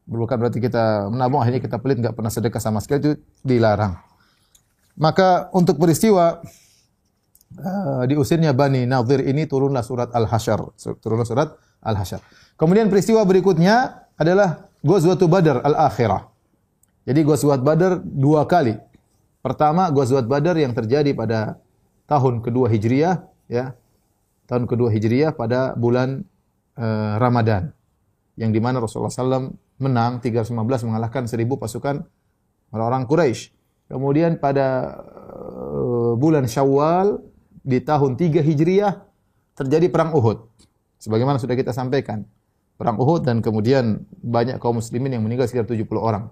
Bukan 0.05 0.37
berarti 0.37 0.61
kita 0.61 1.09
menabung 1.09 1.41
akhirnya 1.41 1.65
kita 1.65 1.81
pelit 1.81 1.97
nggak 1.97 2.13
pernah 2.13 2.29
sedekah 2.29 2.61
sama 2.61 2.77
sekali 2.77 2.99
itu 3.01 3.11
dilarang. 3.41 3.97
Maka 5.01 5.49
untuk 5.57 5.81
peristiwa 5.81 6.45
uh, 7.57 8.03
diusirnya 8.05 8.53
Bani 8.53 8.85
Nadir 8.85 9.25
ini 9.25 9.49
turunlah 9.49 9.81
surat 9.81 10.13
Al-Hasyr. 10.13 10.77
Turunlah 11.01 11.25
surat 11.25 11.57
Al-Hasyr. 11.81 12.21
Kemudian 12.53 12.85
peristiwa 12.85 13.25
berikutnya 13.25 14.05
adalah 14.13 14.69
Ghazwatul 14.85 15.25
Badar 15.25 15.65
Al-Akhirah. 15.65 16.29
Jadi 17.09 17.25
Ghazwat 17.25 17.65
Badar 17.65 17.97
dua 17.97 18.45
kali. 18.45 18.77
Pertama 19.41 19.89
Ghazwat 19.89 20.29
Badar 20.29 20.53
yang 20.61 20.77
terjadi 20.77 21.17
pada 21.17 21.57
tahun 22.05 22.45
kedua 22.45 22.69
Hijriah 22.69 23.25
ya. 23.49 23.73
Tahun 24.45 24.69
kedua 24.69 24.93
Hijriah 24.93 25.33
pada 25.33 25.73
bulan 25.73 26.21
uh, 26.77 27.17
Ramadan. 27.17 27.73
Yang 28.37 28.51
di 28.53 28.59
mana 28.61 28.77
Rasulullah 28.77 29.09
SAW 29.09 29.49
menang 29.81 30.21
315 30.21 30.53
mengalahkan 30.85 31.25
1000 31.25 31.41
pasukan 31.57 32.05
orang-orang 32.69 33.09
Quraisy. 33.09 33.60
Kemudian 33.91 34.39
pada 34.39 34.95
uh, 35.51 36.15
bulan 36.15 36.47
Syawal 36.47 37.19
di 37.59 37.83
tahun 37.83 38.15
3 38.15 38.39
Hijriah 38.39 39.03
terjadi 39.59 39.91
perang 39.91 40.15
Uhud. 40.15 40.47
Sebagaimana 40.95 41.43
sudah 41.43 41.59
kita 41.59 41.75
sampaikan. 41.75 42.23
Perang 42.79 42.95
Uhud 42.95 43.27
dan 43.27 43.43
kemudian 43.43 44.07
banyak 44.23 44.63
kaum 44.63 44.79
muslimin 44.79 45.11
yang 45.11 45.27
meninggal 45.27 45.51
sekitar 45.51 45.67
70 45.67 45.91
orang. 45.99 46.31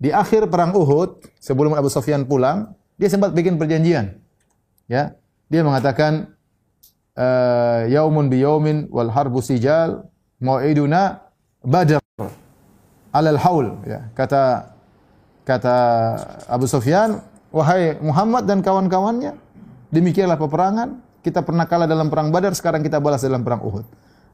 Di 0.00 0.10
akhir 0.10 0.48
perang 0.48 0.72
Uhud, 0.74 1.22
sebelum 1.38 1.76
Abu 1.76 1.92
Sufyan 1.92 2.26
pulang, 2.26 2.72
dia 2.96 3.12
sempat 3.12 3.36
bikin 3.36 3.60
perjanjian. 3.60 4.18
Ya, 4.90 5.14
dia 5.52 5.62
mengatakan 5.62 6.34
uh, 7.14 7.86
yaumun 7.86 8.26
bi 8.32 8.42
yaumin 8.42 8.90
wal 8.90 9.12
harbu 9.12 9.38
sijal 9.38 10.10
mau'iduna 10.42 11.30
badr 11.62 12.02
alal 13.14 13.38
haul 13.38 13.66
ya. 13.86 14.10
Kata 14.18 14.73
kata 15.44 15.76
Abu 16.48 16.64
Sufyan, 16.64 17.20
wahai 17.52 18.00
Muhammad 18.00 18.48
dan 18.48 18.64
kawan-kawannya, 18.64 19.36
demikianlah 19.92 20.40
peperangan. 20.40 20.98
Kita 21.24 21.40
pernah 21.40 21.64
kalah 21.64 21.88
dalam 21.88 22.12
perang 22.12 22.28
Badar, 22.28 22.52
sekarang 22.52 22.84
kita 22.84 23.00
balas 23.00 23.24
dalam 23.24 23.40
perang 23.40 23.64
Uhud. 23.64 23.84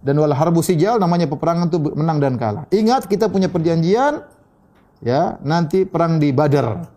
Dan 0.01 0.19
wal 0.19 0.35
harbu 0.35 0.59
sijal 0.65 0.99
namanya 0.99 1.31
peperangan 1.31 1.71
itu 1.71 1.79
menang 1.95 2.19
dan 2.19 2.35
kalah. 2.35 2.65
Ingat 2.73 3.07
kita 3.07 3.31
punya 3.31 3.47
perjanjian 3.47 4.27
ya, 5.05 5.39
nanti 5.45 5.87
perang 5.87 6.19
di 6.19 6.35
Badar. 6.35 6.89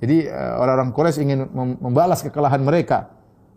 Jadi 0.00 0.24
eh, 0.24 0.54
orang-orang 0.56 0.88
Quraisy 0.94 1.20
ingin 1.20 1.40
membalas 1.52 2.24
kekalahan 2.24 2.64
mereka. 2.64 3.12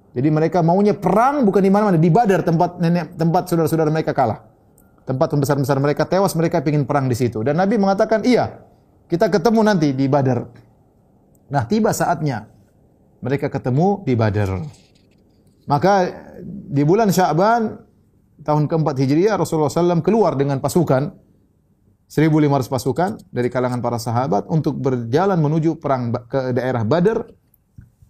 Jadi 0.09 0.27
mereka 0.33 0.65
maunya 0.65 0.97
perang 0.97 1.45
bukan 1.45 1.61
di 1.61 1.71
mana-mana, 1.71 1.95
di 2.01 2.09
Badar 2.09 2.41
tempat 2.41 2.81
nenek 2.81 3.13
tempat 3.13 3.47
saudara-saudara 3.47 3.93
mereka 3.93 4.11
kalah. 4.11 4.41
Tempat 5.05 5.37
pembesar-besar 5.37 5.77
mereka 5.79 6.03
tewas, 6.03 6.33
mereka 6.35 6.59
ingin 6.65 6.83
perang 6.83 7.07
di 7.07 7.15
situ. 7.15 7.41
Dan 7.45 7.57
Nabi 7.57 7.77
mengatakan, 7.77 8.25
"Iya, 8.25 8.61
kita 9.09 9.33
ketemu 9.33 9.59
nanti 9.65 9.89
di 9.91 10.05
Badar." 10.05 10.45
Nah, 11.49 11.65
tiba 11.65 11.89
saatnya 11.89 12.45
mereka 13.19 13.49
ketemu 13.49 14.05
di 14.05 14.13
Badar. 14.13 14.63
Maka 15.67 15.93
di 16.45 16.81
bulan 16.85 17.09
Sya'ban 17.09 17.77
tahun 18.41 18.65
keempat 18.69 18.95
Hijriah 18.95 19.35
Rasulullah 19.37 19.69
SAW 19.69 20.01
keluar 20.01 20.33
dengan 20.39 20.57
pasukan 20.63 21.13
1.500 22.09 22.73
pasukan 22.73 23.11
dari 23.29 23.53
kalangan 23.53 23.85
para 23.85 24.01
sahabat 24.01 24.49
untuk 24.49 24.81
berjalan 24.81 25.37
menuju 25.37 25.77
perang 25.77 26.09
ke 26.25 26.57
daerah 26.57 26.81
Badar. 26.81 27.21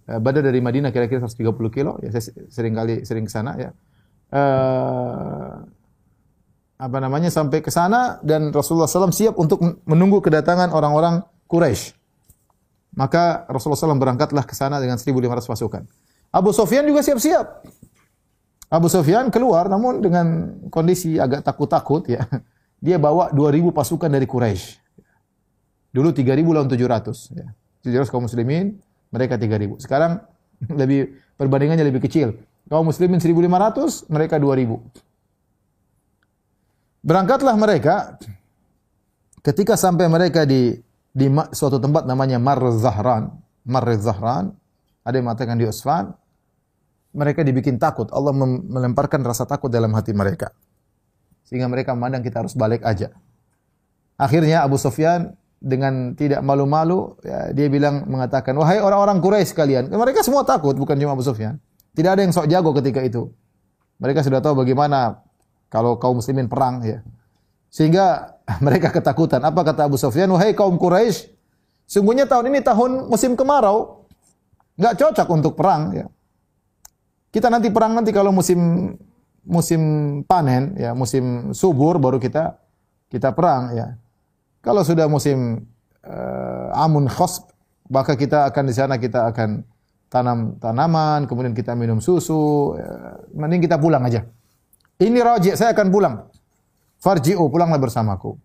Eh, 0.07 0.19
Badar 0.23 0.47
dari 0.47 0.63
Madinah 0.63 0.95
kira-kira 0.95 1.27
130 1.27 1.67
kilo. 1.67 1.99
Ya, 1.99 2.15
saya 2.15 2.31
sering 2.47 2.79
kali 2.79 3.03
sering 3.03 3.27
ke 3.27 3.31
sana 3.33 3.59
ya. 3.59 3.71
Uh, 4.29 5.65
apa 6.79 6.97
namanya 7.03 7.27
sampai 7.27 7.59
ke 7.59 7.67
sana 7.67 8.23
dan 8.23 8.55
Rasulullah 8.55 8.87
SAW 8.87 9.11
siap 9.11 9.35
untuk 9.35 9.59
menunggu 9.83 10.23
kedatangan 10.23 10.71
orang-orang 10.71 11.27
Quraisy. 11.51 11.91
Maka 12.95 13.43
Rasulullah 13.51 13.77
SAW 13.77 13.99
berangkatlah 13.99 14.47
ke 14.47 14.55
sana 14.55 14.79
dengan 14.79 14.95
1.500 14.95 15.43
pasukan. 15.43 15.83
Abu 16.31 16.55
Sufyan 16.55 16.87
juga 16.87 17.03
siap-siap. 17.03 17.67
Abu 18.71 18.87
Sufyan 18.87 19.27
keluar 19.27 19.67
namun 19.67 19.99
dengan 19.99 20.55
kondisi 20.71 21.19
agak 21.19 21.43
takut-takut 21.43 22.05
ya 22.07 22.23
dia 22.85 22.95
bawa 22.95 23.27
2000 23.35 23.75
pasukan 23.75 24.07
dari 24.07 24.23
Quraisy. 24.23 24.79
Dulu 25.91 26.15
3000 26.15 26.47
lawan 26.47 26.69
700 26.71 27.35
ya. 27.35 27.47
700 27.83 28.07
kaum 28.07 28.23
muslimin, 28.23 28.79
mereka 29.11 29.35
3000. 29.35 29.83
Sekarang 29.83 30.23
lebih 30.79 31.11
perbandingannya 31.35 31.83
lebih 31.83 32.07
kecil. 32.07 32.39
Kaum 32.71 32.87
muslimin 32.87 33.19
1500, 33.19 34.07
mereka 34.07 34.39
2000. 34.39 35.08
Berangkatlah 36.99 37.55
mereka 37.55 38.19
ketika 39.39 39.79
sampai 39.79 40.11
mereka 40.11 40.43
di 40.43 40.75
di 41.09 41.27
suatu 41.55 41.79
tempat 41.81 42.05
namanya 42.05 42.37
Mar 42.37 42.59
Zahran, 42.75 43.33
Mar 43.65 43.87
Zahran, 43.97 44.53
ada 45.01 45.15
yang 45.15 45.25
mengatakan 45.25 45.57
di 45.57 45.65
Usfan, 45.65 46.13
mereka 47.15 47.41
dibikin 47.41 47.81
takut. 47.81 48.07
Allah 48.13 48.35
melemparkan 48.35 49.25
rasa 49.25 49.49
takut 49.49 49.71
dalam 49.73 49.89
hati 49.97 50.13
mereka. 50.13 50.53
Sehingga 51.49 51.65
mereka 51.65 51.97
memandang 51.97 52.21
kita 52.21 52.45
harus 52.45 52.53
balik 52.53 52.85
aja. 52.85 53.09
Akhirnya 54.19 54.61
Abu 54.61 54.77
Sufyan 54.77 55.33
dengan 55.59 56.15
tidak 56.15 56.39
malu-malu 56.39 57.19
ya, 57.19 57.51
dia 57.51 57.67
bilang 57.67 58.07
mengatakan 58.07 58.55
wahai 58.55 58.79
orang-orang 58.79 59.19
Quraisy 59.19 59.51
sekalian 59.51 59.91
mereka 59.91 60.23
semua 60.23 60.47
takut 60.47 60.71
bukan 60.79 60.95
cuma 60.95 61.19
Abu 61.19 61.23
Sufyan 61.27 61.59
tidak 61.91 62.15
ada 62.15 62.21
yang 62.23 62.31
sok 62.31 62.47
jago 62.47 62.71
ketika 62.79 63.03
itu 63.03 63.27
mereka 63.99 64.23
sudah 64.23 64.39
tahu 64.39 64.63
bagaimana 64.63 65.19
kalau 65.69 65.95
kaum 66.01 66.19
muslimin 66.19 66.49
perang 66.49 66.81
ya. 66.83 66.99
Sehingga 67.69 68.37
mereka 68.65 68.89
ketakutan. 68.89 69.41
Apa 69.45 69.61
kata 69.61 69.85
Abu 69.85 69.95
Sufyan? 69.95 70.29
Wahai 70.33 70.57
kaum 70.57 70.75
Quraisy 70.75 71.39
sungguhnya 71.89 72.29
tahun 72.29 72.53
ini 72.53 72.59
tahun 72.61 73.09
musim 73.09 73.33
kemarau. 73.33 74.05
Nggak 74.77 74.95
cocok 75.01 75.27
untuk 75.33 75.53
perang 75.57 75.93
ya. 75.93 76.05
Kita 77.29 77.49
nanti 77.49 77.69
perang 77.69 77.93
nanti 77.97 78.09
kalau 78.09 78.33
musim 78.33 78.93
musim 79.45 79.81
panen 80.29 80.77
ya 80.77 80.93
musim 80.93 81.55
subur 81.57 81.97
baru 81.97 82.21
kita 82.21 82.57
kita 83.09 83.33
perang 83.33 83.73
ya. 83.73 83.97
Kalau 84.61 84.83
sudah 84.83 85.07
musim 85.07 85.65
uh, 86.03 86.67
amun 86.75 87.07
khosb, 87.07 87.49
maka 87.87 88.13
kita 88.19 88.45
akan 88.51 88.63
di 88.67 88.73
sana 88.75 88.99
kita 88.99 89.31
akan 89.31 89.63
tanam 90.11 90.59
tanaman, 90.59 91.25
kemudian 91.25 91.55
kita 91.55 91.73
minum 91.79 92.03
susu. 92.03 92.75
Uh, 92.75 93.23
mending 93.33 93.63
kita 93.63 93.79
pulang 93.79 94.03
aja. 94.03 94.27
Ini 94.99 95.19
raja, 95.23 95.55
saya 95.55 95.71
akan 95.71 95.87
pulang. 95.87 96.15
Farji'u, 96.99 97.47
pulanglah 97.47 97.79
bersamaku. 97.79 98.35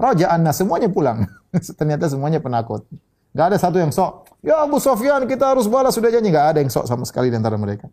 Raja 0.00 0.32
Anna, 0.32 0.56
semuanya 0.56 0.88
pulang. 0.88 1.28
Ternyata 1.78 2.08
semuanya 2.08 2.40
penakut. 2.40 2.88
Gak 3.36 3.52
ada 3.52 3.56
satu 3.60 3.76
yang 3.76 3.92
sok. 3.92 4.32
Ya 4.40 4.64
Abu 4.64 4.80
Sofyan, 4.80 5.28
kita 5.28 5.52
harus 5.52 5.68
balas, 5.68 5.92
sudah 5.92 6.08
janji. 6.08 6.32
Gak 6.32 6.56
ada 6.56 6.58
yang 6.64 6.72
sok 6.72 6.88
sama 6.88 7.04
sekali 7.04 7.28
di 7.28 7.36
antara 7.36 7.60
mereka. 7.60 7.92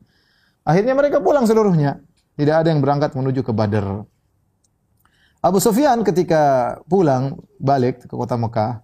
Akhirnya 0.63 0.95
mereka 0.95 1.19
pulang 1.19 1.43
seluruhnya. 1.43 1.99
Tidak 2.39 2.55
ada 2.55 2.71
yang 2.71 2.79
berangkat 2.79 3.11
menuju 3.11 3.43
ke 3.43 3.51
Badar. 3.51 4.07
Abu 5.43 5.59
Sufyan 5.59 6.01
ketika 6.07 6.75
pulang 6.87 7.43
balik 7.59 8.07
ke 8.07 8.15
kota 8.15 8.39
Mekah, 8.39 8.79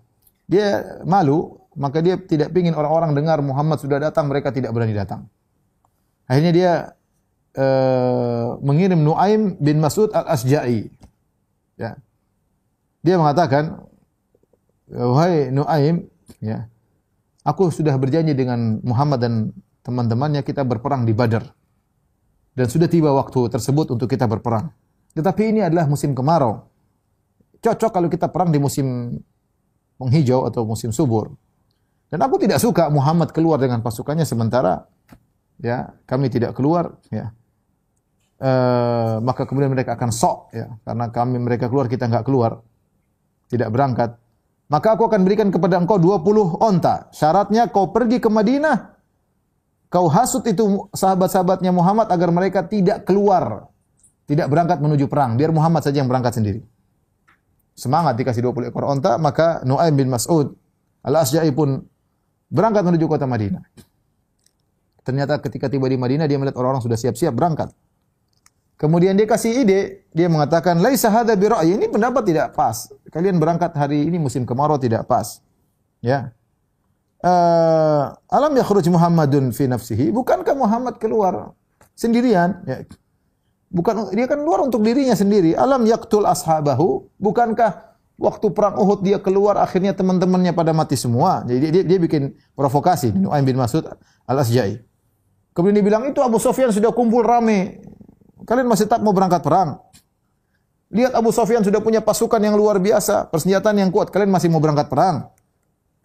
dia 0.51 0.99
malu, 1.07 1.63
maka 1.79 2.03
dia 2.03 2.19
tidak 2.19 2.51
ingin 2.53 2.75
orang-orang 2.75 3.15
dengar 3.15 3.39
Muhammad 3.39 3.79
sudah 3.79 3.97
datang, 4.03 4.27
mereka 4.27 4.51
tidak 4.51 4.75
berani 4.75 4.93
datang. 4.93 5.31
Akhirnya 6.27 6.51
dia 6.53 6.71
uh, 7.57 8.57
mengirim 8.61 9.01
Nuaim 9.01 9.57
bin 9.57 9.81
Mas'ud 9.81 10.09
al-Asja'i. 10.13 10.89
Ya. 11.77 11.97
Dia 13.03 13.15
mengatakan, 13.19 13.83
"Wahai 14.89 15.51
Nuaim, 15.51 16.07
ya. 16.39 16.69
Aku 17.43 17.67
sudah 17.67 17.95
berjanji 17.99 18.31
dengan 18.31 18.79
Muhammad 18.87 19.19
dan 19.19 19.33
teman-temannya 19.83 20.41
kita 20.47 20.63
berperang 20.63 21.03
di 21.03 21.11
Badar. 21.11 21.51
Dan 22.55 22.71
sudah 22.71 22.87
tiba 22.87 23.11
waktu 23.11 23.51
tersebut 23.51 23.91
untuk 23.91 24.07
kita 24.07 24.23
berperang. 24.29 24.71
Tetapi 25.13 25.51
ini 25.51 25.59
adalah 25.59 25.85
musim 25.85 26.15
kemarau. 26.15 26.63
Cocok 27.59 27.91
kalau 27.91 28.07
kita 28.07 28.31
perang 28.31 28.49
di 28.53 28.59
musim 28.63 29.19
penghijau 29.99 30.47
atau 30.47 30.63
musim 30.63 30.95
subur. 30.95 31.35
Dan 32.07 32.21
aku 32.23 32.37
tidak 32.39 32.61
suka 32.61 32.87
Muhammad 32.93 33.33
keluar 33.33 33.57
dengan 33.57 33.81
pasukannya 33.81 34.23
sementara 34.23 34.85
ya 35.59 35.91
kami 36.05 36.29
tidak 36.29 36.53
keluar 36.53 36.97
ya. 37.09 37.33
E, 38.43 38.51
maka 39.23 39.47
kemudian 39.47 39.71
mereka 39.71 39.95
akan 39.95 40.12
sok 40.12 40.51
ya. 40.51 40.67
Karena 40.84 41.08
kami 41.08 41.39
mereka 41.39 41.71
keluar 41.71 41.88
kita 41.88 42.12
nggak 42.12 42.27
keluar. 42.27 42.60
Tidak 43.47 43.71
berangkat. 43.71 44.19
Maka 44.67 44.99
aku 44.99 45.08
akan 45.08 45.23
berikan 45.23 45.47
kepada 45.47 45.79
engkau 45.79 45.95
20 45.95 46.60
onta. 46.60 47.08
Syaratnya 47.15 47.71
kau 47.71 47.95
pergi 47.95 48.19
ke 48.19 48.27
Madinah. 48.27 48.99
Kau 49.88 50.10
hasut 50.10 50.41
itu 50.49 50.89
sahabat-sahabatnya 50.91 51.69
Muhammad 51.69 52.10
agar 52.10 52.34
mereka 52.34 52.65
tidak 52.65 53.06
keluar. 53.06 53.69
Tidak 54.25 54.49
berangkat 54.49 54.82
menuju 54.82 55.06
perang, 55.06 55.36
biar 55.36 55.53
Muhammad 55.53 55.84
saja 55.86 56.01
yang 56.01 56.10
berangkat 56.10 56.39
sendiri. 56.39 56.63
Semangat 57.77 58.17
dikasih 58.17 58.41
20 58.41 58.73
ekor 58.73 58.89
onta, 58.89 59.21
maka 59.21 59.62
Nuaim 59.67 59.93
bin 59.93 60.10
Mas'ud 60.10 60.56
Al-Asja'i 61.03 61.51
pun 61.51 61.84
berangkat 62.47 62.82
menuju 62.88 63.06
kota 63.12 63.27
Madinah. 63.27 63.62
Ternyata 65.03 65.43
ketika 65.43 65.67
tiba 65.67 65.91
di 65.91 65.99
Madinah 65.99 66.25
dia 66.32 66.39
melihat 66.39 66.56
orang-orang 66.56 66.79
sudah 66.79 66.95
siap-siap 66.95 67.36
berangkat. 67.36 67.75
Kemudian 68.84 69.15
dia 69.15 69.24
kasih 69.24 69.63
ide, 69.63 70.04
dia 70.12 70.28
mengatakan, 70.28 70.84
"Laisa 70.84 71.08
hadza 71.08 71.39
bi 71.39 71.48
Ini 71.48 71.88
pendapat 71.88 72.28
tidak 72.28 72.52
pas. 72.52 72.91
Kalian 73.15 73.39
berangkat 73.39 73.72
hari 73.80 74.04
ini 74.04 74.19
musim 74.19 74.43
kemarau 74.43 74.76
tidak 74.76 75.08
pas." 75.08 75.39
Ya. 76.04 76.36
Uh, 77.24 78.12
alam 78.28 78.52
yakhruj 78.52 78.84
Muhammadun 78.91 79.56
fi 79.56 79.72
nafsihi? 79.72 80.12
Bukankah 80.12 80.52
Muhammad 80.60 81.00
keluar 81.00 81.56
sendirian? 81.96 82.60
Ya. 82.67 82.84
Bukan 83.72 84.12
dia 84.12 84.28
kan 84.28 84.43
keluar 84.43 84.67
untuk 84.67 84.84
dirinya 84.84 85.15
sendiri. 85.15 85.56
Alam 85.56 85.88
yaktul 85.88 86.28
ashabahu? 86.28 87.08
Bukankah 87.24 87.96
waktu 88.19 88.52
perang 88.52 88.76
Uhud 88.84 89.00
dia 89.00 89.15
keluar 89.24 89.63
akhirnya 89.63 89.96
teman-temannya 89.96 90.52
pada 90.52 90.76
mati 90.76 91.00
semua. 91.00 91.48
Jadi 91.48 91.72
dia, 91.72 91.84
dia 91.88 91.98
bikin 92.04 92.36
provokasi 92.52 93.15
Nuaim 93.15 93.48
bin 93.48 93.56
Mas'ud 93.56 93.88
Al-Asja'i. 94.28 94.84
Kemudian 95.54 95.80
dia 95.80 95.86
bilang 95.86 96.04
itu 96.10 96.19
Abu 96.19 96.41
Sofyan 96.41 96.74
sudah 96.74 96.89
kumpul 96.91 97.22
rame. 97.22 97.80
Kalian 98.43 98.67
masih 98.67 98.88
tak 98.88 98.99
mau 98.99 99.15
berangkat 99.15 99.43
perang? 99.43 99.79
Lihat 100.93 101.17
Abu 101.17 101.34
Sofyan 101.34 101.65
sudah 101.65 101.82
punya 101.82 102.06
pasukan 102.06 102.38
yang 102.38 102.53
luar 102.53 102.77
biasa, 102.77 103.32
persenjataan 103.34 103.82
yang 103.82 103.89
kuat. 103.89 104.13
Kalian 104.13 104.29
masih 104.29 104.53
mau 104.53 104.62
berangkat 104.62 104.93
perang? 104.93 105.34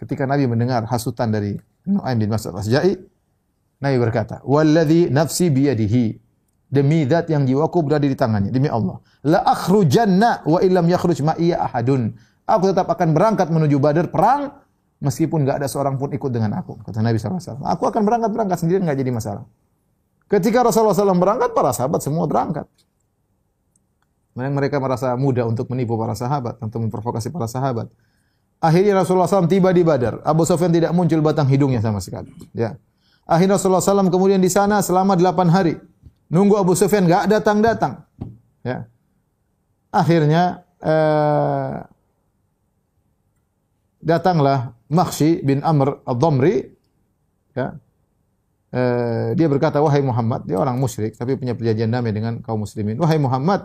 Ketika 0.01 0.25
Nabi 0.25 0.49
mendengar 0.49 0.87
hasutan 0.89 1.29
dari 1.29 1.59
Nuaim 1.85 2.17
bin 2.17 2.31
Mas'ud 2.33 2.57
Al-Asja'i, 2.57 2.97
Nabi 3.83 3.97
berkata, 4.01 4.41
"Walladzi 4.47 5.13
nafsi 5.13 5.53
biyadihi." 5.53 6.07
Demi 6.69 7.09
zat 7.09 7.33
yang 7.33 7.49
jiwaku 7.49 7.81
berada 7.81 8.05
di 8.05 8.13
tangannya. 8.13 8.53
Demi 8.53 8.69
Allah. 8.69 9.01
La 9.25 9.41
akhrujanna 9.41 10.45
wa 10.45 10.61
illam 10.61 10.85
yakhruj 10.85 11.25
ma'iya 11.25 11.65
ahadun. 11.65 12.13
Aku 12.45 12.69
tetap 12.69 12.93
akan 12.93 13.17
berangkat 13.17 13.49
menuju 13.49 13.81
Badar 13.81 14.13
perang 14.13 14.53
meskipun 15.01 15.49
enggak 15.49 15.65
ada 15.65 15.69
seorang 15.69 15.97
pun 15.97 16.13
ikut 16.13 16.29
dengan 16.29 16.61
aku. 16.61 16.77
Kata 16.85 17.01
Nabi 17.01 17.17
SAW. 17.17 17.65
Aku 17.65 17.89
akan 17.89 18.05
berangkat-berangkat 18.05 18.61
sendiri 18.61 18.85
enggak 18.85 19.01
jadi 19.01 19.09
masalah. 19.09 19.49
Ketika 20.29 20.61
Rasulullah 20.61 20.93
SAW 20.93 21.17
berangkat, 21.17 21.57
para 21.57 21.73
sahabat 21.73 22.05
semua 22.05 22.29
berangkat. 22.29 22.69
Mereka 24.37 24.79
merasa 24.79 25.17
mudah 25.19 25.49
untuk 25.49 25.67
menipu 25.73 25.99
para 25.99 26.15
sahabat, 26.15 26.61
untuk 26.63 26.79
memprovokasi 26.85 27.33
para 27.33 27.51
sahabat. 27.51 27.91
Akhirnya 28.63 29.03
Rasulullah 29.03 29.27
SAW 29.27 29.51
tiba 29.51 29.73
di 29.75 29.83
Badar. 29.83 30.23
Abu 30.23 30.47
Sufyan 30.47 30.71
tidak 30.71 30.93
muncul 30.95 31.19
batang 31.25 31.47
hidungnya 31.47 31.83
sama 31.83 31.99
sekali. 31.99 32.31
Ya. 32.55 32.79
Akhirnya 33.27 33.59
Rasulullah 33.59 33.83
SAW 33.83 34.11
kemudian 34.13 34.39
di 34.39 34.51
sana 34.53 34.79
selama 34.85 35.15
8 35.15 35.49
hari. 35.51 35.81
Nunggu 36.29 36.61
Abu 36.61 36.77
Sufyan 36.77 37.09
enggak 37.09 37.31
datang-datang. 37.31 38.05
Ya. 38.63 38.91
Akhirnya 39.89 40.69
eh, 40.83 41.75
datanglah 44.03 44.75
Makhshi 44.91 45.41
bin 45.43 45.63
Amr 45.63 46.03
al-Dhamri 46.03 46.67
ya. 47.55 47.79
Eh, 48.69 49.33
dia 49.33 49.49
berkata, 49.49 49.81
"Wahai 49.81 50.05
Muhammad, 50.05 50.45
dia 50.45 50.61
orang 50.61 50.77
musyrik 50.77 51.17
tapi 51.17 51.41
punya 51.41 51.57
perjanjian 51.57 51.89
damai 51.89 52.13
dengan 52.13 52.45
kaum 52.45 52.63
muslimin. 52.69 53.01
Wahai 53.01 53.17
Muhammad, 53.17 53.65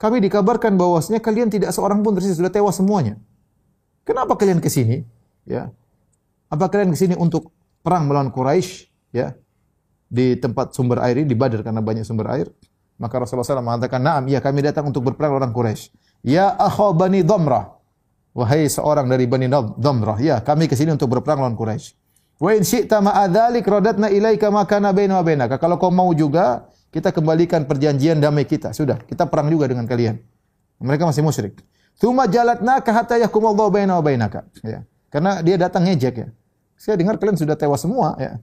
kami 0.00 0.24
dikabarkan 0.24 0.80
bahwasanya 0.80 1.20
kalian 1.20 1.52
tidak 1.52 1.72
seorang 1.76 2.00
pun 2.00 2.16
tersisa 2.16 2.40
sudah 2.40 2.52
tewas 2.52 2.80
semuanya. 2.80 3.20
Kenapa 4.08 4.32
kalian 4.40 4.64
ke 4.64 4.72
sini? 4.72 5.04
Ya. 5.44 5.68
Apa 6.48 6.72
kalian 6.72 6.94
ke 6.94 6.98
sini 6.98 7.12
untuk 7.18 7.52
perang 7.84 8.08
melawan 8.08 8.32
Quraisy? 8.32 8.88
Ya 9.12 9.36
di 10.06 10.38
tempat 10.38 10.70
sumber 10.74 11.02
air 11.02 11.22
ini 11.22 11.34
di 11.34 11.36
Badar 11.38 11.66
karena 11.66 11.82
banyak 11.82 12.06
sumber 12.06 12.30
air. 12.30 12.48
Maka 12.96 13.20
Rasulullah 13.20 13.44
SAW 13.44 13.60
mengatakan, 13.60 14.00
"Na'am, 14.00 14.24
iya 14.32 14.40
kami 14.40 14.64
datang 14.64 14.88
untuk 14.88 15.04
berperang 15.04 15.36
orang 15.36 15.52
Quraisy." 15.52 15.92
Ya 16.24 16.56
akha 16.56 16.96
Bani 16.96 17.20
Dhamrah. 17.20 17.76
Wahai 18.32 18.68
seorang 18.68 19.08
dari 19.08 19.28
Bani 19.28 19.48
Dhamrah, 19.52 20.20
ya 20.20 20.40
kami 20.40 20.68
ke 20.68 20.76
sini 20.76 20.92
untuk 20.92 21.12
berperang 21.12 21.44
lawan 21.44 21.56
Quraisy. 21.56 21.92
Wa 22.36 22.52
in 22.52 22.62
syi'ta 22.64 23.00
ma'adzalik 23.00 23.64
radatna 23.64 24.12
ilaika 24.12 24.52
ma 24.52 24.68
kana 24.68 24.92
baina 24.92 25.16
wa 25.16 25.24
bainaka. 25.24 25.56
Kalau 25.56 25.80
kau 25.80 25.88
mau 25.88 26.12
juga, 26.12 26.68
kita 26.92 27.08
kembalikan 27.12 27.64
perjanjian 27.64 28.20
damai 28.20 28.44
kita. 28.44 28.76
Sudah, 28.76 29.00
kita 29.00 29.24
perang 29.24 29.48
juga 29.48 29.68
dengan 29.68 29.88
kalian. 29.88 30.20
Mereka 30.80 31.08
masih 31.08 31.24
musyrik. 31.24 31.64
Tsumma 31.96 32.28
jalatnaka 32.28 32.92
hatta 32.92 33.16
yahkumallahu 33.16 33.72
baina 33.72 33.96
wa 33.96 34.04
bainaka. 34.04 34.44
Ya. 34.60 34.84
Karena 35.08 35.40
dia 35.40 35.56
datang 35.56 35.88
ngejek 35.88 36.14
ya. 36.20 36.28
Saya 36.76 37.00
dengar 37.00 37.16
kalian 37.16 37.40
sudah 37.40 37.56
tewas 37.56 37.80
semua 37.80 38.20
ya. 38.20 38.36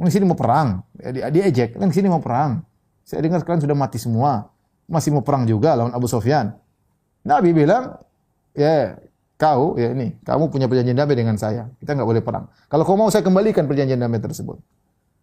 Di 0.00 0.08
sini 0.08 0.24
mau 0.24 0.38
perang. 0.38 0.80
Dia, 0.96 1.28
dia 1.28 1.42
ejek. 1.44 1.76
Di 1.76 1.92
sini 1.92 2.08
mau 2.08 2.24
perang. 2.24 2.64
Saya 3.04 3.20
dengar 3.20 3.44
kalian 3.44 3.60
sudah 3.60 3.76
mati 3.76 4.00
semua. 4.00 4.48
Masih 4.88 5.12
mau 5.12 5.20
perang 5.20 5.44
juga 5.44 5.76
lawan 5.76 5.92
Abu 5.92 6.08
Sofyan. 6.08 6.56
Nabi 7.20 7.52
bilang, 7.52 8.00
ya 8.56 8.96
kau, 9.40 9.80
ya 9.80 9.96
ini, 9.96 10.20
kamu 10.20 10.52
punya 10.52 10.68
perjanjian 10.68 10.92
damai 10.92 11.16
dengan 11.16 11.40
saya. 11.40 11.72
Kita 11.80 11.96
nggak 11.96 12.04
boleh 12.04 12.20
perang. 12.20 12.52
Kalau 12.68 12.84
kau 12.84 13.00
mau 13.00 13.08
saya 13.08 13.24
kembalikan 13.24 13.64
perjanjian 13.64 13.96
damai 13.96 14.20
tersebut. 14.20 14.60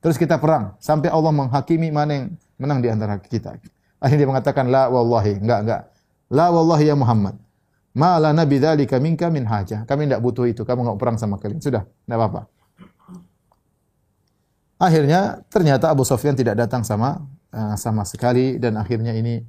Terus 0.02 0.18
kita 0.18 0.42
perang 0.42 0.74
sampai 0.82 1.14
Allah 1.14 1.30
menghakimi 1.30 1.94
mana 1.94 2.12
yang 2.18 2.26
menang 2.58 2.80
di 2.82 2.90
antara 2.90 3.22
kita. 3.22 3.62
Akhirnya 4.02 4.26
dia 4.26 4.30
mengatakan 4.30 4.74
la 4.74 4.90
wallahi, 4.90 5.38
enggak 5.38 5.60
enggak. 5.62 5.82
La 6.34 6.50
wallahi 6.50 6.90
ya 6.90 6.98
Muhammad. 6.98 7.38
Ma 7.94 8.18
la 8.18 8.34
nabi 8.34 8.58
dzalika 8.58 8.98
minka 8.98 9.30
min 9.30 9.46
hajah. 9.46 9.86
Kami 9.86 10.10
tidak 10.10 10.22
butuh 10.26 10.50
itu, 10.50 10.66
kamu 10.66 10.82
enggak 10.86 10.98
perang 10.98 11.18
sama 11.22 11.38
kalian. 11.38 11.62
Sudah, 11.62 11.86
enggak 12.10 12.18
apa-apa. 12.18 12.42
Akhirnya 14.78 15.42
ternyata 15.50 15.90
Abu 15.90 16.06
Sufyan 16.06 16.38
tidak 16.38 16.58
datang 16.58 16.86
sama 16.86 17.22
uh, 17.54 17.74
sama 17.74 18.06
sekali 18.06 18.62
dan 18.62 18.78
akhirnya 18.78 19.14
ini 19.18 19.42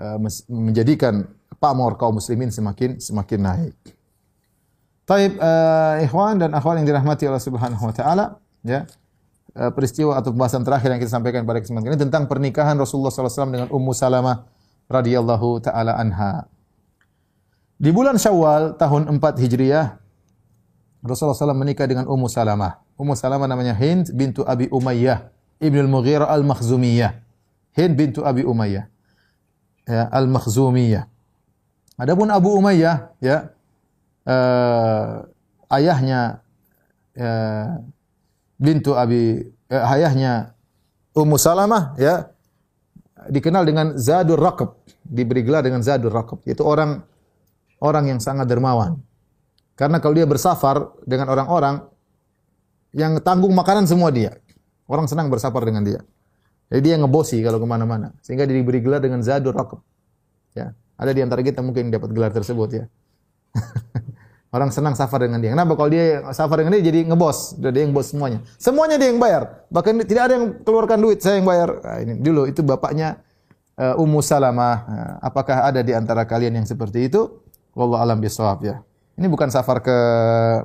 uh, 0.00 0.16
menjadikan 0.48 1.28
pamor 1.60 2.00
kaum 2.00 2.16
muslimin 2.16 2.48
semakin 2.48 2.96
semakin 2.96 3.40
naik. 3.40 3.76
Taib 5.12 5.36
uh, 5.36 6.00
ikhwan 6.00 6.40
dan 6.40 6.56
akhwat 6.56 6.80
yang 6.80 6.88
dirahmati 6.88 7.28
Allah 7.28 7.44
Subhanahu 7.44 7.84
wa 7.84 7.92
taala, 7.92 8.40
ya. 8.64 8.88
Uh, 9.52 9.68
peristiwa 9.68 10.16
atau 10.16 10.32
pembahasan 10.32 10.64
terakhir 10.64 10.88
yang 10.88 11.00
kita 11.04 11.12
sampaikan 11.12 11.44
pada 11.44 11.60
kesempatan 11.60 11.92
ini 11.92 12.00
tentang 12.00 12.24
pernikahan 12.24 12.72
Rasulullah 12.80 13.12
SAW 13.12 13.52
dengan 13.52 13.68
Ummu 13.68 13.92
Salamah 13.92 14.48
radhiyallahu 14.88 15.60
taala 15.60 16.00
anha. 16.00 16.48
Di 17.76 17.92
bulan 17.92 18.16
Syawal 18.16 18.80
tahun 18.80 19.12
4 19.12 19.20
Hijriah 19.20 20.00
Rasulullah 21.04 21.36
SAW 21.36 21.60
menikah 21.60 21.84
dengan 21.84 22.08
Ummu 22.08 22.32
Salamah. 22.32 22.80
Ummu 22.96 23.12
Salamah 23.12 23.44
namanya 23.44 23.76
Hind 23.76 24.16
bintu 24.16 24.40
Abi 24.48 24.72
Umayyah 24.72 25.28
Ibnu 25.62 25.78
Al-Mughirah 25.86 26.26
Al-Makhzumiyah. 26.26 27.22
Hind 27.78 27.94
bintu 27.94 28.26
Abi 28.26 28.42
Umayyah. 28.42 28.90
Ya, 29.86 30.10
Al-Makhzumiyah. 30.10 31.06
Adapun 32.00 32.32
Abu 32.34 32.50
Umayyah 32.56 33.14
ya 33.22 33.54
uh, 34.26 35.26
ayahnya 35.72 36.42
uh, 37.18 37.80
bintu 38.60 38.94
Abi 38.94 39.42
uh, 39.70 39.84
ayahnya 39.96 40.54
Ummu 41.12 41.36
Salamah 41.36 41.96
ya 42.00 42.32
dikenal 43.28 43.62
dengan 43.62 43.94
Zadur 43.94 44.40
Raqab, 44.40 44.82
diberi 45.04 45.46
gelar 45.46 45.62
dengan 45.62 45.84
Zadur 45.84 46.10
Raqab, 46.10 46.42
yaitu 46.48 46.64
orang 46.66 47.04
orang 47.78 48.10
yang 48.10 48.18
sangat 48.18 48.48
dermawan. 48.48 48.98
Karena 49.78 49.98
kalau 49.98 50.14
dia 50.16 50.26
bersafar 50.26 50.90
dengan 51.06 51.30
orang-orang 51.30 51.82
yang 52.94 53.18
tanggung 53.24 53.52
makanan 53.56 53.88
semua 53.88 54.12
dia. 54.12 54.36
Orang 54.86 55.08
senang 55.08 55.32
bersafar 55.32 55.64
dengan 55.64 55.82
dia. 55.82 56.00
Jadi 56.68 56.80
dia 56.84 56.96
ngebosi 57.00 57.40
kalau 57.40 57.56
ke 57.56 57.66
mana-mana. 57.66 58.12
Sehingga 58.20 58.44
dia 58.44 58.56
diberi 58.56 58.84
gelar 58.84 59.00
dengan 59.00 59.24
Zadur 59.24 59.56
Rakab. 59.56 59.80
Ya. 60.52 60.76
Ada 61.00 61.12
di 61.16 61.20
antara 61.24 61.40
kita 61.40 61.64
mungkin 61.64 61.88
dapat 61.88 62.12
gelar 62.12 62.30
tersebut 62.30 62.68
ya. 62.72 62.84
Orang 64.52 64.68
senang 64.68 64.92
safar 64.92 65.24
dengan 65.24 65.40
dia. 65.40 65.56
Kenapa? 65.56 65.72
Kalau 65.72 65.88
dia 65.88 66.20
safar 66.36 66.60
dengan 66.60 66.76
dia 66.76 66.84
jadi 66.84 67.08
ngebos. 67.08 67.56
Dia 67.56 67.72
yang 67.72 67.96
bos 67.96 68.12
semuanya. 68.12 68.44
Semuanya 68.60 69.00
dia 69.00 69.08
yang 69.08 69.16
bayar. 69.16 69.64
Bahkan 69.72 70.04
tidak 70.04 70.22
ada 70.28 70.32
yang 70.36 70.46
keluarkan 70.60 71.00
duit. 71.00 71.24
Saya 71.24 71.40
yang 71.40 71.48
bayar. 71.48 71.80
Nah, 71.80 71.98
ini 72.04 72.20
dulu 72.20 72.44
itu 72.44 72.60
bapaknya 72.60 73.16
uh, 73.80 73.96
Ummu 73.96 74.20
Salamah. 74.20 74.76
Uh, 74.84 75.14
apakah 75.24 75.64
ada 75.64 75.80
di 75.80 75.96
antara 75.96 76.28
kalian 76.28 76.60
yang 76.60 76.68
seperti 76.68 77.08
itu? 77.08 77.40
Wallahu 77.72 78.04
alam 78.04 78.20
bisawab 78.20 78.60
ya. 78.60 78.84
Ini 79.16 79.24
bukan 79.24 79.48
safar 79.48 79.80
ke 79.80 79.96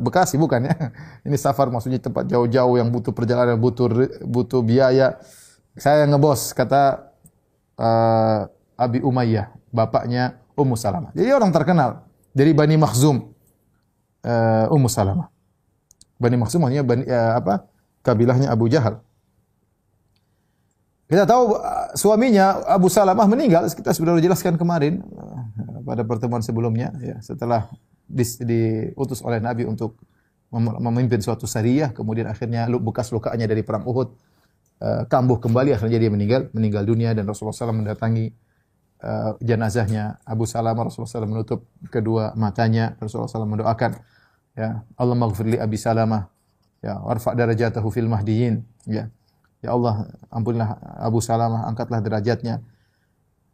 Bekasi, 0.03 0.35
bukan 0.35 0.67
ya. 0.67 0.75
Ini 1.27 1.39
safar 1.39 1.71
maksudnya 1.71 2.03
tempat 2.03 2.27
jauh-jauh 2.27 2.75
yang 2.75 2.91
butuh 2.91 3.15
perjalanan, 3.15 3.55
butuh 3.55 3.87
butuh 4.27 4.67
biaya. 4.67 5.15
Saya 5.79 6.03
ngebos 6.11 6.51
kata 6.51 7.07
uh, 7.79 8.51
Abi 8.75 8.99
Umayyah, 8.99 9.47
bapaknya 9.71 10.43
Ummu 10.59 10.75
Salamah. 10.75 11.15
Jadi 11.15 11.31
orang 11.31 11.55
terkenal 11.55 12.03
dari 12.35 12.51
Bani 12.51 12.75
Makhzum 12.75 13.36
uh, 14.23 14.73
Ummu 14.73 14.89
Salamah. 14.89 15.29
Bani 16.17 16.35
maksudnya 16.39 16.81
Bani, 16.81 17.05
uh, 17.05 17.37
apa? 17.37 17.67
Kabilahnya 18.01 18.49
Abu 18.49 18.71
Jahal. 18.71 19.03
Kita 21.07 21.23
tahu 21.23 21.55
uh, 21.55 21.93
suaminya 21.95 22.65
Abu 22.67 22.91
Salamah 22.91 23.27
meninggal, 23.29 23.67
kita 23.71 23.95
sudah 23.95 24.19
jelaskan 24.19 24.59
kemarin 24.59 25.03
uh, 25.15 25.43
pada 25.87 26.03
pertemuan 26.03 26.43
sebelumnya 26.43 26.91
ya, 26.99 27.19
setelah 27.23 27.71
diutus 28.07 29.19
oleh 29.23 29.43
Nabi 29.43 29.67
untuk 29.67 29.99
memimpin 30.55 31.19
suatu 31.19 31.43
syariah, 31.43 31.91
kemudian 31.91 32.23
akhirnya 32.31 32.71
bekas 32.79 33.11
lukanya 33.11 33.51
dari 33.51 33.67
perang 33.67 33.83
Uhud 33.83 34.15
uh, 34.79 35.03
kambuh 35.11 35.43
kembali, 35.43 35.75
akhirnya 35.75 35.99
dia 35.99 36.11
meninggal, 36.11 36.47
meninggal 36.55 36.87
dunia 36.87 37.11
dan 37.11 37.27
Rasulullah 37.27 37.55
SAW 37.55 37.83
mendatangi 37.83 38.31
uh, 39.03 39.37
jenazahnya 39.43 40.21
Abu 40.23 40.45
Salamah, 40.45 40.87
Rasulullah 40.87 41.25
SAW 41.25 41.29
menutup 41.29 41.67
kedua 41.89 42.33
matanya, 42.37 42.97
Rasulullah 42.97 43.29
SAW 43.29 43.49
mendoakan, 43.49 43.91
ya 44.57 44.81
Allah 44.97 45.15
maghfirli 45.17 45.57
Abi 45.57 45.77
Salamah, 45.77 46.29
ya 46.81 47.01
warfa 47.01 47.33
darajatahu 47.33 47.87
fil 47.89 48.09
mahdiyin, 48.09 48.61
ya 48.85 49.09
ya 49.61 49.73
Allah 49.73 50.09
ampunilah 50.29 50.77
Abu 51.01 51.19
Salamah, 51.21 51.65
angkatlah 51.69 51.99
derajatnya, 52.01 52.61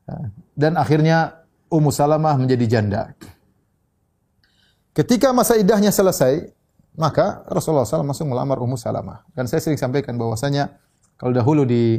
ya. 0.08 0.16
dan 0.56 0.76
akhirnya 0.76 1.44
Ummu 1.74 1.90
Salamah 1.90 2.38
menjadi 2.38 2.66
janda. 2.70 3.02
Ketika 4.94 5.34
masa 5.34 5.58
idahnya 5.58 5.90
selesai, 5.90 6.54
maka 6.94 7.42
Rasulullah 7.50 7.82
SAW 7.82 8.06
langsung 8.06 8.30
melamar 8.30 8.62
Ummu 8.62 8.78
Salamah. 8.78 9.26
Dan 9.34 9.50
saya 9.50 9.58
sering 9.58 9.82
sampaikan 9.82 10.14
bahwasanya 10.14 10.78
kalau 11.18 11.34
dahulu 11.34 11.66
di 11.66 11.98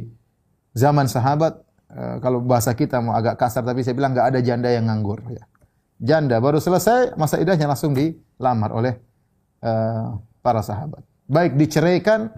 zaman 0.78 1.11
sahabat, 1.11 1.59
eh, 1.94 2.16
kalau 2.18 2.42
bahasa 2.42 2.74
kita 2.74 2.98
mau 2.98 3.14
agak 3.14 3.38
kasar, 3.38 3.62
tapi 3.62 3.87
saya 3.87 3.94
bilang 3.94 4.12
nggak 4.12 4.35
ada 4.35 4.40
janda 4.42 4.68
yang 4.68 4.90
nganggur. 4.90 5.22
Ya. 5.30 5.44
Janda 6.02 6.42
baru 6.42 6.59
selesai, 6.59 7.14
masa 7.14 7.38
idahnya 7.38 7.70
langsung 7.70 7.94
dilamar 7.94 8.74
oleh 8.74 8.98
uh, 9.62 10.18
para 10.42 10.61
sahabat. 10.61 11.07
Baik 11.30 11.54
diceraikan 11.54 12.35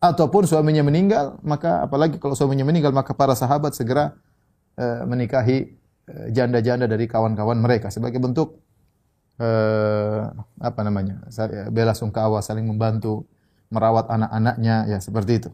ataupun 0.00 0.48
suaminya 0.48 0.82
meninggal, 0.82 1.36
maka 1.44 1.84
apalagi 1.84 2.16
kalau 2.16 2.32
suaminya 2.32 2.64
meninggal, 2.64 2.90
maka 2.90 3.12
para 3.12 3.36
sahabat 3.36 3.76
segera 3.76 4.16
uh, 4.80 5.04
menikahi 5.04 5.78
janda-janda 6.32 6.88
dari 6.88 7.04
kawan-kawan 7.04 7.60
mereka 7.60 7.92
sebagai 7.92 8.16
bentuk 8.16 8.64
eh, 9.38 10.22
apa 10.60 10.80
namanya 10.82 11.22
bela 11.70 11.94
sungkawa 11.94 12.42
saling 12.42 12.66
membantu 12.66 13.24
merawat 13.70 14.10
anak-anaknya 14.10 14.90
ya 14.90 14.98
seperti 14.98 15.44
itu 15.44 15.50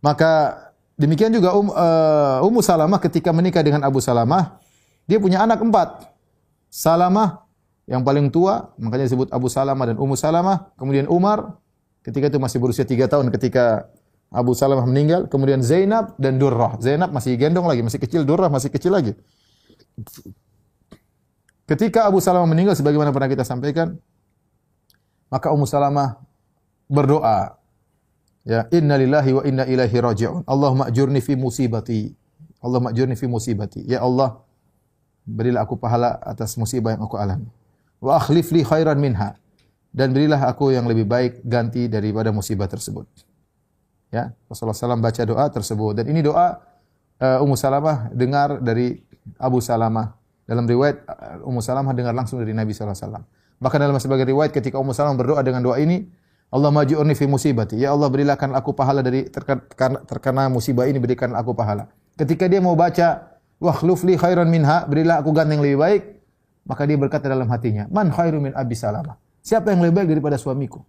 maka 0.00 0.56
demikian 1.00 1.32
juga 1.32 1.56
um, 1.56 1.72
uh, 1.72 2.44
Ummu 2.44 2.60
Salamah 2.60 3.00
ketika 3.00 3.32
menikah 3.32 3.64
dengan 3.64 3.80
Abu 3.80 4.04
Salamah 4.04 4.60
dia 5.08 5.16
punya 5.16 5.40
anak 5.40 5.64
empat. 5.64 6.12
Salamah 6.70 7.42
yang 7.88 8.06
paling 8.06 8.30
tua 8.30 8.70
makanya 8.78 9.10
disebut 9.10 9.32
Abu 9.34 9.48
Salamah 9.48 9.88
dan 9.88 9.96
Ummu 9.96 10.14
Salamah. 10.14 10.70
Kemudian 10.76 11.08
Umar 11.08 11.58
ketika 12.04 12.28
itu 12.30 12.38
masih 12.38 12.62
berusia 12.62 12.84
tiga 12.86 13.08
tahun 13.10 13.32
ketika 13.32 13.90
Abu 14.30 14.54
Salamah 14.54 14.86
meninggal. 14.86 15.26
Kemudian 15.26 15.64
Zainab 15.64 16.14
dan 16.20 16.38
Durrah. 16.38 16.78
Zainab 16.78 17.10
masih 17.10 17.34
gendong 17.34 17.66
lagi 17.66 17.82
masih 17.82 17.98
kecil. 17.98 18.22
Durrah 18.22 18.52
masih 18.52 18.70
kecil 18.70 18.94
lagi. 18.94 19.16
Ketika 21.66 22.06
Abu 22.06 22.22
Salamah 22.22 22.46
meninggal 22.46 22.78
sebagaimana 22.78 23.10
pernah 23.10 23.30
kita 23.30 23.42
sampaikan, 23.42 23.98
maka 25.30 25.54
Ummu 25.54 25.66
Salamah 25.66 26.18
berdoa, 26.90 27.59
ya, 28.44 28.66
inna 28.72 28.96
lillahi 28.96 29.30
wa 29.32 29.42
inna 29.44 29.64
ilaihi 29.66 29.96
raji'un. 30.00 30.42
Allahumma 30.46 30.88
ajurni 30.88 31.20
fi 31.20 31.36
musibati. 31.36 32.10
Allahumma 32.60 32.90
ajurni 32.90 33.16
fi 33.16 33.26
musibati. 33.26 33.84
Ya 33.88 34.00
Allah, 34.04 34.40
berilah 35.24 35.64
aku 35.64 35.76
pahala 35.76 36.20
atas 36.20 36.56
musibah 36.56 36.96
yang 36.96 37.02
aku 37.04 37.16
alami. 37.16 37.48
Wa 38.00 38.16
akhlif 38.16 38.52
li 38.52 38.64
khairan 38.64 38.96
minha. 39.00 39.36
Dan 39.90 40.14
berilah 40.14 40.46
aku 40.46 40.70
yang 40.70 40.86
lebih 40.86 41.04
baik 41.04 41.42
ganti 41.42 41.90
daripada 41.90 42.30
musibah 42.30 42.70
tersebut. 42.70 43.10
Ya, 44.10 44.34
Rasulullah 44.50 44.74
SAW 44.74 44.98
baca 44.98 45.22
doa 45.22 45.46
tersebut 45.46 46.02
dan 46.02 46.10
ini 46.10 46.18
doa 46.18 46.58
uh, 47.22 47.38
Ummu 47.46 47.54
Salamah 47.54 48.10
dengar 48.10 48.58
dari 48.58 48.98
Abu 49.38 49.62
Salamah 49.62 50.18
dalam 50.50 50.66
riwayat 50.66 51.06
uh, 51.06 51.46
Ummu 51.46 51.62
Salamah 51.62 51.94
dengar 51.94 52.10
langsung 52.10 52.42
dari 52.42 52.50
Nabi 52.50 52.74
wasallam. 52.74 53.22
Bahkan 53.62 53.78
dalam 53.78 53.94
sebagai 54.02 54.26
riwayat 54.26 54.50
ketika 54.50 54.82
Ummu 54.82 54.90
Salamah 54.96 55.14
berdoa 55.14 55.46
dengan 55.46 55.62
doa 55.62 55.78
ini, 55.78 56.10
Allah 56.50 56.70
maji'urni 56.74 57.14
fi 57.14 57.30
musibati. 57.30 57.78
Ya 57.78 57.94
Allah 57.94 58.10
berikan 58.10 58.50
aku 58.58 58.74
pahala 58.74 59.06
dari 59.06 59.30
terkena, 59.30 60.02
terkena 60.02 60.50
musibah 60.50 60.90
ini 60.90 60.98
berikan 60.98 61.30
aku 61.38 61.54
pahala. 61.54 61.86
Ketika 62.18 62.50
dia 62.50 62.58
mau 62.58 62.74
baca 62.74 63.38
wa 63.62 63.72
li 63.78 64.14
khairan 64.18 64.50
minha, 64.50 64.82
berilah 64.90 65.22
aku 65.22 65.30
ganti 65.30 65.54
yang 65.54 65.62
lebih 65.62 65.78
baik, 65.78 66.02
maka 66.66 66.82
dia 66.90 66.98
berkata 66.98 67.30
dalam 67.30 67.46
hatinya, 67.46 67.86
man 67.86 68.10
khairu 68.10 68.42
min 68.42 68.50
Abi 68.58 68.74
Salamah. 68.74 69.14
Siapa 69.40 69.70
yang 69.70 69.80
lebih 69.80 70.02
baik 70.02 70.08
daripada 70.18 70.36
suamiku? 70.36 70.82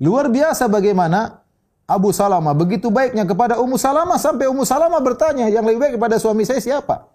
Luar 0.00 0.32
biasa 0.32 0.66
bagaimana 0.72 1.44
Abu 1.84 2.10
Salamah 2.16 2.56
begitu 2.56 2.88
baiknya 2.88 3.28
kepada 3.28 3.60
Ummu 3.60 3.76
Salamah 3.76 4.16
sampai 4.16 4.48
Ummu 4.48 4.64
Salamah 4.64 4.98
bertanya, 5.04 5.52
yang 5.52 5.68
lebih 5.68 5.78
baik 5.78 5.92
kepada 6.00 6.16
suami 6.16 6.48
saya 6.48 6.64
siapa? 6.64 7.12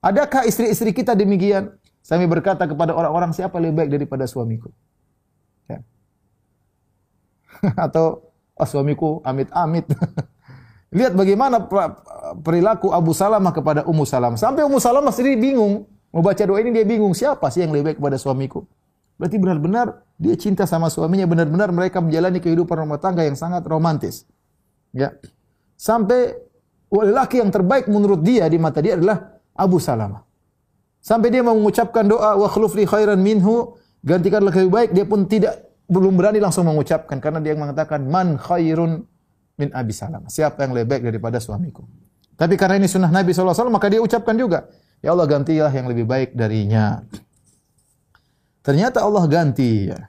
Adakah 0.00 0.48
istri-istri 0.48 0.96
kita 0.96 1.12
demikian? 1.12 1.76
Sambil 2.00 2.32
berkata 2.32 2.64
kepada 2.64 2.96
orang-orang 2.96 3.36
siapa 3.36 3.60
lebih 3.60 3.76
baik 3.84 3.90
daripada 3.92 4.24
suamiku? 4.24 4.72
Atau 7.86 8.32
oh, 8.56 8.66
suamiku 8.66 9.24
amit-amit. 9.24 9.88
Lihat 10.96 11.14
bagaimana 11.14 11.70
perilaku 12.42 12.90
Abu 12.90 13.14
Salamah 13.14 13.54
kepada 13.54 13.86
Ummu 13.86 14.02
Salamah. 14.02 14.34
Sampai 14.34 14.66
Ummu 14.66 14.82
Salamah 14.82 15.14
sendiri 15.14 15.38
bingung. 15.38 15.86
Mau 16.10 16.26
baca 16.26 16.42
doa 16.42 16.58
ini 16.58 16.74
dia 16.74 16.82
bingung. 16.82 17.14
Siapa 17.14 17.46
sih 17.54 17.62
yang 17.62 17.70
lebih 17.70 17.94
baik 17.94 17.98
kepada 18.02 18.18
suamiku? 18.18 18.66
Berarti 19.14 19.38
benar-benar 19.38 20.02
dia 20.18 20.34
cinta 20.34 20.66
sama 20.66 20.90
suaminya, 20.90 21.30
benar-benar 21.30 21.70
mereka 21.70 22.02
menjalani 22.02 22.42
kehidupan 22.42 22.74
rumah 22.74 22.98
tangga 22.98 23.22
yang 23.22 23.38
sangat 23.38 23.62
romantis. 23.70 24.26
Ya. 24.90 25.14
Sampai 25.78 26.34
lelaki 26.90 27.38
yang 27.38 27.54
terbaik 27.54 27.86
menurut 27.86 28.26
dia 28.26 28.50
di 28.50 28.58
mata 28.58 28.82
dia 28.82 28.98
adalah 28.98 29.38
Abu 29.54 29.78
Salamah. 29.78 30.26
Sampai 30.98 31.30
dia 31.30 31.46
mengucapkan 31.46 32.02
doa 32.04 32.34
wa 32.34 32.48
khlufli 32.50 32.82
khairan 32.82 33.22
minhu, 33.22 33.78
gantikanlah 34.02 34.50
lebih 34.50 34.72
baik, 34.74 34.90
dia 34.90 35.06
pun 35.06 35.24
tidak 35.30 35.69
belum 35.90 36.14
berani 36.14 36.38
langsung 36.38 36.70
mengucapkan 36.70 37.18
karena 37.18 37.42
dia 37.42 37.58
mengatakan 37.58 38.06
man 38.06 38.38
khairun 38.38 39.02
min 39.58 39.68
Abi 39.74 39.90
Salamah. 39.90 40.30
Siapa 40.30 40.62
yang 40.62 40.72
lebih 40.72 40.86
baik 40.86 41.02
daripada 41.10 41.42
suamiku? 41.42 41.82
Tapi 42.38 42.56
karena 42.56 42.80
ini 42.80 42.88
sunnah 42.88 43.12
Nabi 43.12 43.36
SAW, 43.36 43.68
maka 43.68 43.92
dia 43.92 44.00
ucapkan 44.00 44.32
juga. 44.32 44.64
Ya 45.04 45.12
Allah 45.12 45.28
gantilah 45.28 45.68
yang 45.68 45.90
lebih 45.92 46.08
baik 46.08 46.32
darinya. 46.32 47.04
Ternyata 48.64 49.04
Allah 49.04 49.24
ganti 49.28 49.92
ya. 49.92 50.00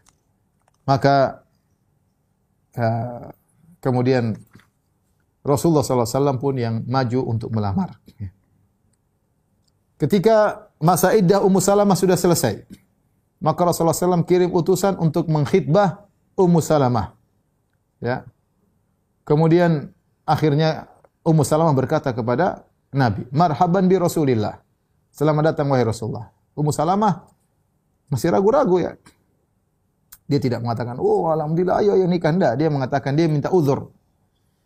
Maka 0.87 1.43
kemudian 3.83 4.39
Rasulullah 5.43 5.83
SAW 5.83 6.39
pun 6.39 6.55
yang 6.55 6.87
maju 6.87 7.19
untuk 7.27 7.51
melamar. 7.51 7.99
Ketika 9.99 10.69
masa 10.79 11.11
iddah 11.13 11.43
Ummu 11.43 11.59
Salamah 11.59 11.99
sudah 11.99 12.15
selesai, 12.15 12.63
maka 13.41 13.65
Rasulullah 13.65 13.97
SAW 13.97 14.23
kirim 14.23 14.53
utusan 14.53 15.01
untuk 15.01 15.25
mengkhidbah 15.25 16.05
Ummu 16.37 16.61
Salamah. 16.61 17.17
Ya. 17.97 18.23
Kemudian 19.25 19.89
akhirnya 20.23 20.87
Ummu 21.25 21.41
Salamah 21.41 21.73
berkata 21.73 22.13
kepada 22.13 22.63
Nabi, 22.93 23.25
"Marhaban 23.33 23.89
bi 23.89 23.97
Rasulillah." 23.97 24.61
Selamat 25.11 25.51
datang 25.51 25.67
wahai 25.73 25.83
Rasulullah. 25.83 26.29
Ummu 26.53 26.69
Salamah 26.69 27.25
masih 28.07 28.29
ragu-ragu 28.29 28.77
ya. 28.77 28.93
Dia 30.29 30.39
tidak 30.39 30.63
mengatakan, 30.63 31.01
"Oh, 31.01 31.27
alhamdulillah 31.27 31.81
ayo 31.83 31.97
yang 31.97 32.07
nikah." 32.13 32.31
Enggak, 32.31 32.55
dia 32.55 32.69
mengatakan 32.71 33.11
dia 33.17 33.27
minta 33.27 33.51
uzur. 33.51 33.91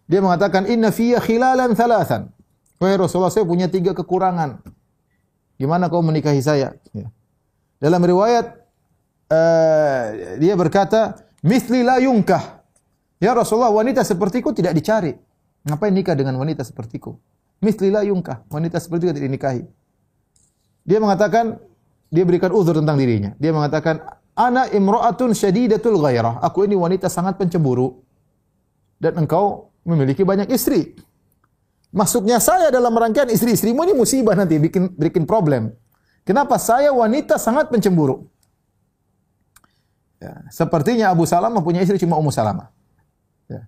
Dia 0.06 0.22
mengatakan, 0.22 0.70
"Inna 0.70 0.94
fiyya 0.94 1.18
khilalan 1.24 1.74
thalathan." 1.74 2.30
Wahai 2.78 3.00
Rasulullah, 3.00 3.32
saya 3.32 3.48
punya 3.48 3.72
tiga 3.72 3.96
kekurangan. 3.96 4.62
Gimana 5.56 5.88
kau 5.88 6.04
menikahi 6.04 6.44
saya? 6.44 6.76
Ya. 6.92 7.08
Dalam 7.80 8.04
riwayat 8.04 8.65
uh, 9.30 10.04
dia 10.38 10.54
berkata, 10.58 11.16
"Mithli 11.46 11.82
la 11.82 12.02
yunkah." 12.02 12.66
Ya 13.22 13.32
Rasulullah, 13.32 13.72
wanita 13.72 14.04
sepertiku 14.04 14.52
tidak 14.52 14.76
dicari. 14.76 15.16
Ngapain 15.66 15.94
nikah 15.96 16.14
dengan 16.14 16.38
wanita 16.38 16.62
sepertiku? 16.62 17.16
Mithli 17.64 17.90
la 17.90 18.06
yunkah. 18.06 18.46
Wanita 18.52 18.78
seperti 18.78 19.10
itu 19.10 19.12
tidak 19.16 19.26
dinikahi. 19.26 19.62
Dia 20.86 21.02
mengatakan, 21.02 21.58
dia 22.14 22.22
berikan 22.22 22.54
uzur 22.54 22.78
tentang 22.78 23.00
dirinya. 23.02 23.34
Dia 23.42 23.50
mengatakan, 23.50 23.98
Ana 24.36 24.68
imra'atun 24.68 25.32
syadidatul 25.32 25.96
ghairah. 25.96 26.44
Aku 26.44 26.68
ini 26.68 26.76
wanita 26.76 27.08
sangat 27.08 27.40
pencemburu. 27.40 28.04
Dan 29.00 29.24
engkau 29.24 29.72
memiliki 29.88 30.28
banyak 30.28 30.52
istri. 30.52 30.94
Masuknya 31.96 32.44
saya 32.44 32.68
dalam 32.68 32.92
rangkaian 32.92 33.32
istri-istrimu 33.32 33.88
ini 33.88 33.96
musibah 33.96 34.36
nanti, 34.36 34.60
bikin 34.60 34.92
bikin 35.00 35.24
problem. 35.24 35.72
Kenapa? 36.28 36.60
Saya 36.60 36.92
wanita 36.92 37.40
sangat 37.40 37.72
pencemburu. 37.72 38.28
Ya, 40.16 40.48
sepertinya 40.48 41.12
Abu 41.12 41.28
Salamah 41.28 41.60
punya 41.60 41.84
istri 41.84 42.00
cuma 42.00 42.16
Ummu 42.16 42.32
Salamah. 42.32 42.72
Ya. 43.52 43.68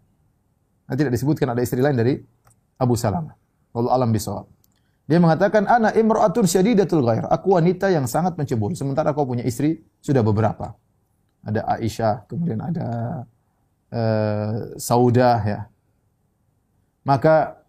Nah, 0.88 0.96
tidak 0.96 1.12
disebutkan 1.14 1.52
ada 1.52 1.60
istri 1.60 1.84
lain 1.84 1.96
dari 2.00 2.24
Abu 2.80 2.96
Salamah. 2.96 3.36
Allah 3.76 3.92
alam 3.94 4.10
bisawab. 4.10 4.48
Dia 5.08 5.24
mengatakan 5.24 5.64
ana 5.64 5.96
imra'atun 5.96 6.44
syadidatul 6.44 7.00
ghair. 7.00 7.24
Aku 7.32 7.56
wanita 7.56 7.88
yang 7.88 8.04
sangat 8.12 8.36
mencemburu. 8.36 8.76
Sementara 8.76 9.16
kau 9.16 9.24
punya 9.24 9.44
istri 9.48 9.84
sudah 10.04 10.20
beberapa. 10.20 10.76
Ada 11.48 11.64
Aisyah, 11.80 12.28
kemudian 12.28 12.60
ada 12.60 12.88
uh, 13.96 14.76
Saudah 14.76 15.40
ya. 15.48 15.60
Maka 17.08 17.64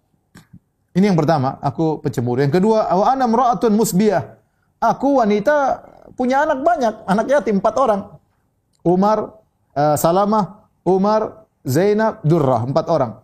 ini 0.99 1.07
yang 1.07 1.15
pertama, 1.15 1.63
aku 1.63 2.03
pencemburu. 2.03 2.43
Yang 2.43 2.59
kedua, 2.59 2.91
wa 2.91 3.07
ana 3.07 3.31
imra'atun 3.31 3.71
musbiyah. 3.71 4.35
Aku 4.83 5.23
wanita 5.23 5.87
punya 6.19 6.43
anak 6.43 6.59
banyak, 6.67 6.95
anak 7.07 7.27
yatim 7.31 7.63
empat 7.63 7.75
orang. 7.79 8.18
Umar, 8.89 9.37
uh, 9.77 9.97
Salamah, 10.01 10.65
Umar, 10.89 11.45
Zainab, 11.69 12.25
Durrah, 12.25 12.65
empat 12.65 12.89
orang. 12.89 13.21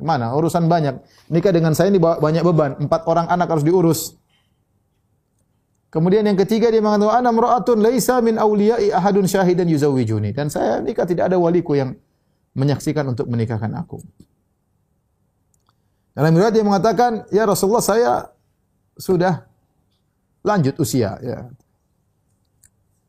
Mana? 0.00 0.32
Urusan 0.32 0.66
banyak. 0.66 1.04
Nikah 1.28 1.52
dengan 1.52 1.76
saya 1.76 1.92
ini 1.92 2.00
banyak 2.00 2.42
beban. 2.42 2.80
Empat 2.80 3.04
orang 3.04 3.28
anak 3.28 3.52
harus 3.52 3.62
diurus. 3.62 4.16
Kemudian 5.92 6.24
yang 6.24 6.40
ketiga 6.40 6.72
dia 6.72 6.80
mengatakan 6.80 7.20
ana 7.20 7.30
mra'atun 7.30 7.84
laisa 7.84 8.24
min 8.24 8.40
awliya'i 8.40 8.88
ahadun 8.88 9.28
syahidan 9.28 9.68
yuzawwijuni 9.68 10.32
dan 10.32 10.48
saya 10.48 10.80
nikah 10.80 11.04
tidak 11.04 11.28
ada 11.28 11.36
waliku 11.36 11.76
yang 11.76 11.92
menyaksikan 12.56 13.04
untuk 13.12 13.28
menikahkan 13.28 13.68
aku. 13.76 14.00
Dalam 16.16 16.32
riwayat 16.32 16.56
dia 16.56 16.64
mengatakan, 16.64 17.28
"Ya 17.28 17.44
Rasulullah, 17.44 17.84
saya 17.84 18.32
sudah 18.96 19.44
lanjut 20.40 20.80
usia 20.80 21.20
ya. 21.20 21.52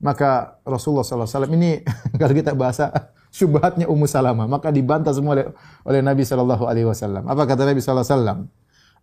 Maka 0.03 0.59
Rasulullah 0.67 1.07
SAW 1.07 1.47
ini 1.55 1.79
kalau 2.19 2.35
kita 2.35 2.51
bahasa 2.51 2.91
syubhatnya 3.31 3.87
Ummu 3.87 4.03
Salamah, 4.03 4.45
maka 4.45 4.69
dibantah 4.69 5.15
semua 5.15 5.39
oleh, 5.39 5.47
oleh 5.87 6.01
Nabi 6.03 6.27
sallallahu 6.27 6.67
alaihi 6.67 6.85
wasallam. 6.85 7.23
Apa 7.25 7.47
kata 7.47 7.63
Nabi 7.63 7.79
sallallahu 7.79 8.03
alaihi 8.03 8.15
wasallam? 8.19 8.39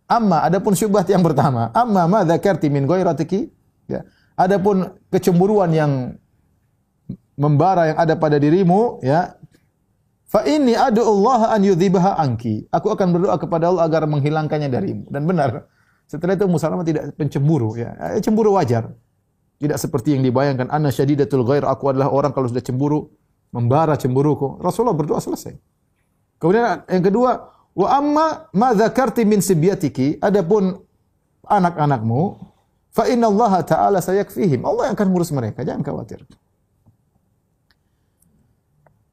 Amma 0.05 0.37
adapun 0.45 0.77
syubhat 0.77 1.09
yang 1.09 1.25
pertama, 1.25 1.73
amma 1.73 2.05
ma 2.05 2.21
dzakarti 2.21 2.69
min 2.69 2.85
ya. 3.89 4.01
Adapun 4.37 4.87
kecemburuan 5.11 5.73
yang 5.73 6.15
membara 7.35 7.91
yang 7.91 7.97
ada 7.99 8.13
pada 8.15 8.37
dirimu 8.37 9.01
ya. 9.01 9.35
Fa 10.31 10.47
inni 10.47 10.77
adu 10.79 11.03
Allah 11.03 11.59
an 11.59 11.61
yudhibaha 11.67 12.15
anki. 12.15 12.63
Aku 12.71 12.87
akan 12.87 13.11
berdoa 13.11 13.35
kepada 13.35 13.67
Allah 13.67 13.83
agar 13.83 14.07
menghilangkannya 14.07 14.71
darimu. 14.71 15.03
Dan 15.11 15.27
benar. 15.27 15.67
Setelah 16.07 16.39
itu 16.39 16.47
Ummu 16.47 16.55
Salamah 16.55 16.87
tidak 16.87 17.11
pencemburu 17.19 17.75
ya. 17.75 18.15
Eh, 18.15 18.23
cemburu 18.23 18.55
wajar. 18.55 18.95
Tidak 19.61 19.77
seperti 19.77 20.17
yang 20.17 20.25
dibayangkan, 20.25 20.73
anna 20.73 20.89
syadidatul 20.89 21.45
ghair, 21.45 21.61
aku 21.69 21.93
adalah 21.93 22.09
orang 22.09 22.33
kalau 22.33 22.49
sudah 22.49 22.65
cemburu, 22.65 23.13
membara 23.53 23.93
cemburuku. 23.93 24.57
Rasulullah 24.57 24.97
berdoa 24.97 25.21
selesai. 25.21 25.53
Kemudian 26.41 26.81
yang 26.89 27.05
kedua, 27.05 27.31
wa 27.77 27.87
amma 27.93 28.49
ma 28.57 28.73
dzakarti 28.73 29.21
min 29.21 29.37
sibyatiki, 29.37 30.17
adapun 30.17 30.81
anak-anakmu, 31.45 32.41
fa 32.89 33.05
inna 33.05 33.29
Allah 33.29 33.61
taala 33.61 34.01
sayakfihim. 34.01 34.65
Allah 34.65 34.89
yang 34.89 34.97
akan 34.97 35.07
ngurus 35.13 35.29
mereka, 35.29 35.61
jangan 35.61 35.85
khawatir. 35.85 36.25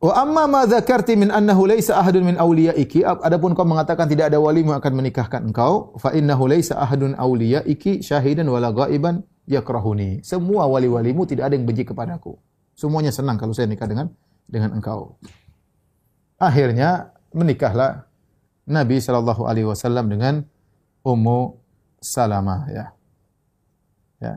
Wa 0.01 0.25
amma 0.25 0.49
ma 0.49 0.65
dzakarti 0.65 1.13
min 1.13 1.29
annahu 1.29 1.69
laisa 1.69 2.01
ahadun 2.01 2.25
min 2.25 2.41
awliyaiki, 2.41 3.05
adapun 3.05 3.53
kau 3.53 3.69
mengatakan 3.69 4.09
tidak 4.09 4.33
ada 4.33 4.41
wali 4.41 4.65
yang 4.65 4.81
akan 4.81 4.93
menikahkan 4.97 5.45
engkau, 5.45 5.93
fa 6.01 6.17
innahu 6.17 6.49
laisa 6.49 6.81
ahadun 6.81 7.13
awliyaiki 7.21 8.01
syahidan 8.01 8.49
wala 8.49 8.73
ghaiban 8.73 9.29
yakrahuni. 9.49 10.21
Semua 10.21 10.69
wali-walimu 10.69 11.25
tidak 11.25 11.49
ada 11.51 11.55
yang 11.57 11.65
benci 11.65 11.89
kepadaku. 11.89 12.37
Semuanya 12.77 13.11
senang 13.11 13.41
kalau 13.41 13.57
saya 13.57 13.67
nikah 13.67 13.89
dengan 13.89 14.13
dengan 14.47 14.77
engkau. 14.77 15.17
Akhirnya 16.39 17.11
menikahlah 17.35 18.07
Nabi 18.69 19.01
Shallallahu 19.01 19.49
Alaihi 19.49 19.67
Wasallam 19.67 20.13
dengan 20.13 20.45
Ummu 21.03 21.59
Salamah 21.99 22.69
ya. 22.71 22.87
Ya. 24.23 24.35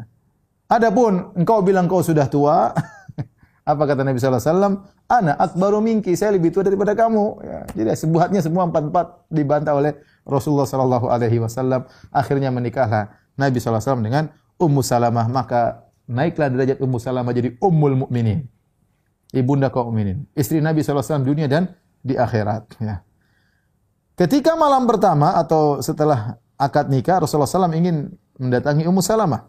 Adapun 0.71 1.35
engkau 1.35 1.59
bilang 1.61 1.85
kau 1.91 1.99
sudah 1.99 2.31
tua, 2.31 2.71
apa 3.71 3.83
kata 3.85 4.07
Nabi 4.07 4.17
Shallallahu 4.17 4.39
Alaihi 4.41 4.55
Wasallam? 4.55 4.73
Ana 5.11 5.35
akbaru 5.35 5.83
minki, 5.83 6.15
saya 6.15 6.31
lebih 6.31 6.55
tua 6.55 6.63
daripada 6.63 6.95
kamu. 6.95 7.25
Ya. 7.43 7.59
Jadi 7.75 7.89
sebuahnya 8.07 8.39
semua 8.39 8.71
empat 8.71 8.83
empat 8.87 9.07
dibantah 9.27 9.75
oleh 9.75 9.99
Rasulullah 10.23 10.65
Shallallahu 10.65 11.11
Alaihi 11.11 11.43
Wasallam. 11.43 11.85
Akhirnya 12.09 12.49
menikahlah 12.49 13.11
Nabi 13.35 13.59
Shallallahu 13.59 13.77
Alaihi 13.77 13.91
Wasallam 13.91 14.05
dengan 14.07 14.23
Ummu 14.61 14.85
Salamah 14.85 15.25
maka 15.25 15.89
naiklah 16.05 16.53
derajat 16.53 16.77
Ummu 16.77 17.01
Salamah 17.01 17.33
jadi 17.33 17.57
Ummul 17.57 18.05
Mukminin. 18.05 18.45
Ibunda 19.31 19.71
kaum 19.71 19.95
mukminin. 19.95 20.27
Istri 20.35 20.59
Nabi 20.59 20.83
SAW 20.83 21.23
dunia 21.23 21.47
dan 21.47 21.71
di 22.03 22.19
akhirat. 22.19 22.75
Ya. 22.83 22.99
Ketika 24.19 24.59
malam 24.59 24.83
pertama 24.85 25.39
atau 25.39 25.79
setelah 25.79 26.35
akad 26.59 26.91
nikah, 26.91 27.23
Rasulullah 27.23 27.47
SAW 27.47 27.71
ingin 27.73 28.11
mendatangi 28.35 28.83
Ummu 28.85 28.99
Salamah. 28.99 29.47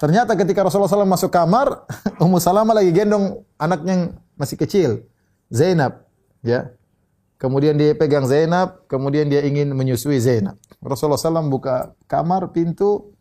Ternyata 0.00 0.34
ketika 0.34 0.64
Rasulullah 0.64 0.90
SAW 0.90 1.06
masuk 1.06 1.30
kamar, 1.30 1.86
Ummu 2.24 2.40
Salamah 2.40 2.74
lagi 2.74 2.90
gendong 2.90 3.44
anaknya 3.60 3.92
yang 3.94 4.04
masih 4.34 4.56
kecil, 4.58 4.90
Zainab. 5.52 6.08
Ya, 6.40 6.72
Kemudian 7.34 7.74
dia 7.74 7.92
pegang 7.98 8.24
Zainab, 8.24 8.86
kemudian 8.86 9.26
dia 9.26 9.42
ingin 9.42 9.74
menyusui 9.74 10.22
Zainab. 10.22 10.56
Rasulullah 10.80 11.18
SAW 11.18 11.50
buka 11.50 11.92
kamar, 12.06 12.54
pintu. 12.54 13.12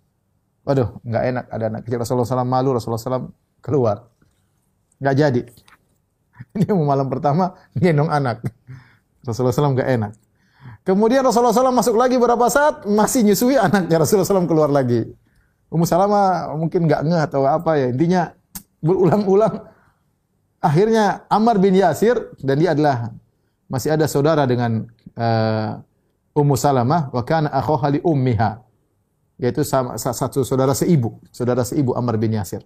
Waduh, 0.63 1.01
nggak 1.03 1.23
enak 1.33 1.45
ada 1.51 1.65
anak 1.67 1.81
kecil. 1.83 1.99
Rasulullah 1.99 2.29
SAW 2.29 2.47
malu, 2.47 2.77
Rasulullah 2.77 3.01
SAW 3.01 3.33
keluar. 3.59 4.07
Nggak 5.01 5.15
jadi. 5.17 5.41
Ini 6.55 6.71
malam 6.71 7.09
pertama, 7.09 7.57
gendong 7.75 8.07
anak. 8.07 8.45
Rasulullah 9.25 9.55
SAW 9.55 9.75
nggak 9.75 9.89
enak. 9.97 10.11
Kemudian 10.83 11.23
Rasulullah 11.23 11.55
SAW 11.55 11.73
masuk 11.73 11.95
lagi 11.95 12.15
beberapa 12.19 12.47
saat, 12.51 12.83
masih 12.87 13.23
nyusui 13.23 13.55
anaknya. 13.55 13.97
Rasulullah 14.03 14.27
SAW 14.27 14.47
keluar 14.47 14.69
lagi. 14.69 15.07
Ummu 15.73 15.89
Salama 15.89 16.53
mungkin 16.53 16.85
nggak 16.85 17.01
ngeh 17.01 17.21
atau 17.25 17.49
apa 17.49 17.81
ya. 17.81 17.89
Intinya 17.89 18.29
berulang-ulang. 18.85 19.73
Akhirnya 20.63 21.25
Ammar 21.27 21.59
bin 21.59 21.75
Yasir 21.75 22.31
dan 22.39 22.61
dia 22.61 22.71
adalah 22.77 23.11
masih 23.73 23.89
ada 23.89 24.05
saudara 24.05 24.45
dengan 24.45 24.85
uh, 25.17 25.81
Ummu 26.37 26.53
Salamah 26.53 27.09
wa 27.09 27.25
kana 27.25 27.49
akhuha 27.49 27.97
li 27.97 27.99
ummiha. 28.05 28.61
Yaitu 29.41 29.65
sama, 29.65 29.97
satu 29.97 30.45
saudara 30.45 30.77
seibu, 30.77 31.17
saudara 31.33 31.65
seibu 31.65 31.97
Ammar 31.97 32.21
bin 32.21 32.37
Yasir. 32.37 32.61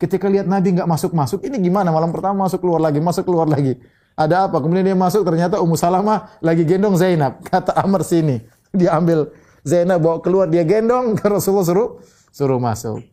Ketika 0.00 0.32
lihat 0.32 0.48
Nabi 0.48 0.72
nggak 0.72 0.88
masuk-masuk, 0.88 1.44
ini 1.44 1.60
gimana? 1.60 1.92
Malam 1.92 2.08
pertama 2.08 2.48
masuk 2.48 2.64
keluar 2.64 2.80
lagi, 2.80 3.04
masuk 3.04 3.28
keluar 3.28 3.44
lagi. 3.44 3.76
Ada 4.16 4.48
apa? 4.48 4.64
Kemudian 4.64 4.84
dia 4.84 4.96
masuk, 4.96 5.28
ternyata 5.28 5.60
Ummu 5.60 5.76
Salamah 5.76 6.40
lagi 6.40 6.64
gendong 6.64 6.96
Zainab. 6.96 7.36
Kata 7.52 7.76
Amr 7.76 8.00
sini, 8.00 8.40
dia 8.72 8.96
ambil 8.96 9.28
Zainab 9.60 10.00
bawa 10.00 10.24
keluar, 10.24 10.48
dia 10.48 10.64
gendong 10.64 11.20
ke 11.20 11.28
Rasulullah 11.32 11.68
suruh 11.68 11.90
suruh 12.32 12.60
masuk. 12.60 13.04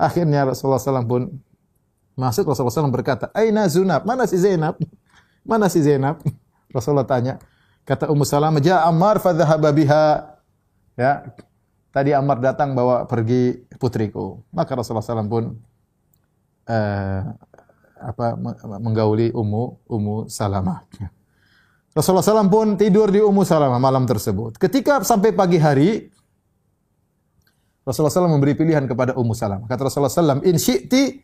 Akhirnya 0.00 0.48
Rasulullah 0.48 0.80
SAW 0.80 1.04
pun 1.04 1.22
masuk. 2.16 2.48
Rasulullah 2.48 2.72
SAW 2.72 2.92
berkata, 2.92 3.28
Aina 3.36 3.68
Zunab, 3.68 4.04
mana 4.08 4.24
si 4.28 4.36
Zainab? 4.40 4.76
Mana 5.44 5.68
si 5.68 5.80
Zainab? 5.84 6.20
Rasulullah 6.74 7.06
tanya. 7.06 7.38
Kata 7.86 8.10
Ummu 8.10 8.26
Salamah, 8.26 8.58
Ja 8.58 8.82
Ammar 8.82 9.22
fadhahaba 9.22 9.70
biha. 9.70 10.34
Ya, 10.98 11.30
tadi 11.94 12.10
Ammar 12.10 12.42
datang 12.42 12.74
bawa 12.74 13.06
pergi 13.06 13.62
putriku. 13.78 14.42
Maka 14.50 14.74
Rasulullah 14.74 15.04
SAW 15.04 15.30
pun 15.30 15.44
uh, 16.66 17.20
apa 18.04 18.26
menggauli 18.82 19.30
Ummu 19.30 19.86
Ummu 19.86 20.16
Salamah. 20.26 20.82
Rasulullah 21.94 22.26
SAW 22.26 22.50
pun 22.50 22.74
tidur 22.74 23.06
di 23.06 23.22
Ummu 23.22 23.46
Salamah 23.46 23.78
malam 23.78 24.02
tersebut. 24.02 24.58
Ketika 24.58 24.98
sampai 25.06 25.30
pagi 25.30 25.62
hari, 25.62 26.10
Rasulullah 27.86 28.10
SAW 28.10 28.34
memberi 28.34 28.58
pilihan 28.58 28.88
kepada 28.88 29.14
Ummu 29.14 29.36
Salamah. 29.36 29.68
Kata 29.70 29.86
Rasulullah 29.86 30.10
SAW, 30.10 30.42
in 30.42 30.56
syi'ti 30.56 31.20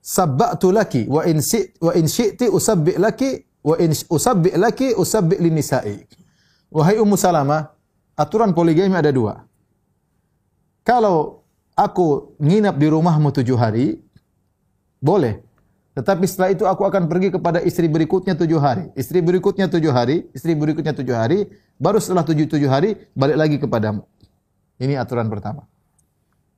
sabba'tu 0.00 0.70
laki, 0.70 1.10
wa 1.10 1.26
in 1.26 1.42
wa 1.82 1.92
in 1.98 2.06
syi'ti 2.06 2.46
usabbi' 2.46 2.96
laki, 2.96 3.42
wa 3.64 3.76
in 3.80 3.96
usabbi' 3.96 4.52
laki, 4.60 4.92
usabbi' 4.92 5.40
linisa'i. 5.40 6.04
Wahai 6.68 7.00
Ummu 7.00 7.16
Salamah, 7.16 7.72
aturan 8.12 8.52
poligami 8.52 8.92
ada 8.92 9.08
dua. 9.08 9.40
Kalau 10.84 11.42
aku 11.72 12.36
nginap 12.36 12.76
di 12.76 12.86
rumahmu 12.92 13.32
tujuh 13.32 13.56
hari, 13.56 14.04
boleh. 15.00 15.40
Tetapi 15.94 16.26
setelah 16.26 16.50
itu 16.50 16.66
aku 16.66 16.82
akan 16.84 17.06
pergi 17.06 17.30
kepada 17.32 17.62
istri 17.62 17.86
berikutnya 17.86 18.34
tujuh 18.34 18.58
hari. 18.58 18.90
Istri 18.98 19.22
berikutnya 19.22 19.70
tujuh 19.70 19.94
hari, 19.94 20.26
istri 20.34 20.52
berikutnya 20.52 20.90
tujuh 20.90 21.14
hari, 21.14 21.46
baru 21.78 22.02
setelah 22.02 22.26
tujuh 22.26 22.50
tujuh 22.50 22.66
hari 22.66 22.98
balik 23.14 23.38
lagi 23.38 23.56
kepadamu. 23.62 24.02
Ini 24.82 24.98
aturan 24.98 25.30
pertama. 25.30 25.70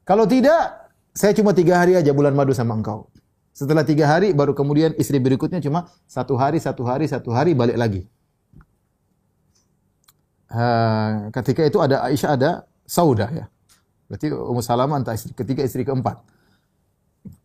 Kalau 0.08 0.24
tidak, 0.24 0.88
saya 1.12 1.36
cuma 1.36 1.52
tiga 1.52 1.76
hari 1.76 2.00
aja 2.00 2.16
bulan 2.16 2.32
madu 2.32 2.56
sama 2.56 2.72
engkau. 2.72 3.12
Setelah 3.56 3.88
tiga 3.88 4.04
hari, 4.04 4.36
baru 4.36 4.52
kemudian 4.52 4.92
istri 5.00 5.16
berikutnya 5.16 5.64
cuma 5.64 5.88
satu 6.04 6.36
hari, 6.36 6.60
satu 6.60 6.84
hari, 6.84 7.08
satu 7.08 7.32
hari, 7.32 7.56
balik 7.56 7.80
lagi. 7.80 8.04
Uh, 10.52 11.32
ketika 11.32 11.64
itu 11.64 11.80
ada 11.80 12.04
Aisyah, 12.04 12.36
ada 12.36 12.50
Saudah 12.84 13.32
ya. 13.32 13.48
Berarti 14.12 14.28
Ummu 14.28 14.60
Salamah 14.60 15.00
entah 15.00 15.16
istri 15.16 15.32
ketiga, 15.32 15.64
istri 15.64 15.88
keempat. 15.88 16.20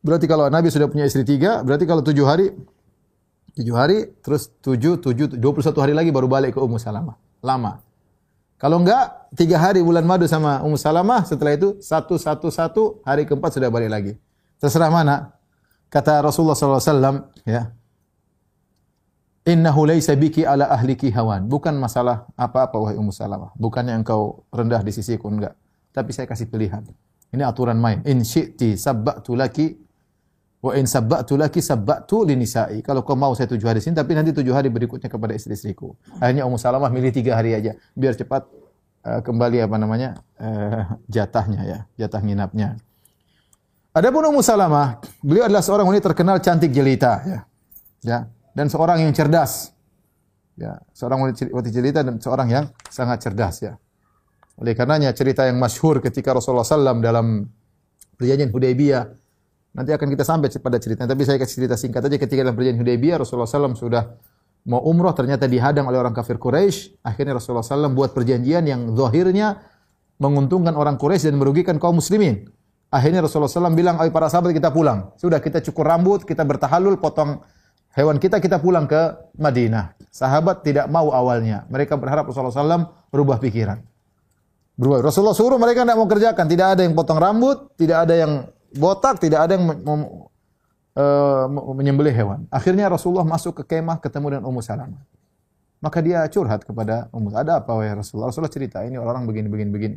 Berarti 0.03 0.27
kalau 0.27 0.51
Nabi 0.51 0.67
sudah 0.67 0.91
punya 0.91 1.07
istri 1.07 1.23
tiga, 1.23 1.63
berarti 1.63 1.87
kalau 1.87 2.03
tujuh 2.03 2.27
hari, 2.27 2.51
tujuh 3.55 3.75
hari, 3.79 4.11
terus 4.19 4.51
tujuh, 4.59 4.99
tujuh, 4.99 5.39
dua 5.39 5.51
puluh 5.55 5.63
satu 5.63 5.79
hari 5.79 5.95
lagi 5.95 6.11
baru 6.11 6.27
balik 6.27 6.53
ke 6.53 6.59
Ummu 6.59 6.75
Salamah. 6.75 7.15
Lama. 7.39 7.79
Kalau 8.59 8.83
enggak, 8.83 9.31
tiga 9.39 9.63
hari 9.63 9.79
bulan 9.79 10.03
madu 10.03 10.27
sama 10.27 10.59
Ummu 10.59 10.75
Salamah, 10.75 11.23
setelah 11.23 11.55
itu 11.55 11.79
satu, 11.79 12.19
satu, 12.19 12.51
satu, 12.51 12.83
hari 13.07 13.23
keempat 13.23 13.55
sudah 13.55 13.71
balik 13.71 13.87
lagi. 13.87 14.13
Terserah 14.59 14.91
mana. 14.91 15.39
Kata 15.91 16.23
Rasulullah 16.23 16.55
SAW, 16.55 17.35
ya, 17.43 17.75
Innahu 19.41 19.89
laysa 19.89 20.13
biki 20.13 20.45
ala 20.45 20.69
ahliki 20.69 21.09
hawan. 21.09 21.49
Bukan 21.49 21.73
masalah 21.73 22.29
apa-apa 22.37 22.77
wahai 22.77 22.95
Ummu 22.95 23.09
Salamah. 23.09 23.49
Bukannya 23.57 23.97
engkau 23.97 24.45
rendah 24.53 24.85
di 24.85 24.93
sisiku 24.93 25.33
enggak. 25.33 25.57
Tapi 25.89 26.13
saya 26.13 26.29
kasih 26.29 26.45
pilihan. 26.45 26.85
Ini 27.33 27.41
aturan 27.41 27.81
main. 27.81 28.05
In 28.05 28.21
syi'ti 28.21 28.77
sabba'tu 28.77 29.33
laki 29.33 29.73
wa 30.61 30.77
in 30.77 30.85
sabba'tu 30.85 31.41
laki 31.41 31.57
sabba'tu 31.57 32.21
linisa'i. 32.21 32.85
Kalau 32.85 33.01
kau 33.01 33.17
mau 33.17 33.33
saya 33.33 33.49
tujuh 33.49 33.65
hari 33.65 33.81
sini, 33.81 33.97
tapi 33.97 34.13
nanti 34.13 34.29
tujuh 34.29 34.53
hari 34.53 34.69
berikutnya 34.69 35.09
kepada 35.09 35.33
istri-istriku. 35.33 35.97
Akhirnya 36.21 36.45
Ummu 36.45 36.61
Salamah 36.61 36.93
milih 36.93 37.09
tiga 37.09 37.33
hari 37.33 37.57
aja. 37.57 37.73
Biar 37.97 38.13
cepat 38.13 38.45
uh, 39.09 39.25
kembali 39.25 39.57
apa 39.65 39.75
namanya 39.81 40.21
uh, 40.37 41.01
jatahnya 41.09 41.61
ya, 41.65 41.79
jatah 41.97 42.21
nginapnya. 42.21 42.77
Adapun 43.91 44.23
Ummu 44.23 44.39
Salamah, 44.39 45.03
beliau 45.19 45.51
adalah 45.51 45.59
seorang 45.59 45.83
wanita 45.83 46.15
terkenal 46.15 46.39
cantik 46.39 46.71
jelita 46.71 47.19
ya. 47.27 47.39
Ya, 48.01 48.19
dan 48.55 48.71
seorang 48.71 49.03
yang 49.03 49.11
cerdas. 49.11 49.75
Ya, 50.55 50.79
seorang 50.95 51.19
wanita 51.35 51.69
jelita 51.69 51.99
dan 51.99 52.15
seorang 52.23 52.47
yang 52.47 52.65
sangat 52.87 53.19
cerdas 53.27 53.59
ya. 53.59 53.75
Oleh 54.55 54.79
karenanya 54.79 55.11
cerita 55.11 55.43
yang 55.43 55.59
masyhur 55.59 55.99
ketika 55.99 56.31
Rasulullah 56.31 56.63
SAW 56.63 57.03
dalam 57.03 57.49
perjanjian 58.15 58.47
Hudaybiyah 58.53 59.03
nanti 59.73 59.91
akan 59.95 60.07
kita 60.11 60.23
sampai 60.27 60.51
pada 60.59 60.77
ceritanya 60.77 61.15
tapi 61.15 61.23
saya 61.23 61.39
kasih 61.39 61.63
cerita 61.63 61.75
singkat 61.79 62.03
aja 62.03 62.15
ketika 62.19 62.45
dalam 62.45 62.53
perjanjian 62.53 62.83
Hudaybiyah 62.83 63.17
Rasulullah 63.23 63.47
SAW 63.47 63.73
sudah 63.73 64.03
mau 64.67 64.83
umroh 64.83 65.15
ternyata 65.15 65.47
dihadang 65.47 65.87
oleh 65.87 65.97
orang 65.97 66.13
kafir 66.13 66.35
Quraisy 66.35 67.01
akhirnya 67.01 67.39
Rasulullah 67.39 67.65
SAW 67.65 67.95
buat 67.95 68.11
perjanjian 68.11 68.67
yang 68.67 68.93
zahirnya 68.93 69.63
menguntungkan 70.19 70.75
orang 70.75 70.99
Quraisy 70.99 71.31
dan 71.31 71.39
merugikan 71.39 71.79
kaum 71.79 71.97
muslimin 71.97 72.50
akhirnya 72.91 73.23
Rasulullah 73.23 73.49
SAW 73.49 73.73
bilang 73.73 73.97
ayo 74.03 74.11
para 74.11 74.27
sahabat 74.27 74.51
kita 74.51 74.69
pulang 74.69 75.15
sudah 75.15 75.39
kita 75.39 75.63
cukur 75.63 75.87
rambut 75.87 76.27
kita 76.27 76.43
bertahalul 76.43 76.99
potong 76.99 77.39
hewan 77.95 78.19
kita 78.19 78.43
kita 78.43 78.59
pulang 78.59 78.85
ke 78.85 79.31
Madinah 79.39 79.95
sahabat 80.11 80.61
tidak 80.61 80.91
mau 80.91 81.09
awalnya 81.15 81.63
mereka 81.71 81.95
berharap 81.95 82.27
Rasulullah 82.27 82.51
SAW 82.51 82.91
berubah 83.09 83.39
pikiran 83.39 83.81
berubah. 84.81 85.05
Rasulullah 85.05 85.37
suruh 85.37 85.61
mereka 85.61 85.85
tidak 85.85 85.97
mau 85.97 86.09
kerjakan. 86.09 86.45
Tidak 86.49 86.67
ada 86.77 86.81
yang 86.81 86.93
potong 86.97 87.21
rambut, 87.21 87.69
tidak 87.77 88.09
ada 88.09 88.13
yang 88.17 88.31
botak, 88.73 89.21
tidak 89.21 89.45
ada 89.45 89.53
yang 89.53 89.65
uh, 90.97 91.45
menyembelih 91.77 92.13
hewan. 92.15 92.39
Akhirnya 92.49 92.89
Rasulullah 92.89 93.27
masuk 93.27 93.61
ke 93.61 93.77
kemah 93.77 94.01
ketemu 94.01 94.37
dengan 94.37 94.43
Ummu 94.49 94.61
Salamah. 94.65 95.01
Maka 95.81 95.97
dia 96.01 96.25
curhat 96.29 96.61
kepada 96.65 97.09
Ummu, 97.09 97.33
ada 97.33 97.61
apa 97.61 97.73
wahai 97.73 97.93
Rasulullah? 97.93 98.29
Rasulullah 98.29 98.53
cerita, 98.53 98.85
ini 98.85 99.01
orang 99.01 99.25
begini, 99.25 99.49
begini, 99.49 99.69
begini. 99.73 99.95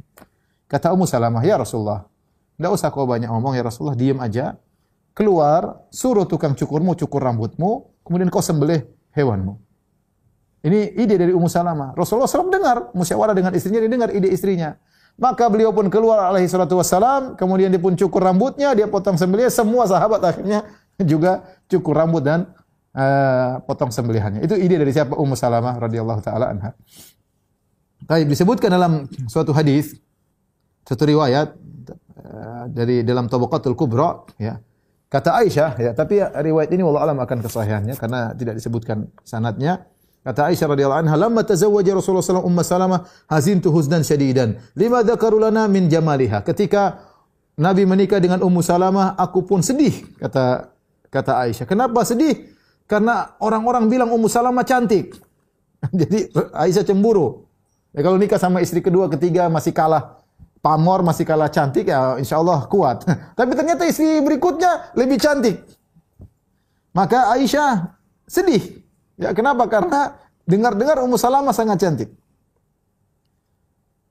Kata 0.64 0.92
Ummu 0.96 1.04
Salamah, 1.04 1.44
ya 1.44 1.60
Rasulullah, 1.60 2.08
tidak 2.54 2.70
usah 2.70 2.88
kau 2.94 3.06
banyak 3.06 3.26
ngomong 3.26 3.58
ya 3.58 3.62
Rasulullah, 3.66 3.98
diam 3.98 4.22
aja. 4.22 4.54
Keluar, 5.14 5.86
suruh 5.94 6.26
tukang 6.26 6.58
cukurmu 6.58 6.98
cukur 6.98 7.22
rambutmu, 7.22 8.02
kemudian 8.02 8.30
kau 8.30 8.42
sembelih 8.42 8.82
hewanmu. 9.14 9.58
Ini 10.64 10.96
ide 10.96 11.14
dari 11.20 11.32
Ummu 11.36 11.44
Salamah. 11.44 11.92
Rasulullah 11.92 12.24
SAW 12.24 12.48
dengar, 12.48 12.88
musyawarah 12.96 13.36
dengan 13.36 13.52
istrinya, 13.52 13.84
dia 13.84 13.90
dengar 13.90 14.10
ide 14.16 14.32
istrinya. 14.32 14.80
Maka 15.14 15.46
beliau 15.46 15.70
pun 15.70 15.86
keluar 15.92 16.32
alaihi 16.32 16.48
salatu 16.50 16.80
wassalam, 16.80 17.38
kemudian 17.38 17.70
dia 17.70 17.78
pun 17.78 17.94
cukur 17.94 18.24
rambutnya, 18.24 18.74
dia 18.74 18.88
potong 18.90 19.14
sembelih, 19.14 19.52
semua 19.52 19.86
sahabat 19.86 20.24
akhirnya 20.24 20.66
juga 21.10 21.44
cukur 21.70 21.94
rambut 21.94 22.24
dan 22.24 22.50
uh, 22.96 23.60
potong 23.62 23.92
sembelihannya. 23.92 24.42
Itu 24.42 24.58
ide 24.58 24.80
dari 24.80 24.90
siapa? 24.90 25.14
Ummu 25.14 25.36
Salamah 25.38 25.78
radhiyallahu 25.78 26.20
taala 26.24 26.50
anha. 26.50 26.70
Baik, 28.08 28.32
disebutkan 28.32 28.72
dalam 28.72 29.06
suatu 29.28 29.52
hadis, 29.52 30.00
satu 30.84 31.08
riwayat 31.08 31.56
dari 32.70 33.02
dalam 33.06 33.30
Tabaqatul 33.30 33.76
Kubra, 33.78 34.24
ya. 34.38 34.58
Kata 35.08 35.38
Aisyah, 35.38 35.70
ya, 35.78 35.90
tapi 35.94 36.18
riwayat 36.18 36.74
ini 36.74 36.82
wallahu 36.82 37.06
alam 37.06 37.18
akan 37.22 37.38
kesahihannya 37.46 37.94
karena 37.94 38.34
tidak 38.34 38.58
disebutkan 38.58 39.06
sanatnya. 39.22 39.86
Kata 40.24 40.50
Aisyah 40.50 40.74
radhiyallahu 40.74 41.00
anha, 41.06 41.14
"Lamma 41.14 41.44
tazawwaja 41.44 41.94
Rasulullah 41.94 42.24
sallallahu 42.24 42.48
alaihi 42.48 42.66
wasallam 42.66 42.92
Ummu 42.96 43.28
hazintu 43.30 43.68
huznan 43.70 44.02
syadidan. 44.02 44.58
Lima 44.74 45.04
dzakaru 45.04 45.36
lana 45.36 45.68
min 45.68 45.86
jamaliha." 45.86 46.42
Ketika 46.42 46.98
Nabi 47.60 47.86
menikah 47.86 48.18
dengan 48.18 48.42
Ummu 48.42 48.58
Salamah, 48.64 49.14
aku 49.14 49.46
pun 49.46 49.62
sedih, 49.62 49.94
kata 50.18 50.74
kata 51.12 51.46
Aisyah. 51.46 51.68
Kenapa 51.68 52.02
sedih? 52.02 52.50
Karena 52.90 53.38
orang-orang 53.38 53.86
bilang 53.86 54.10
Ummu 54.10 54.26
Salamah 54.26 54.66
cantik. 54.66 55.14
Jadi 56.00 56.32
Aisyah 56.56 56.82
cemburu. 56.82 57.46
Ya, 57.94 58.02
kalau 58.02 58.18
nikah 58.18 58.40
sama 58.40 58.58
istri 58.58 58.82
kedua, 58.82 59.06
ketiga 59.06 59.46
masih 59.46 59.70
kalah 59.70 60.23
pamor, 60.64 61.04
masih 61.04 61.28
kalah 61.28 61.52
cantik, 61.52 61.92
ya 61.92 62.16
insya 62.16 62.40
Allah 62.40 62.64
kuat. 62.64 63.04
Tapi 63.38 63.52
ternyata 63.52 63.84
istri 63.84 64.24
berikutnya 64.24 64.96
lebih 64.96 65.20
cantik. 65.20 65.60
Maka 66.96 67.36
Aisyah 67.36 67.92
sedih. 68.24 68.80
Ya 69.20 69.36
kenapa? 69.36 69.68
Karena 69.68 70.16
dengar-dengar 70.48 71.04
Ummu 71.04 71.20
Salamah 71.20 71.52
sangat 71.52 71.84
cantik. 71.84 72.10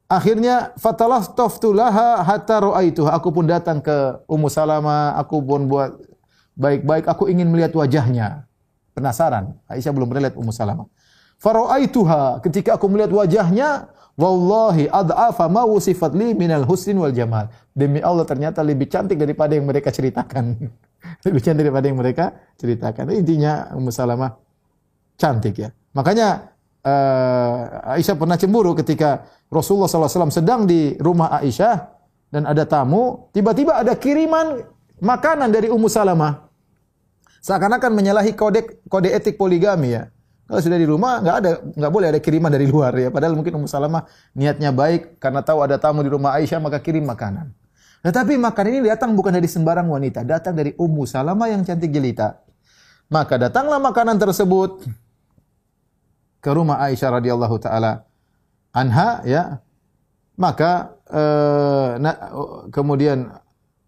Akhirnya 0.06 0.78
fatalah 0.78 1.26
laha 1.74 2.22
hatta 2.22 2.62
ra'aituha. 2.62 3.18
Aku 3.18 3.34
pun 3.34 3.50
datang 3.50 3.82
ke 3.82 4.22
Ummu 4.30 4.46
Salamah, 4.46 5.18
aku 5.18 5.42
pun 5.42 5.66
buat 5.66 5.98
baik-baik, 6.54 7.10
aku 7.10 7.34
ingin 7.34 7.50
melihat 7.50 7.74
wajahnya. 7.74 8.46
Penasaran. 8.94 9.58
Aisyah 9.66 9.90
belum 9.90 10.06
pernah 10.06 10.30
lihat 10.30 10.38
Ummu 10.38 10.54
Salamah. 10.54 10.86
Faraaituha 11.44 12.40
ketika 12.40 12.80
aku 12.80 12.88
melihat 12.88 13.12
wajahnya 13.12 13.92
wallahi 14.16 14.88
ad'afa 14.88 15.52
ma 15.52 15.68
wusifat 15.68 16.16
li 16.16 16.32
minal 16.32 16.64
husn 16.64 16.96
wal 16.96 17.12
jamal. 17.12 17.52
Demi 17.76 18.00
Allah 18.00 18.24
ternyata 18.24 18.64
lebih 18.64 18.88
cantik 18.88 19.20
daripada 19.20 19.52
yang 19.52 19.68
mereka 19.68 19.92
ceritakan. 19.92 20.56
lebih 21.28 21.42
cantik 21.44 21.68
daripada 21.68 21.92
yang 21.92 22.00
mereka 22.00 22.32
ceritakan. 22.56 23.12
Intinya 23.12 23.76
Ummu 23.76 23.92
Salamah 23.92 24.40
cantik 25.20 25.60
ya. 25.60 25.70
Makanya 25.92 26.56
uh, 26.80 27.92
Aisyah 28.00 28.16
pernah 28.16 28.40
cemburu 28.40 28.72
ketika 28.80 29.28
Rasulullah 29.52 29.92
SAW 29.92 30.32
sedang 30.32 30.64
di 30.64 30.96
rumah 30.96 31.28
Aisyah 31.44 31.76
dan 32.32 32.48
ada 32.48 32.64
tamu, 32.64 33.30
tiba-tiba 33.36 33.78
ada 33.84 34.00
kiriman 34.00 34.64
makanan 35.04 35.52
dari 35.52 35.68
Ummu 35.68 35.92
Salamah. 35.92 36.48
Seakan-akan 37.44 37.92
menyalahi 37.92 38.32
kode 38.32 38.88
kode 38.88 39.12
etik 39.12 39.36
poligami 39.36 40.00
ya. 40.00 40.08
Kalau 40.44 40.60
sudah 40.60 40.76
di 40.76 40.84
rumah 40.84 41.24
nggak 41.24 41.36
ada 41.40 41.52
nggak 41.64 41.92
boleh 41.92 42.08
ada 42.12 42.20
kiriman 42.20 42.52
dari 42.52 42.68
luar 42.68 42.92
ya. 43.00 43.08
Padahal 43.08 43.34
mungkin 43.40 43.64
Ummu 43.64 43.68
Salamah 43.68 44.04
niatnya 44.36 44.76
baik 44.76 45.18
karena 45.18 45.40
tahu 45.40 45.64
ada 45.64 45.80
tamu 45.80 46.04
di 46.04 46.12
rumah 46.12 46.36
Aisyah 46.36 46.60
maka 46.60 46.84
kirim 46.84 47.08
makanan. 47.08 47.56
Tetapi 48.04 48.36
makanan 48.36 48.84
ini 48.84 48.92
datang 48.92 49.16
bukan 49.16 49.32
dari 49.32 49.48
sembarang 49.48 49.88
wanita, 49.88 50.28
datang 50.28 50.52
dari 50.60 50.76
Ummu 50.76 51.08
Salamah 51.08 51.48
yang 51.48 51.64
cantik 51.64 51.88
jelita. 51.88 52.44
Maka 53.08 53.40
datanglah 53.40 53.80
makanan 53.80 54.20
tersebut 54.20 54.84
ke 56.44 56.50
rumah 56.52 56.84
Aisyah 56.84 57.24
radhiyallahu 57.24 57.56
taala 57.64 58.04
anha 58.76 59.24
ya. 59.24 59.64
Maka 60.36 61.00
nah, 62.04 62.18
kemudian 62.74 63.32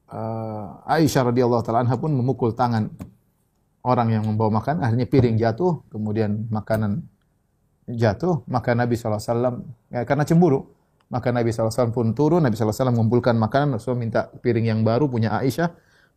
uh, 0.08 0.66
Aisyah 0.88 1.36
radhiyallahu 1.36 1.68
taala 1.68 1.84
anha 1.84 2.00
pun 2.00 2.16
memukul 2.16 2.56
tangan 2.56 2.88
orang 3.86 4.18
yang 4.18 4.26
membawa 4.26 4.58
makan, 4.58 4.82
akhirnya 4.82 5.06
piring 5.06 5.38
jatuh, 5.38 5.86
kemudian 5.94 6.50
makanan 6.50 7.06
jatuh, 7.86 8.42
maka 8.50 8.74
Nabi 8.74 8.98
SAW, 8.98 9.62
ya, 9.94 10.02
karena 10.10 10.26
cemburu, 10.26 10.74
maka 11.14 11.30
Nabi 11.30 11.54
SAW 11.54 11.94
pun 11.94 12.18
turun, 12.18 12.42
Nabi 12.42 12.58
SAW 12.58 12.90
mengumpulkan 12.90 13.38
makanan, 13.38 13.78
Rasul 13.78 13.94
minta 13.94 14.34
piring 14.42 14.74
yang 14.74 14.82
baru 14.82 15.06
punya 15.06 15.38
Aisyah, 15.38 15.70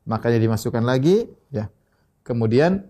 makanya 0.09 0.41
dimasukkan 0.41 0.81
lagi, 0.81 1.29
ya. 1.53 1.69
Kemudian 2.25 2.89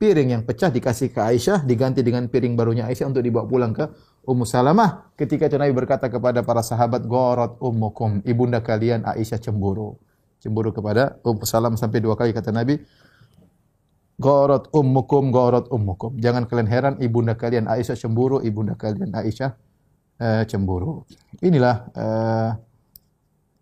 piring 0.00 0.32
yang 0.32 0.42
pecah 0.48 0.72
dikasih 0.72 1.12
ke 1.12 1.20
Aisyah, 1.20 1.68
diganti 1.68 2.00
dengan 2.00 2.24
piring 2.28 2.56
barunya 2.56 2.88
Aisyah 2.88 3.12
untuk 3.12 3.20
dibawa 3.20 3.44
pulang 3.44 3.76
ke 3.76 3.84
Ummu 4.24 4.48
Salamah. 4.48 5.12
Ketika 5.12 5.48
itu 5.48 5.60
Nabi 5.60 5.76
berkata 5.76 6.08
kepada 6.08 6.40
para 6.40 6.64
sahabat, 6.64 7.04
Gorot 7.04 7.60
ummukum, 7.60 8.24
ibunda 8.24 8.64
kalian 8.64 9.04
Aisyah 9.04 9.40
cemburu. 9.40 10.00
Cemburu 10.40 10.72
kepada 10.72 11.20
Ummu 11.20 11.44
Salamah 11.44 11.76
sampai 11.76 12.00
dua 12.00 12.16
kali 12.16 12.32
kata 12.32 12.48
Nabi, 12.52 12.80
Gorot 14.16 14.72
ummukum, 14.72 15.28
gorot 15.28 15.68
ummukum. 15.68 16.16
Jangan 16.16 16.48
kalian 16.48 16.68
heran 16.72 16.94
ibunda 17.04 17.36
kalian 17.36 17.68
Aisyah 17.68 18.00
cemburu, 18.00 18.40
ibunda 18.40 18.72
kalian 18.72 19.12
Aisyah 19.12 19.52
uh, 20.16 20.42
cemburu. 20.48 21.04
Inilah 21.44 21.84
uh, 21.92 22.50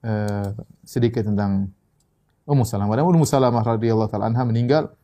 uh, 0.07 0.48
sedikit 0.86 1.26
tentang 1.26 1.74
Ummu 2.46 2.62
Salamah. 2.62 2.94
Dan 2.94 3.02
Ummu 3.02 3.26
Salamah 3.26 3.66
radhiyallahu 3.66 4.07
taala 4.07 4.30
anha 4.30 4.46
meninggal 4.46 4.94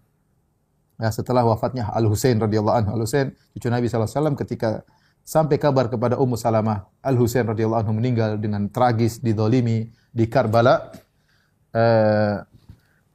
ya, 1.02 1.10
setelah 1.10 1.42
wafatnya 1.42 1.90
Al 1.90 2.06
Husain 2.06 2.38
radhiyallahu 2.38 2.76
anhu. 2.86 2.90
Al 2.94 3.02
Husain 3.02 3.34
cucu 3.50 3.66
Nabi 3.66 3.90
sallallahu 3.90 4.38
ketika 4.46 4.86
sampai 5.26 5.58
kabar 5.58 5.90
kepada 5.90 6.14
Ummu 6.14 6.38
Salamah 6.38 6.86
Al 7.02 7.18
Husain 7.18 7.42
radhiyallahu 7.42 7.82
anhu 7.82 7.98
meninggal 7.98 8.38
dengan 8.38 8.70
tragis 8.70 9.18
didolimi 9.18 9.90
di 10.14 10.30
Karbala. 10.30 10.94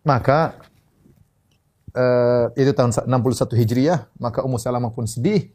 Maka 0.03 0.39
uh, 1.96 2.52
itu 2.60 2.76
tahun 2.76 2.91
61 2.91 3.56
Hijriah, 3.56 4.12
maka 4.20 4.43
Ummu 4.43 4.60
Salamah 4.60 4.91
pun 4.91 5.08
sedih 5.08 5.50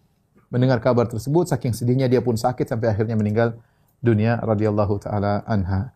mendengar 0.50 0.82
kabar 0.82 1.06
tersebut, 1.06 1.46
saking 1.46 1.76
sedihnya 1.76 2.10
dia 2.10 2.18
pun 2.18 2.34
sakit 2.34 2.66
sampai 2.66 2.90
akhirnya 2.90 3.14
meninggal 3.14 3.54
dunia 4.02 4.40
radhiyallahu 4.42 4.98
taala 4.98 5.46
anha. 5.46 5.94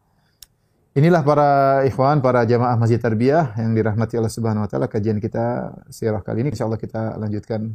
Inilah 0.94 1.26
para 1.26 1.50
ikhwan, 1.90 2.22
para 2.22 2.46
jamaah 2.46 2.78
Masjid 2.78 3.02
Tarbiyah 3.02 3.58
yang 3.58 3.74
dirahmati 3.74 4.14
Allah 4.14 4.30
Subhanahu 4.30 4.62
wa 4.62 4.70
taala 4.70 4.86
kajian 4.86 5.18
kita 5.18 5.74
sirah 5.90 6.22
kali 6.22 6.46
ini 6.46 6.54
insyaallah 6.54 6.78
kita 6.78 7.18
lanjutkan 7.18 7.74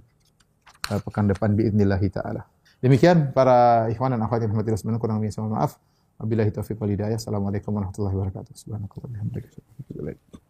uh, 0.87 0.99
pekan 1.03 1.27
depan 1.27 1.51
biidznillah 1.51 1.99
taala. 2.15 2.47
Demikian 2.79 3.35
para 3.35 3.91
ikhwan 3.91 4.15
dan 4.15 4.23
akhwat 4.23 4.47
yang 4.47 4.55
dirahmati 4.55 4.71
Allah 4.71 4.81
Subhanahu 4.85 5.03
kurang 5.03 5.19
lebih 5.19 5.35
maaf. 5.51 5.75
Wabillahi 6.19 6.51
taufiq 6.51 6.79
wal 6.79 6.91
hidayah. 6.91 7.15
Assalamualaikum 7.15 7.71
warahmatullahi 7.75 8.15
wabarakatuh. 8.15 8.51
Subhanakallah 8.55 9.07
wa 9.07 9.13
bihamdika. 9.15 10.47